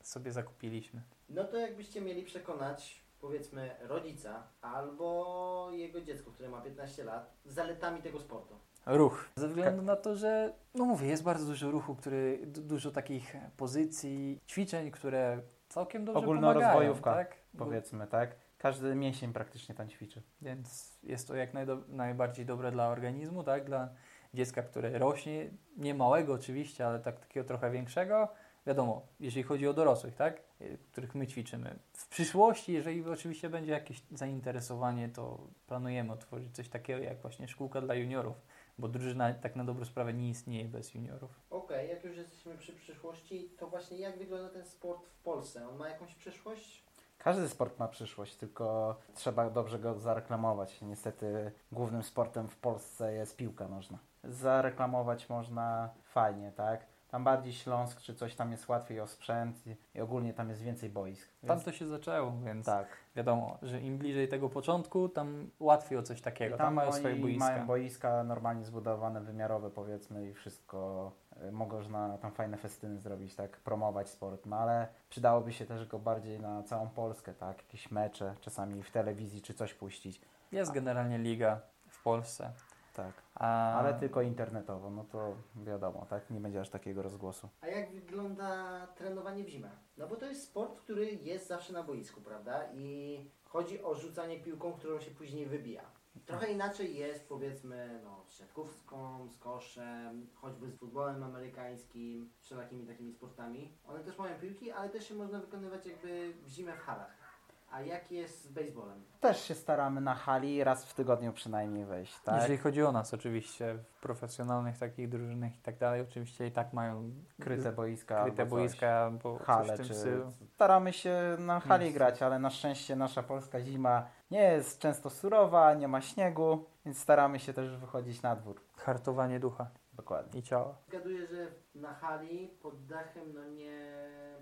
sobie 0.02 0.32
zakupiliśmy. 0.32 1.02
No 1.30 1.44
to 1.44 1.58
jakbyście 1.58 2.02
mieli 2.02 2.24
przekonać, 2.24 3.02
powiedzmy, 3.22 3.76
rodzica 3.82 4.44
albo 4.62 5.70
jego 5.72 6.02
dziecko, 6.02 6.32
które 6.32 6.50
ma 6.50 6.62
15 6.62 7.04
lat, 7.04 7.34
zaletami 7.46 8.02
tego 8.02 8.20
sportu. 8.20 8.56
Ruch. 8.86 9.30
Ze 9.36 9.48
względu 9.48 9.82
na 9.82 9.96
to, 9.96 10.16
że, 10.16 10.54
no 10.76 10.86
mówię, 10.86 11.08
jest 11.08 11.24
bardzo 11.24 11.46
dużo 11.46 11.72
ruchu, 11.72 11.96
który, 11.96 12.40
du- 12.48 12.62
dużo 12.62 12.92
takich 12.92 13.36
pozycji, 13.58 14.40
ćwiczeń, 14.48 14.92
które 14.92 15.42
całkiem 15.76 16.06
dobrze 16.06 16.20
Ogólnorozwojówka, 16.20 17.12
pomagają, 17.12 17.28
tak? 17.28 17.38
Powiedzmy, 17.58 18.08
tak? 18.08 18.36
Każdy 18.58 18.96
mięsień 18.96 19.34
praktycznie 19.34 19.76
tam 19.76 19.90
ćwiczy. 19.90 20.22
Więc 20.42 21.00
jest 21.04 21.28
to 21.28 21.36
jak 21.36 21.50
najbardziej 21.88 22.46
dobre 22.46 22.72
dla 22.72 22.88
organizmu, 22.88 23.44
tak? 23.44 23.66
Dla 23.66 23.90
dziecka, 24.34 24.64
które 24.64 25.00
rośnie, 25.00 25.50
nie 25.78 25.94
małego 25.94 26.34
oczywiście, 26.34 26.88
ale 26.88 27.00
tak, 27.00 27.20
takiego 27.20 27.48
trochę 27.48 27.72
większego. 27.72 28.28
Wiadomo, 28.68 29.08
jeżeli 29.20 29.44
chodzi 29.44 29.68
o 29.68 29.74
dorosłych, 29.74 30.16
tak? 30.16 30.42
Y, 30.62 30.78
Których 30.92 31.16
my 31.16 31.28
ćwiczymy. 31.28 31.80
W 31.94 32.08
przyszłości, 32.08 32.74
jeżeli 32.74 33.10
oczywiście 33.10 33.50
będzie 33.50 33.72
jakieś 33.72 34.04
zainteresowanie, 34.12 35.10
to 35.10 35.48
planujemy 35.68 36.14
otworzyć 36.14 36.56
coś 36.56 36.70
takiego 36.70 37.00
jak 37.04 37.22
właśnie 37.22 37.48
szkółka 37.48 37.82
dla 37.82 37.96
juniorów, 37.96 38.36
bo 38.78 38.88
drużyna 38.88 39.34
tak 39.34 39.56
na 39.56 39.64
dobrą 39.64 39.86
sprawę 39.86 40.14
nie 40.14 40.30
istnieje 40.30 40.68
bez 40.68 40.94
juniorów. 40.94 41.42
Okej, 41.50 41.90
jak 41.90 42.04
już 42.04 42.18
jesteśmy 42.18 42.58
przy 42.58 42.74
przyszłości, 42.74 43.50
to 43.60 43.68
właśnie 43.68 43.98
jak 43.98 44.18
wygląda 44.18 44.50
ten 44.50 44.66
sport 44.66 45.08
w 45.08 45.20
Polsce? 45.20 45.70
On 45.70 45.78
ma 45.78 45.90
jakąś 45.90 46.16
przyszłość? 46.16 46.86
Każdy 47.18 47.50
sport 47.50 47.80
ma 47.80 47.88
przyszłość, 47.88 48.36
tylko 48.36 48.96
trzeba 49.14 49.50
dobrze 49.50 49.80
go 49.80 50.00
zareklamować. 50.00 50.82
Niestety 50.82 51.52
głównym 51.72 52.04
sportem 52.04 52.48
w 52.48 52.58
Polsce 52.58 53.14
jest 53.14 53.38
piłka 53.38 53.68
nożna. 53.68 54.00
Zareklamować 54.24 55.30
można 55.30 55.90
fajnie, 56.04 56.52
tak? 56.52 56.86
Tam 57.16 57.24
bardziej 57.24 57.54
Śląsk 57.54 58.02
czy 58.02 58.16
coś 58.16 58.36
tam 58.36 58.52
jest 58.52 58.68
łatwiej 58.70 59.00
o 59.00 59.08
sprzęt 59.08 59.68
i, 59.68 59.76
i 59.98 60.02
ogólnie 60.02 60.34
tam 60.34 60.50
jest 60.50 60.62
więcej 60.62 60.90
boisk. 60.90 61.30
Tam 61.42 61.50
Więc, 61.50 61.64
to 61.64 61.72
się 61.72 61.86
zaczęło, 61.86 62.34
więc 62.46 62.66
tak. 62.66 62.88
wiadomo, 63.16 63.58
że 63.62 63.82
im 63.82 63.98
bliżej 63.98 64.28
tego 64.28 64.50
początku, 64.50 65.10
tam 65.10 65.50
łatwiej 65.60 65.98
o 65.98 66.04
coś 66.04 66.22
takiego. 66.22 66.56
I 66.56 66.58
Tam, 66.58 66.68
tam 66.68 66.74
mają 66.74 66.92
swoje 66.92 67.16
boiska. 67.16 67.46
mają 67.46 67.66
boiska 67.66 68.24
normalnie 68.24 68.66
zbudowane, 68.66 69.22
wymiarowe 69.22 69.70
powiedzmy 69.70 70.30
i 70.30 70.34
wszystko. 70.34 71.12
y, 71.48 71.52
Można 71.52 72.18
tam 72.18 72.32
fajne 72.32 72.58
festyny 72.58 73.00
zrobić, 73.00 73.36
tak, 73.36 73.58
promować 73.58 74.10
sport, 74.10 74.46
no 74.46 74.56
ale 74.58 74.88
przydałoby 75.10 75.54
się 75.54 75.66
też 75.66 75.88
go 75.88 76.00
bardziej 76.00 76.40
na 76.40 76.64
całą 76.64 76.90
Polskę, 76.90 77.34
tak, 77.34 77.58
jakieś 77.58 77.92
mecze, 77.92 78.36
czasami 78.42 78.84
w 78.84 78.92
telewizji 78.92 79.42
czy 79.42 79.54
coś 79.54 79.74
puścić, 79.74 80.22
Jest 80.52 80.72
generalnie 80.72 81.18
liga 81.18 81.60
w 81.90 82.04
Polsce. 82.04 82.52
Tak. 82.96 83.14
A... 83.36 83.74
Ale 83.80 83.94
tylko 83.94 84.22
internetowo, 84.22 84.90
no 84.90 85.04
to 85.04 85.36
wiadomo, 85.56 86.06
tak? 86.10 86.30
Nie 86.30 86.40
będzie 86.40 86.62
aż 86.62 86.70
takiego 86.70 87.02
rozgłosu. 87.02 87.50
A 87.62 87.68
jak 87.68 87.92
wygląda 87.92 88.88
trenowanie 88.88 89.44
w 89.44 89.48
zimę? 89.48 89.70
No 89.98 90.08
bo 90.08 90.16
to 90.16 90.26
jest 90.26 90.44
sport, 90.44 90.80
który 90.80 91.06
jest 91.06 91.48
zawsze 91.48 91.74
na 91.74 91.84
boisku, 91.84 92.22
prawda? 92.22 92.64
I 92.74 93.20
chodzi 93.46 93.84
o 93.84 93.96
rzucanie 93.96 94.40
piłką, 94.40 94.74
którą 94.74 95.00
się 95.00 95.12
później 95.12 95.46
wybija. 95.46 95.82
Trochę 96.26 96.52
inaczej 96.52 96.96
jest 96.96 97.30
powiedzmy 97.30 98.02
no, 98.04 98.24
z 98.28 98.34
siatkówką, 98.34 99.28
z 99.30 99.38
koszem, 99.38 100.28
choćby 100.36 100.70
z 100.72 100.76
futbolem 100.76 101.24
amerykańskim, 101.24 102.30
wszelakimi 102.40 102.88
takimi 102.88 103.14
sportami. 103.14 103.78
One 103.88 104.00
też 104.00 104.18
mają 104.18 104.40
piłki, 104.40 104.72
ale 104.72 104.90
też 104.90 105.08
się 105.08 105.16
można 105.16 105.40
wykonywać 105.40 105.86
jakby 105.86 106.34
w 106.44 106.50
zimę 106.50 106.74
w 106.74 106.80
halach. 106.80 107.25
A 107.72 107.82
jak 107.82 108.12
jest 108.12 108.44
z 108.44 108.48
baseballem? 108.48 109.04
Też 109.20 109.42
się 109.42 109.56
staramy 109.56 110.02
na 110.02 110.16
hali 110.16 110.64
raz 110.64 110.86
w 110.86 110.94
tygodniu 110.94 111.34
przynajmniej 111.34 111.86
wejść, 111.86 112.20
tak? 112.20 112.36
Jeżeli 112.36 112.58
chodzi 112.58 112.84
o 112.84 112.92
nas 112.92 113.14
oczywiście, 113.14 113.76
w 113.76 114.00
profesjonalnych 114.00 114.78
takich 114.78 115.10
drużynach 115.10 115.56
i 115.56 115.62
tak 115.62 115.78
dalej, 115.78 116.02
oczywiście 116.02 116.48
i 116.48 116.52
tak 116.52 116.74
mają 116.74 117.12
Kryte 117.42 117.72
boiska, 117.72 118.24
kryte 118.24 118.46
boiska, 118.46 119.12
bo 119.24 119.40
hale, 119.40 119.78
coś 119.78 119.86
w 119.86 119.90
tym 119.90 119.96
czy... 119.96 120.02
stylu. 120.02 120.32
Staramy 120.54 120.94
się 120.94 121.38
na 121.40 121.60
hali 121.60 121.86
Jest. 121.86 121.98
grać, 121.98 122.22
ale 122.22 122.40
na 122.40 122.50
szczęście 122.50 122.96
nasza 122.96 123.24
polska 123.24 123.62
zima 123.62 124.08
nie 124.32 124.42
jest 124.44 124.80
często 124.80 125.10
surowa, 125.10 125.74
nie 125.74 125.88
ma 125.88 126.02
śniegu, 126.02 126.66
więc 126.86 127.00
staramy 127.00 127.40
się 127.40 127.54
też 127.54 127.78
wychodzić 127.78 128.22
na 128.22 128.36
dwór. 128.36 128.62
Hartowanie 128.78 129.40
ducha 129.40 129.70
Dokładnie. 129.94 130.40
i 130.40 130.44
ciała. 130.44 130.78
Zgaduję, 130.88 131.28
że 131.28 131.48
na 131.76 131.94
hali 131.94 132.48
pod 132.62 132.86
dachem 132.86 133.34
no 133.34 133.46
nie 133.46 133.96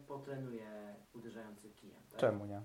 potrenuje 0.08 0.96
uderzający 1.14 1.70
kijem. 1.70 2.02
Tak? 2.12 2.20
Czemu 2.20 2.46
nie? 2.46 2.62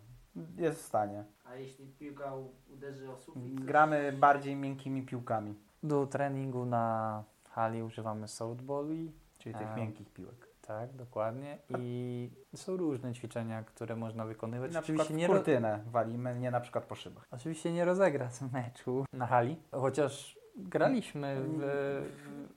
Jest 0.57 0.83
w 0.83 0.85
stanie. 0.87 1.24
A 1.44 1.55
jeśli 1.55 1.87
piłka 1.87 2.33
uderzy 2.72 3.11
o 3.11 3.16
sufit? 3.16 3.64
Gramy 3.64 4.12
bardziej 4.12 4.57
miękkimi 4.57 5.03
piłkami, 5.03 5.55
Do 5.83 6.07
treningu 6.07 6.64
na 6.66 7.24
hali 7.51 7.83
używamy 7.83 8.29
softballi, 8.29 9.12
czyli 9.38 9.55
tych 9.55 9.77
miękkich 9.77 10.12
piłek. 10.12 10.48
tak, 10.62 10.92
dokładnie. 10.92 11.58
I 11.79 12.31
są 12.56 12.77
różne 12.77 13.15
ćwiczenia, 13.15 13.63
które 13.63 13.96
można 13.96 14.25
wykonywać. 14.25 14.73
Na 14.75 14.83
przykład 14.83 15.06
Oczywiście 15.06 15.15
w 15.15 15.17
nie, 15.19 15.27
ro... 15.27 15.35
kurtynę 15.35 15.81
walimy, 15.87 16.40
nie 16.40 16.50
na 16.50 16.60
przykład 16.60 16.85
po 16.85 16.94
szybach. 16.94 17.27
Oczywiście 17.31 17.73
nie 17.73 17.85
rozegra 17.85 18.29
meczu 18.52 19.04
na 19.13 19.27
hali, 19.27 19.56
chociaż 19.73 20.38
graliśmy 20.56 21.37
w, 21.58 22.02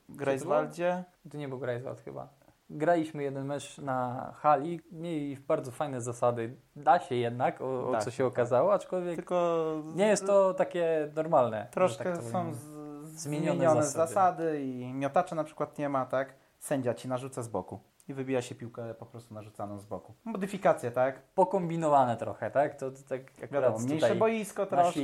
Greifswaldzie. 0.09 1.03
To 1.31 1.37
nie 1.37 1.47
był 1.47 1.59
Greifswald 1.59 2.01
chyba. 2.01 2.29
Graliśmy 2.73 3.23
jeden 3.23 3.45
mecz 3.45 3.77
na 3.77 4.31
hali, 4.37 4.81
mieli 4.91 5.37
bardzo 5.37 5.71
fajne 5.71 6.01
zasady. 6.01 6.55
Da 6.75 6.99
się 6.99 7.15
jednak, 7.15 7.61
o, 7.61 7.87
o 7.89 7.91
Da 7.91 7.99
co 7.99 8.11
się, 8.11 8.17
się 8.17 8.25
okazało, 8.25 8.73
aczkolwiek 8.73 9.15
Tylko 9.15 9.65
nie 9.95 10.07
jest 10.07 10.25
to 10.27 10.53
takie 10.53 11.11
normalne. 11.15 11.67
troszkę 11.71 12.03
tak 12.13 12.23
są 12.23 12.53
Zmienione 13.03 13.51
zmienione, 13.57 13.83
zasady. 13.83 14.07
zasady. 14.13 14.61
i 14.61 14.93
miotacze 14.93 15.35
na 15.35 15.43
przykład 15.43 15.77
nie 15.77 15.89
ma, 15.89 16.05
tak? 16.05 16.33
Sędzia 16.59 16.93
ci 16.93 17.07
narzuca 17.07 17.41
z 17.41 17.47
boku 17.47 17.79
i 18.11 18.13
wybija 18.13 18.41
się 18.41 18.55
piłkę 18.55 18.93
po 18.93 19.05
prostu 19.05 19.33
narzucaną 19.33 19.79
z 19.79 19.85
boku. 19.85 20.13
Modyfikacje, 20.25 20.91
tak? 20.91 21.21
Pokombinowane 21.21 22.17
trochę, 22.17 22.51
tak? 22.51 22.75
To, 22.75 22.91
to 22.91 22.97
tak 23.09 23.21
akurat 23.21 23.51
Wiadomo, 23.51 23.79
mniejsze 23.79 24.05
tutaj 24.07 24.17
boisko 24.19 24.65
troszkę. 24.65 25.01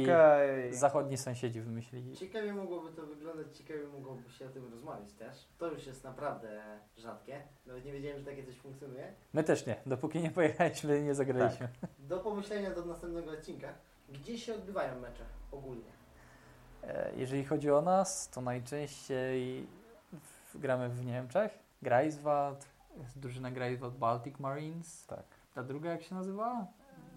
i- 0.70 0.74
zachodni 0.74 1.18
sąsiedzi 1.18 1.62
wymyślili. 1.62 2.16
Ciekawie 2.18 2.54
mogłoby 2.54 2.92
to 2.96 3.06
wyglądać, 3.06 3.58
ciekawie 3.58 3.88
mogłoby 3.88 4.30
się 4.30 4.46
o 4.46 4.50
tym 4.50 4.72
rozmawiać 4.72 5.14
też. 5.14 5.48
To 5.58 5.68
już 5.72 5.88
jest 5.88 6.04
naprawdę 6.04 6.62
rzadkie. 6.98 7.42
Nawet 7.66 7.86
nie 7.86 7.92
wiedziałem, 7.92 8.20
że 8.20 8.26
takie 8.26 8.44
coś 8.46 8.56
funkcjonuje. 8.58 9.14
My 9.34 9.44
też 9.44 9.66
nie, 9.66 9.76
dopóki 9.86 10.20
nie 10.20 10.32
pojechaliśmy, 10.32 11.02
nie 11.02 11.16
zagraliśmy. 11.16 11.68
Do 12.00 12.20
pomyślenia 12.20 12.72
do 12.72 12.86
następnego 12.86 13.32
odcinka. 13.32 13.68
Gdzie 14.10 14.38
się 14.38 14.56
odbywają 14.56 15.00
mecze 15.00 15.24
ogólnie? 15.52 15.92
E, 16.84 17.12
Jeżeli 17.16 17.46
chodzi 17.46 17.72
o 17.72 17.82
nas, 17.82 18.30
to 18.30 18.42
najczęściej 18.42 19.68
gramy 20.56 20.90
w 20.90 21.06
Niemczech. 21.06 21.60
Greifswald, 21.82 22.66
jest 23.00 23.20
drużyna 23.20 23.52
Greifswald 23.52 23.98
Baltic 23.98 24.40
Marines. 24.40 25.06
Tak. 25.08 25.24
Ta 25.54 25.64
druga 25.64 25.92
jak 25.92 26.04
się 26.04 26.16
nazywa? 26.16 26.68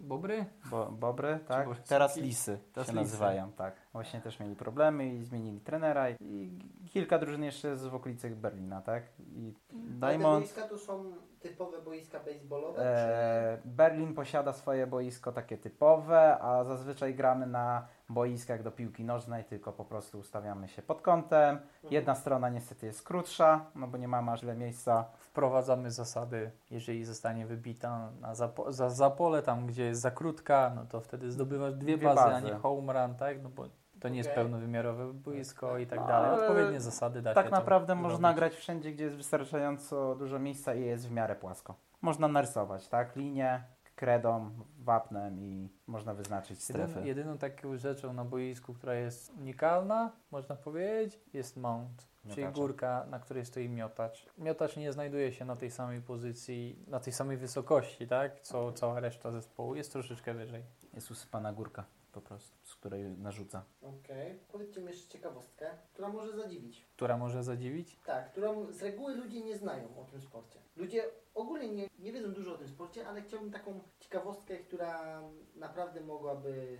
Bobry? 0.00 0.46
Bo, 0.70 0.90
bobry, 0.92 1.38
tak? 1.48 1.68
Teraz 1.80 2.16
lisy 2.16 2.58
Teraz 2.72 2.86
się 2.86 2.92
lisy. 2.92 3.02
nazywają, 3.04 3.52
tak. 3.52 3.74
Właśnie 3.92 4.20
też 4.20 4.40
mieli 4.40 4.56
problemy 4.56 5.08
i 5.14 5.24
zmienili 5.24 5.60
trenera 5.60 6.10
i 6.10 6.58
kilka 6.90 7.18
drużyn 7.18 7.42
jeszcze 7.44 7.68
jest 7.68 7.86
w 7.88 7.94
okolicy 7.94 8.30
Berlina, 8.30 8.82
tak? 8.82 9.02
I 9.20 9.54
Diamond, 9.72 10.40
boiska 10.44 10.62
to 10.62 10.78
są 10.78 11.04
typowe 11.40 11.82
boiska 11.82 12.18
baseballowe? 12.18 12.82
e, 12.86 13.58
Berlin 13.64 14.14
posiada 14.14 14.52
swoje 14.52 14.86
boisko 14.86 15.32
takie 15.32 15.58
typowe, 15.58 16.38
a 16.40 16.64
zazwyczaj 16.64 17.14
gramy 17.14 17.46
na 17.46 17.86
boiskach 18.08 18.62
do 18.62 18.70
piłki 18.70 19.04
nożnej, 19.04 19.44
tylko 19.44 19.72
po 19.72 19.84
prostu 19.84 20.18
ustawiamy 20.18 20.68
się 20.68 20.82
pod 20.82 21.02
kątem. 21.02 21.58
czy... 21.82 21.94
Jedna 21.94 22.14
strona 22.14 22.48
niestety 22.48 22.86
jest 22.86 23.02
krótsza, 23.02 23.64
no 23.74 23.86
bo 23.86 23.96
nie 23.98 24.08
ma 24.08 24.32
aż 24.32 24.40
tyle 24.40 24.54
miejsca. 24.56 25.04
Wprowadzamy 25.18 25.90
zasady, 25.90 26.50
jeżeli 26.70 27.04
zostanie 27.04 27.46
wybita 27.46 28.10
na 28.20 28.34
zapo- 28.34 28.72
za, 28.72 28.90
za 28.90 29.10
pole, 29.10 29.42
tam 29.42 29.66
gdzie 29.66 29.84
jest 29.84 30.00
za 30.00 30.10
krótka, 30.10 30.72
no 30.76 30.84
to 30.86 31.00
wtedy 31.00 31.30
zdobywasz 31.30 31.74
dwie, 31.74 31.96
Dwie 31.96 32.06
bazy, 32.06 32.20
a 32.20 32.30
bazy. 32.30 32.46
nie 32.46 32.54
home 32.54 32.92
run, 32.92 33.14
tak? 33.14 33.42
No 33.42 33.48
bo 33.48 33.64
to 34.00 34.08
nie 34.08 34.18
jest 34.18 34.30
pełnowymiarowe 34.30 35.12
boisko 35.12 35.78
i 35.78 35.86
tak 35.86 36.00
No, 36.00 36.06
dalej. 36.06 36.30
ale 36.30 36.42
Odpowiednie 36.48 36.80
zasady 36.80 37.22
da 37.22 37.34
Tak 37.34 37.50
naprawdę 37.50 37.94
można 37.94 38.34
grać 38.34 38.54
wszędzie, 38.54 38.92
gdzie 38.92 39.04
jest 39.04 39.16
wystarczająco 39.16 40.14
dużo 40.14 40.38
miejsca 40.38 40.74
i 40.74 40.84
jest 40.84 41.08
w 41.08 41.12
miarę 41.12 41.36
płasko. 41.36 41.74
Można 42.02 42.28
narysować, 42.28 42.88
tak? 42.88 43.16
Linię, 43.16 43.64
kredą, 43.96 44.50
wapnem 44.78 45.40
i 45.40 45.68
można 45.86 46.14
wyznaczyć 46.14 46.62
strefy. 46.64 46.88
Jedyną, 46.88 47.06
jedyną 47.06 47.38
taką 47.38 47.76
rzeczą 47.76 48.12
na 48.12 48.24
boisku, 48.24 48.74
która 48.74 48.94
jest 48.94 49.32
unikalna, 49.38 50.12
można 50.30 50.56
powiedzieć, 50.56 51.20
jest 51.32 51.56
mount, 51.56 52.06
czyli 52.28 52.42
Miotacza. 52.42 52.60
górka, 52.60 53.06
na 53.10 53.18
której 53.18 53.44
stoi 53.44 53.68
miotacz. 53.68 54.26
Miotacz 54.38 54.76
nie 54.76 54.92
znajduje 54.92 55.32
się 55.32 55.44
na 55.44 55.56
tej 55.56 55.70
samej 55.70 56.00
pozycji, 56.00 56.84
na 56.88 57.00
tej 57.00 57.12
samej 57.12 57.36
wysokości, 57.36 58.06
tak, 58.08 58.40
co 58.40 58.72
cała 58.72 59.00
reszta 59.00 59.30
zespołu, 59.30 59.74
jest 59.74 59.92
troszeczkę 59.92 60.34
wyżej. 60.34 60.62
Jest 60.94 61.10
usypana 61.10 61.52
górka 61.52 61.84
po 62.12 62.20
prostu, 62.20 62.56
której 62.80 63.04
narzuca. 63.04 63.64
Okej. 63.82 64.38
Powiedzcie 64.52 64.80
mi 64.80 64.86
jeszcze 64.86 65.08
ciekawostkę, 65.08 65.70
która 65.92 66.08
może 66.08 66.36
zadziwić. 66.36 66.86
Która 66.96 67.16
może 67.16 67.44
zadziwić? 67.44 67.96
Tak, 68.04 68.32
którą 68.32 68.72
z 68.72 68.82
reguły 68.82 69.14
ludzie 69.14 69.40
nie 69.40 69.56
znają 69.56 70.00
o 70.00 70.04
tym 70.04 70.20
sporcie. 70.20 70.58
Ludzie 70.76 71.04
ogólnie 71.34 71.68
nie, 71.68 71.88
nie 71.98 72.12
wiedzą 72.12 72.32
dużo 72.32 72.54
o 72.54 72.58
tym 72.58 72.68
sporcie, 72.68 73.08
ale 73.08 73.22
chciałbym 73.22 73.50
taką 73.50 73.80
ciekawostkę, 74.00 74.58
która 74.58 75.22
naprawdę 75.56 76.00
mogłaby... 76.00 76.78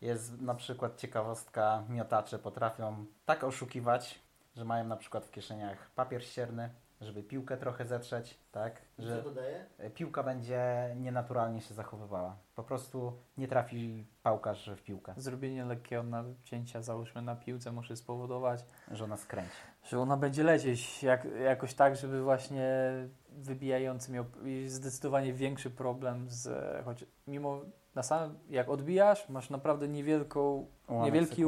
Jest 0.00 0.40
na 0.40 0.54
przykład 0.54 0.96
ciekawostka, 0.96 1.84
miotacze 1.88 2.38
potrafią 2.38 3.06
tak 3.24 3.44
oszukiwać, 3.44 4.20
że 4.56 4.64
mają 4.64 4.84
na 4.86 4.96
przykład 4.96 5.26
w 5.26 5.30
kieszeniach 5.30 5.90
papier 5.90 6.24
ścierny, 6.24 6.70
żeby 7.00 7.22
piłkę 7.22 7.56
trochę 7.56 7.84
zetrzeć, 7.84 8.38
tak? 8.52 8.82
Co 8.96 9.02
Że 9.02 9.22
to 9.22 9.30
daje? 9.30 9.64
piłka 9.94 10.22
będzie 10.22 10.94
nienaturalnie 10.96 11.60
się 11.60 11.74
zachowywała. 11.74 12.36
Po 12.54 12.62
prostu 12.62 13.12
nie 13.36 13.48
trafi 13.48 14.06
pałkarz 14.22 14.70
w 14.76 14.82
piłkę, 14.82 15.14
Zrobienie 15.16 15.64
lekkiego 15.64 16.02
nacięcia, 16.02 16.82
załóżmy 16.82 17.22
na 17.22 17.36
piłce, 17.36 17.72
może 17.72 17.96
spowodować, 17.96 18.64
że 18.90 19.04
ona 19.04 19.16
skręci. 19.16 19.56
że 19.82 20.00
ona 20.00 20.16
będzie 20.16 20.42
lecieć 20.42 21.02
jak, 21.02 21.24
jakoś 21.44 21.74
tak, 21.74 21.96
żeby 21.96 22.22
właśnie 22.22 22.90
wybijający 23.28 24.12
miał 24.12 24.24
zdecydowanie 24.66 25.32
większy 25.32 25.70
problem 25.70 26.26
z, 26.30 26.48
choć 26.84 27.04
mimo 27.26 27.60
na 27.94 28.02
samym, 28.02 28.38
jak 28.48 28.68
odbijasz, 28.68 29.28
masz 29.28 29.50
naprawdę 29.50 29.88
niewielką, 29.88 30.66
Ułamek 30.88 31.04
niewielki 31.04 31.44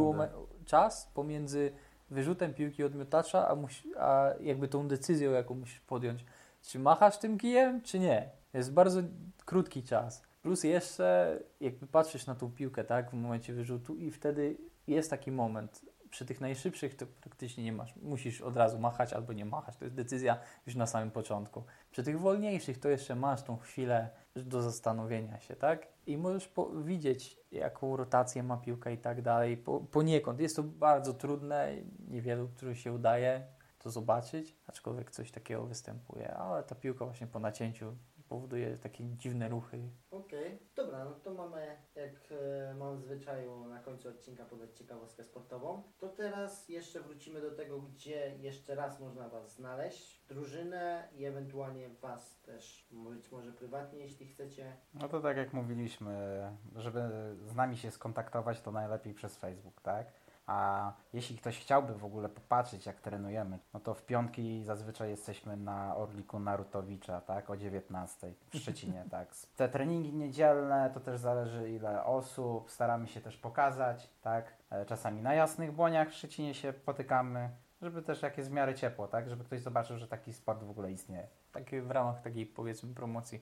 czas 0.64 1.11
pomiędzy 1.14 1.72
wyrzutem 2.11 2.54
piłki 2.54 2.84
od 2.84 2.94
miotacza, 2.94 3.48
a, 3.48 3.54
musi, 3.54 3.92
a 3.98 4.30
jakby 4.40 4.68
tą 4.68 4.88
decyzją, 4.88 5.30
jaką 5.30 5.54
musisz 5.54 5.80
podjąć. 5.80 6.24
Czy 6.62 6.78
machasz 6.78 7.18
tym 7.18 7.38
kijem, 7.38 7.82
czy 7.82 7.98
nie? 7.98 8.30
Jest 8.54 8.72
bardzo 8.72 9.00
krótki 9.44 9.82
czas. 9.82 10.22
Plus 10.42 10.64
jeszcze, 10.64 11.38
jakby 11.61 11.86
patrzysz 11.86 12.26
na 12.26 12.34
tą 12.34 12.50
piłkę, 12.50 12.84
tak, 12.84 13.11
w 13.11 13.14
momencie 13.14 13.52
wyrzutu 13.52 13.96
i 13.96 14.11
wtedy 14.11 14.56
jest 14.86 15.11
taki 15.11 15.32
moment. 15.32 15.84
Przy 16.11 16.26
tych 16.26 16.40
najszybszych 16.40 16.94
to 16.94 17.06
praktycznie 17.20 17.64
nie 17.64 17.72
masz. 17.72 17.96
Musisz 17.96 18.40
od 18.40 18.56
razu 18.56 18.78
machać 18.78 19.12
albo 19.12 19.32
nie 19.32 19.44
machać. 19.44 19.76
To 19.76 19.84
jest 19.84 19.96
decyzja 19.96 20.38
już 20.66 20.76
na 20.76 20.86
samym 20.86 21.11
początku. 21.11 21.64
Przy 21.90 22.02
tych 22.02 22.20
wolniejszych 22.20 22.78
to 22.78 22.88
jeszcze 22.88 23.14
masz 23.14 23.42
tą 23.42 23.56
chwilę 23.56 24.11
do 24.36 24.62
zastanowienia 24.62 25.40
się, 25.40 25.56
tak? 25.56 25.86
I 26.06 26.16
możesz 26.16 26.48
po- 26.48 26.70
widzieć, 26.70 27.36
jaką 27.52 27.96
rotację 27.96 28.42
ma 28.42 28.56
piłka 28.56 28.90
i 28.90 28.98
tak 28.98 29.22
dalej. 29.22 29.56
Po, 29.56 29.80
poniekąd 29.80 30.40
jest 30.40 30.56
to 30.56 30.62
bardzo 30.62 31.14
trudne, 31.14 31.76
niewielu, 32.08 32.48
którzy 32.48 32.76
się 32.76 32.92
udaje 32.92 33.46
to 33.78 33.90
zobaczyć, 33.90 34.56
aczkolwiek 34.66 35.11
coś 35.11 35.30
takiego 35.30 35.66
występuje, 35.66 36.34
ale 36.34 36.62
ta 36.62 36.74
piłka 36.74 37.04
właśnie 37.04 37.26
po 37.26 37.38
nacięciu 37.38 37.96
powoduje 38.31 38.76
takie 38.78 39.05
dziwne 39.05 39.49
ruchy. 39.49 39.91
Okej, 40.11 40.59
dobra, 40.76 41.05
no 41.05 41.11
to 41.11 41.35
mamy, 41.35 41.76
jak 41.95 42.33
e, 42.70 42.74
mam 42.74 42.97
w 42.97 43.01
zwyczaju 43.01 43.64
na 43.64 43.78
końcu 43.78 44.09
odcinka 44.09 44.45
podać 44.45 44.76
ciekawostkę 44.78 45.24
sportową. 45.24 45.83
To 45.99 46.09
teraz 46.09 46.68
jeszcze 46.68 47.01
wrócimy 47.01 47.41
do 47.41 47.51
tego, 47.51 47.81
gdzie 47.81 48.37
jeszcze 48.39 48.74
raz 48.74 49.01
można 49.01 49.28
Was 49.28 49.55
znaleźć, 49.55 50.24
drużynę 50.28 51.09
i 51.12 51.24
ewentualnie 51.24 51.89
Was 51.89 52.41
też, 52.41 52.89
być 52.91 53.33
może 53.33 53.53
prywatnie, 53.53 53.99
jeśli 53.99 54.26
chcecie. 54.26 54.76
No 54.95 55.09
to 55.09 55.20
tak 55.20 55.37
jak 55.37 55.53
mówiliśmy, 55.53 56.43
żeby 56.76 57.01
z 57.47 57.55
nami 57.55 57.76
się 57.76 57.91
skontaktować, 57.91 58.61
to 58.61 58.72
najlepiej 58.72 59.14
przez 59.14 59.37
Facebook, 59.37 59.81
tak? 59.81 60.12
A 60.47 60.93
jeśli 61.12 61.36
ktoś 61.38 61.59
chciałby 61.59 61.95
w 61.95 62.05
ogóle 62.05 62.28
popatrzeć, 62.28 62.86
jak 62.86 63.01
trenujemy, 63.01 63.59
no 63.74 63.80
to 63.80 63.95
w 63.95 64.03
piątki 64.03 64.64
zazwyczaj 64.64 65.11
jesteśmy 65.11 65.57
na 65.57 65.97
Orliku 65.97 66.38
Narutowicza, 66.38 67.20
tak? 67.20 67.51
O 67.51 67.57
19 67.57 68.34
w 68.51 68.57
Szczecinie, 68.57 69.05
tak? 69.11 69.28
Te 69.57 69.68
treningi 69.68 70.12
niedzielne 70.12 70.91
to 70.95 71.01
też 71.01 71.20
zależy 71.20 71.70
ile 71.70 72.05
osób, 72.05 72.70
staramy 72.70 73.09
się 73.09 73.20
też 73.20 73.36
pokazać, 73.36 74.11
tak? 74.22 74.55
E, 74.70 74.86
Czasami 74.86 75.22
na 75.22 75.34
jasnych 75.34 75.72
błoniach 75.72 76.09
w 76.09 76.14
Szczecinie 76.14 76.55
się 76.55 76.72
potykamy, 76.72 77.51
żeby 77.82 78.03
też 78.03 78.22
jak 78.22 78.38
jest 78.38 78.51
w 78.51 78.53
miarę 78.53 78.74
ciepło, 78.74 79.09
tak? 79.09 79.28
Żeby 79.30 79.45
ktoś 79.45 79.61
zobaczył, 79.61 79.99
że 79.99 80.09
taki 80.09 80.32
sport 80.32 80.62
w 80.62 80.70
ogóle 80.70 80.93
istnieje. 80.93 81.26
takie 81.53 81.82
w 81.82 81.91
ramach 81.91 82.22
takiej 82.22 82.47
powiedzmy 82.47 82.95
promocji. 82.95 83.41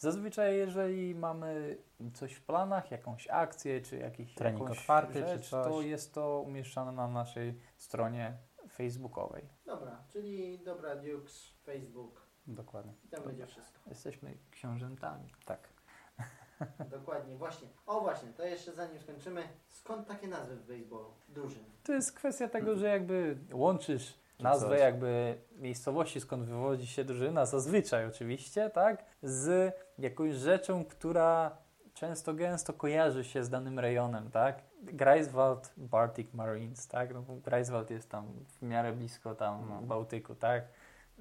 Zazwyczaj, 0.00 0.56
jeżeli 0.56 1.14
mamy 1.14 1.76
coś 2.14 2.32
w 2.32 2.42
planach, 2.42 2.90
jakąś 2.90 3.28
akcję, 3.28 3.80
czy 3.80 3.96
jakiś 3.96 4.34
Trening 4.34 4.62
jakąś 4.62 4.78
otwarty, 4.78 5.12
czy 5.22 5.28
rzecz, 5.28 5.48
coś. 5.48 5.64
to 5.66 5.82
jest 5.82 6.14
to 6.14 6.40
umieszczane 6.46 6.92
na 6.92 7.08
naszej 7.08 7.60
stronie 7.76 8.38
facebookowej. 8.72 9.48
Dobra, 9.66 10.04
czyli 10.08 10.58
Dobra 10.58 10.96
Dukes, 10.96 11.50
Facebook, 11.64 12.26
Dokładnie. 12.46 12.92
i 13.04 13.08
tam 13.08 13.24
będzie 13.24 13.46
wszystko. 13.46 13.80
Jesteśmy 13.86 14.38
książętami. 14.50 15.32
Tak. 15.44 15.68
Dokładnie, 16.98 17.36
właśnie. 17.36 17.68
O 17.86 18.00
właśnie, 18.00 18.28
to 18.28 18.44
jeszcze 18.44 18.72
zanim 18.72 19.00
skończymy, 19.00 19.42
skąd 19.68 20.08
takie 20.08 20.28
nazwy 20.28 20.56
w 20.56 20.66
baseballu? 20.66 21.14
Drużyn. 21.28 21.64
To 21.82 21.92
jest 21.92 22.12
kwestia 22.12 22.48
tego, 22.48 22.76
że 22.76 22.86
jakby 22.86 23.38
łączysz 23.52 24.12
Czy 24.12 24.19
nazwę 24.42 24.68
coś. 24.68 24.80
jakby 24.80 25.38
miejscowości, 25.56 26.20
skąd 26.20 26.44
wywodzi 26.44 26.86
się 26.86 27.04
drużyna, 27.04 27.46
zazwyczaj 27.46 28.06
oczywiście, 28.06 28.70
tak, 28.70 29.04
z 29.22 29.74
jakąś 29.98 30.34
rzeczą, 30.34 30.84
która 30.84 31.56
często 31.94 32.34
gęsto 32.34 32.72
kojarzy 32.72 33.24
się 33.24 33.44
z 33.44 33.50
danym 33.50 33.78
rejonem, 33.78 34.30
tak. 34.30 34.62
Greifswald, 34.82 35.72
Baltic 35.76 36.34
Marines, 36.34 36.88
tak, 36.88 37.14
no 37.14 37.24
Greifswald 37.44 37.90
jest 37.90 38.10
tam 38.10 38.26
w 38.48 38.62
miarę 38.62 38.92
blisko 38.92 39.34
tam 39.34 39.66
No. 39.68 39.82
Bałtyku, 39.82 40.34
tak. 40.34 40.64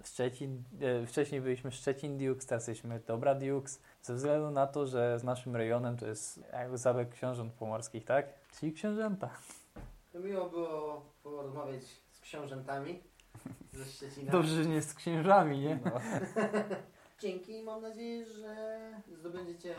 Szczecin, 0.04 0.64
e, 0.82 1.06
wcześniej 1.06 1.42
byliśmy 1.42 1.72
Szczecin 1.72 2.18
Dukes, 2.18 2.46
teraz 2.46 2.68
jesteśmy 2.68 3.00
Dobra 3.00 3.36
Dukes, 3.36 3.82
ze 4.02 4.14
względu 4.16 4.52
na 4.52 4.68
to, 4.68 4.88
że 4.88 5.20
z 5.20 5.24
naszym 5.24 5.56
rejonem 5.56 5.98
to 5.98 6.08
jest 6.08 6.40
jakby 6.54 6.78
zamek 6.78 7.10
książąt 7.10 7.54
pomorskich, 7.54 8.06
tak, 8.06 8.26
czyli 8.60 8.74
książęta. 8.74 9.30
Miło 10.14 10.50
było 10.50 11.06
porozmawiać 11.24 11.84
z 12.12 12.20
książętami. 12.20 13.00
Ze 13.74 13.86
Szczecina. 13.86 14.32
Dobrze, 14.32 14.64
że 14.64 14.70
nie 14.70 14.82
z 14.82 14.94
księżami, 14.94 15.60
nie? 15.60 15.80
No. 15.86 15.92
Dzięki 17.20 17.58
i 17.58 17.64
mam 17.64 17.82
nadzieję, 17.82 18.26
że 18.26 18.80
zdobędziecie 19.20 19.76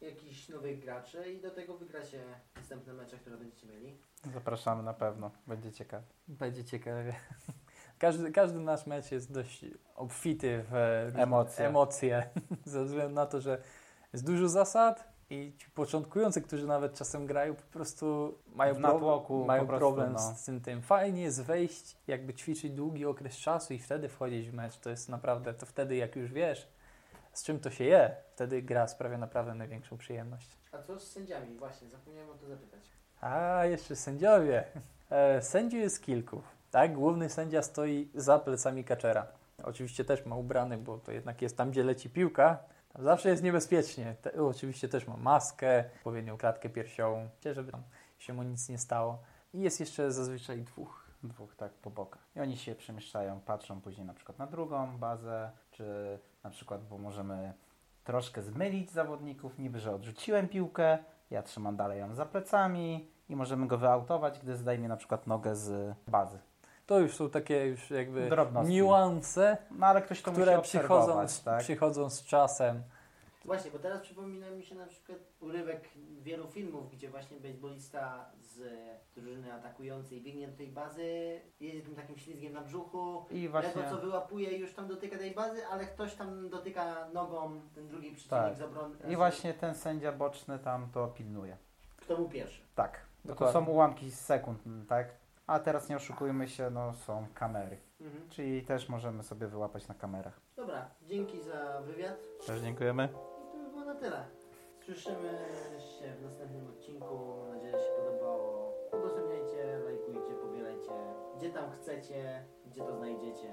jakichś 0.00 0.48
nowych 0.48 0.80
graczy 0.80 1.32
i 1.32 1.40
do 1.40 1.50
tego 1.50 1.76
wygracie 1.78 2.20
następne 2.56 2.92
mecze, 2.92 3.18
które 3.18 3.36
będziecie 3.36 3.66
mieli. 3.66 3.98
Zapraszamy 4.34 4.82
na 4.82 4.94
pewno, 4.94 5.30
będzie 5.46 5.72
ciekawe. 5.72 6.02
Będzie 6.28 6.64
ciekawie. 6.64 7.14
Każdy, 7.98 8.32
każdy 8.32 8.58
nasz 8.58 8.86
mecz 8.86 9.12
jest 9.12 9.32
dość 9.32 9.64
obfity 9.94 10.64
w 10.70 11.12
Emocje. 11.16 11.66
emocje 11.66 12.30
ze 12.64 12.84
względu 12.84 13.14
na 13.14 13.26
to, 13.26 13.40
że 13.40 13.62
jest 14.12 14.26
dużo 14.26 14.48
zasad 14.48 15.15
i 15.30 15.52
ci 15.58 15.70
początkujący, 15.70 16.42
którzy 16.42 16.66
nawet 16.66 16.94
czasem 16.94 17.26
grają, 17.26 17.54
po 17.54 17.62
prostu 17.62 18.38
mają, 18.54 18.74
W 18.74 18.78
pro- 18.78 18.92
natłoku 18.92 19.44
mają 19.44 19.62
po 19.62 19.68
prostu, 19.68 19.80
problem 19.86 20.12
no. 20.12 20.18
z 20.18 20.44
tym, 20.44 20.60
tym. 20.60 20.82
Fajnie 20.82 21.22
jest 21.22 21.42
wejść, 21.42 21.96
jakby 22.06 22.34
ćwiczyć 22.34 22.72
długi 22.72 23.06
okres 23.06 23.36
czasu 23.36 23.74
i 23.74 23.78
wtedy 23.78 24.08
wchodzić 24.08 24.50
w 24.50 24.54
mecz. 24.54 24.78
To 24.78 24.90
jest 24.90 25.08
naprawdę, 25.08 25.54
to 25.54 25.66
wtedy 25.66 25.96
jak 25.96 26.16
już 26.16 26.32
wiesz, 26.32 26.68
z 27.32 27.44
czym 27.44 27.60
to 27.60 27.70
się 27.70 27.84
je, 27.84 28.16
wtedy 28.34 28.62
gra 28.62 28.88
sprawia 28.88 29.18
naprawdę 29.18 29.54
największą 29.54 29.96
przyjemność. 29.98 30.56
A 30.72 30.82
co 30.82 31.00
z 31.00 31.10
sędziami? 31.10 31.56
Właśnie, 31.56 31.88
zapomniałem 31.88 32.30
o 32.30 32.34
to 32.34 32.46
zapytać. 32.46 32.80
A, 33.20 33.64
jeszcze 33.64 33.96
sędziowie. 33.96 34.64
E, 35.10 35.42
sędziów 35.42 35.80
jest 35.80 36.02
kilku. 36.02 36.42
Tak, 36.70 36.94
główny 36.94 37.28
sędzia 37.30 37.62
stoi 37.62 38.10
za 38.14 38.38
plecami 38.38 38.84
kaczera. 38.84 39.26
Oczywiście 39.62 40.04
też 40.04 40.26
ma 40.26 40.36
ubrany, 40.36 40.78
bo 40.78 40.98
to 40.98 41.12
jednak 41.12 41.42
jest 41.42 41.56
tam, 41.56 41.70
gdzie 41.70 41.84
leci 41.84 42.10
piłka. 42.10 42.58
Zawsze 42.98 43.28
jest 43.28 43.42
niebezpiecznie. 43.42 44.14
Te, 44.22 44.42
oczywiście 44.42 44.88
też 44.88 45.06
ma 45.06 45.16
maskę, 45.16 45.84
odpowiednią 45.96 46.38
klatkę 46.38 46.68
piersiową, 46.68 47.28
żeby 47.52 47.72
tam 47.72 47.82
się 48.18 48.32
mu 48.32 48.42
nic 48.42 48.68
nie 48.68 48.78
stało. 48.78 49.18
I 49.54 49.60
jest 49.60 49.80
jeszcze 49.80 50.12
zazwyczaj 50.12 50.62
dwóch. 50.62 51.06
Dwóch 51.22 51.56
tak 51.56 51.72
po 51.72 51.90
bokach. 51.90 52.22
I 52.36 52.40
oni 52.40 52.56
się 52.56 52.74
przemieszczają, 52.74 53.40
patrzą 53.40 53.80
później 53.80 54.06
na 54.06 54.14
przykład 54.14 54.38
na 54.38 54.46
drugą 54.46 54.98
bazę, 54.98 55.50
czy 55.70 56.18
na 56.44 56.50
przykład, 56.50 56.84
bo 56.84 56.98
możemy 56.98 57.52
troszkę 58.04 58.42
zmylić 58.42 58.90
zawodników, 58.90 59.58
niby, 59.58 59.80
że 59.80 59.94
odrzuciłem 59.94 60.48
piłkę, 60.48 60.98
ja 61.30 61.42
trzymam 61.42 61.76
dalej 61.76 62.00
ją 62.00 62.14
za 62.14 62.26
plecami 62.26 63.10
i 63.28 63.36
możemy 63.36 63.66
go 63.66 63.78
wyautować, 63.78 64.38
gdy 64.38 64.56
zdejmie 64.56 64.88
na 64.88 64.96
przykład 64.96 65.26
nogę 65.26 65.56
z 65.56 65.94
bazy. 66.08 66.38
To 66.86 66.98
już 67.00 67.14
są 67.16 67.30
takie 67.30 67.66
już 67.66 67.90
jakby 67.90 68.28
Drobnostki. 68.28 68.74
niuanse, 68.74 69.56
No 69.70 69.86
ale 69.86 70.02
ktoś 70.02 70.22
to 70.22 70.32
które 70.32 70.56
musi 70.56 70.68
przychodzą, 70.78 71.28
z, 71.28 71.42
tak? 71.42 71.60
przychodzą 71.60 72.10
z 72.10 72.24
czasem. 72.24 72.82
Właśnie, 73.44 73.70
bo 73.70 73.78
teraz 73.78 74.00
przypomina 74.00 74.50
mi 74.50 74.62
się 74.62 74.74
na 74.74 74.86
przykład 74.86 75.18
urywek 75.40 75.88
wielu 76.22 76.46
filmów, 76.50 76.90
gdzie 76.92 77.10
właśnie 77.10 77.36
baseballista 77.40 78.24
z 78.40 78.58
drużyny 79.16 79.52
atakującej 79.54 80.20
biegnie 80.22 80.48
do 80.48 80.56
tej 80.56 80.68
bazy, 80.68 81.40
jedzie 81.60 81.82
tym 81.82 81.94
takim 81.96 82.16
ślizgiem 82.18 82.52
na 82.52 82.60
brzuchu, 82.60 83.24
I 83.30 83.48
właśnie 83.48 83.82
ledwo 83.82 83.96
co 83.96 84.02
wyłapuje 84.02 84.50
i 84.50 84.60
już 84.60 84.74
tam 84.74 84.88
dotyka 84.88 85.18
tej 85.18 85.30
bazy, 85.34 85.66
ale 85.66 85.84
ktoś 85.84 86.14
tam 86.14 86.48
dotyka 86.50 87.08
nogą 87.12 87.60
ten 87.74 87.88
drugi 87.88 88.10
przeciwnik 88.12 88.30
Tak. 88.48 88.56
z 88.56 88.62
obrony. 88.62 88.96
i 89.08 89.16
właśnie 89.16 89.54
ten 89.54 89.74
sędzia 89.74 90.12
boczny 90.12 90.58
tam 90.58 90.88
to 90.94 91.06
pilnuje. 91.08 91.56
Kto 91.96 92.16
był 92.16 92.28
pierwszy? 92.28 92.60
Tak. 92.74 93.00
To 93.22 93.28
Dokładnie. 93.28 93.52
są 93.60 93.66
ułamki 93.66 94.10
sekund, 94.10 94.66
m, 94.66 94.84
tak? 94.88 95.08
A 95.46 95.58
teraz 95.58 95.88
nie 95.88 95.96
oszukujmy 95.96 96.48
się, 96.48 96.70
no 96.70 96.94
są 96.94 97.26
kamery. 97.34 97.78
Mhm. 98.00 98.28
Czyli 98.28 98.62
też 98.62 98.88
możemy 98.88 99.22
sobie 99.22 99.46
wyłapać 99.46 99.88
na 99.88 99.94
kamerach. 99.94 100.40
Dobra, 100.56 100.90
dzięki 101.02 101.40
za 101.40 101.82
wywiad. 101.82 102.18
Też 102.46 102.60
dziękujemy. 102.60 103.08
I 103.48 103.52
to 103.52 103.58
by 103.58 103.70
było 103.70 103.84
na 103.84 103.94
tyle. 103.94 104.24
Słyszymy 104.84 105.30
się 106.00 106.14
w 106.14 106.22
następnym 106.22 106.66
odcinku. 106.66 107.36
Mam 107.38 107.54
nadzieję, 107.54 107.72
że 107.72 107.78
się 107.78 107.92
podobało. 107.96 108.72
Udostępniajcie, 108.92 109.78
lajkujcie, 109.78 110.34
powielajcie. 110.42 110.90
Gdzie 111.36 111.50
tam 111.50 111.70
chcecie, 111.70 112.44
gdzie 112.66 112.80
to 112.80 112.96
znajdziecie. 112.96 113.48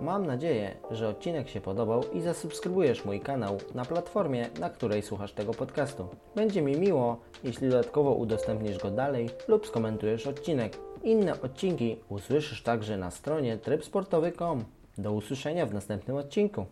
Mam 0.00 0.26
nadzieję, 0.26 0.76
że 0.90 1.08
odcinek 1.08 1.48
się 1.48 1.60
podobał 1.60 2.02
i 2.12 2.20
zasubskrybujesz 2.20 3.04
mój 3.04 3.20
kanał 3.20 3.58
na 3.74 3.84
platformie, 3.84 4.48
na 4.60 4.70
której 4.70 5.02
słuchasz 5.02 5.32
tego 5.32 5.54
podcastu. 5.54 6.08
Będzie 6.34 6.62
mi 6.62 6.76
miło, 6.76 7.20
jeśli 7.44 7.68
dodatkowo 7.68 8.12
udostępnisz 8.14 8.78
go 8.78 8.90
dalej 8.90 9.30
lub 9.48 9.66
skomentujesz 9.66 10.26
odcinek. 10.26 10.78
Inne 11.02 11.40
odcinki 11.42 11.96
usłyszysz 12.08 12.62
także 12.62 12.96
na 12.98 13.10
stronie 13.10 13.58
trybsportowy.com. 13.58 14.64
Do 14.98 15.12
usłyszenia 15.12 15.66
w 15.66 15.74
następnym 15.74 16.16
odcinku. 16.16 16.66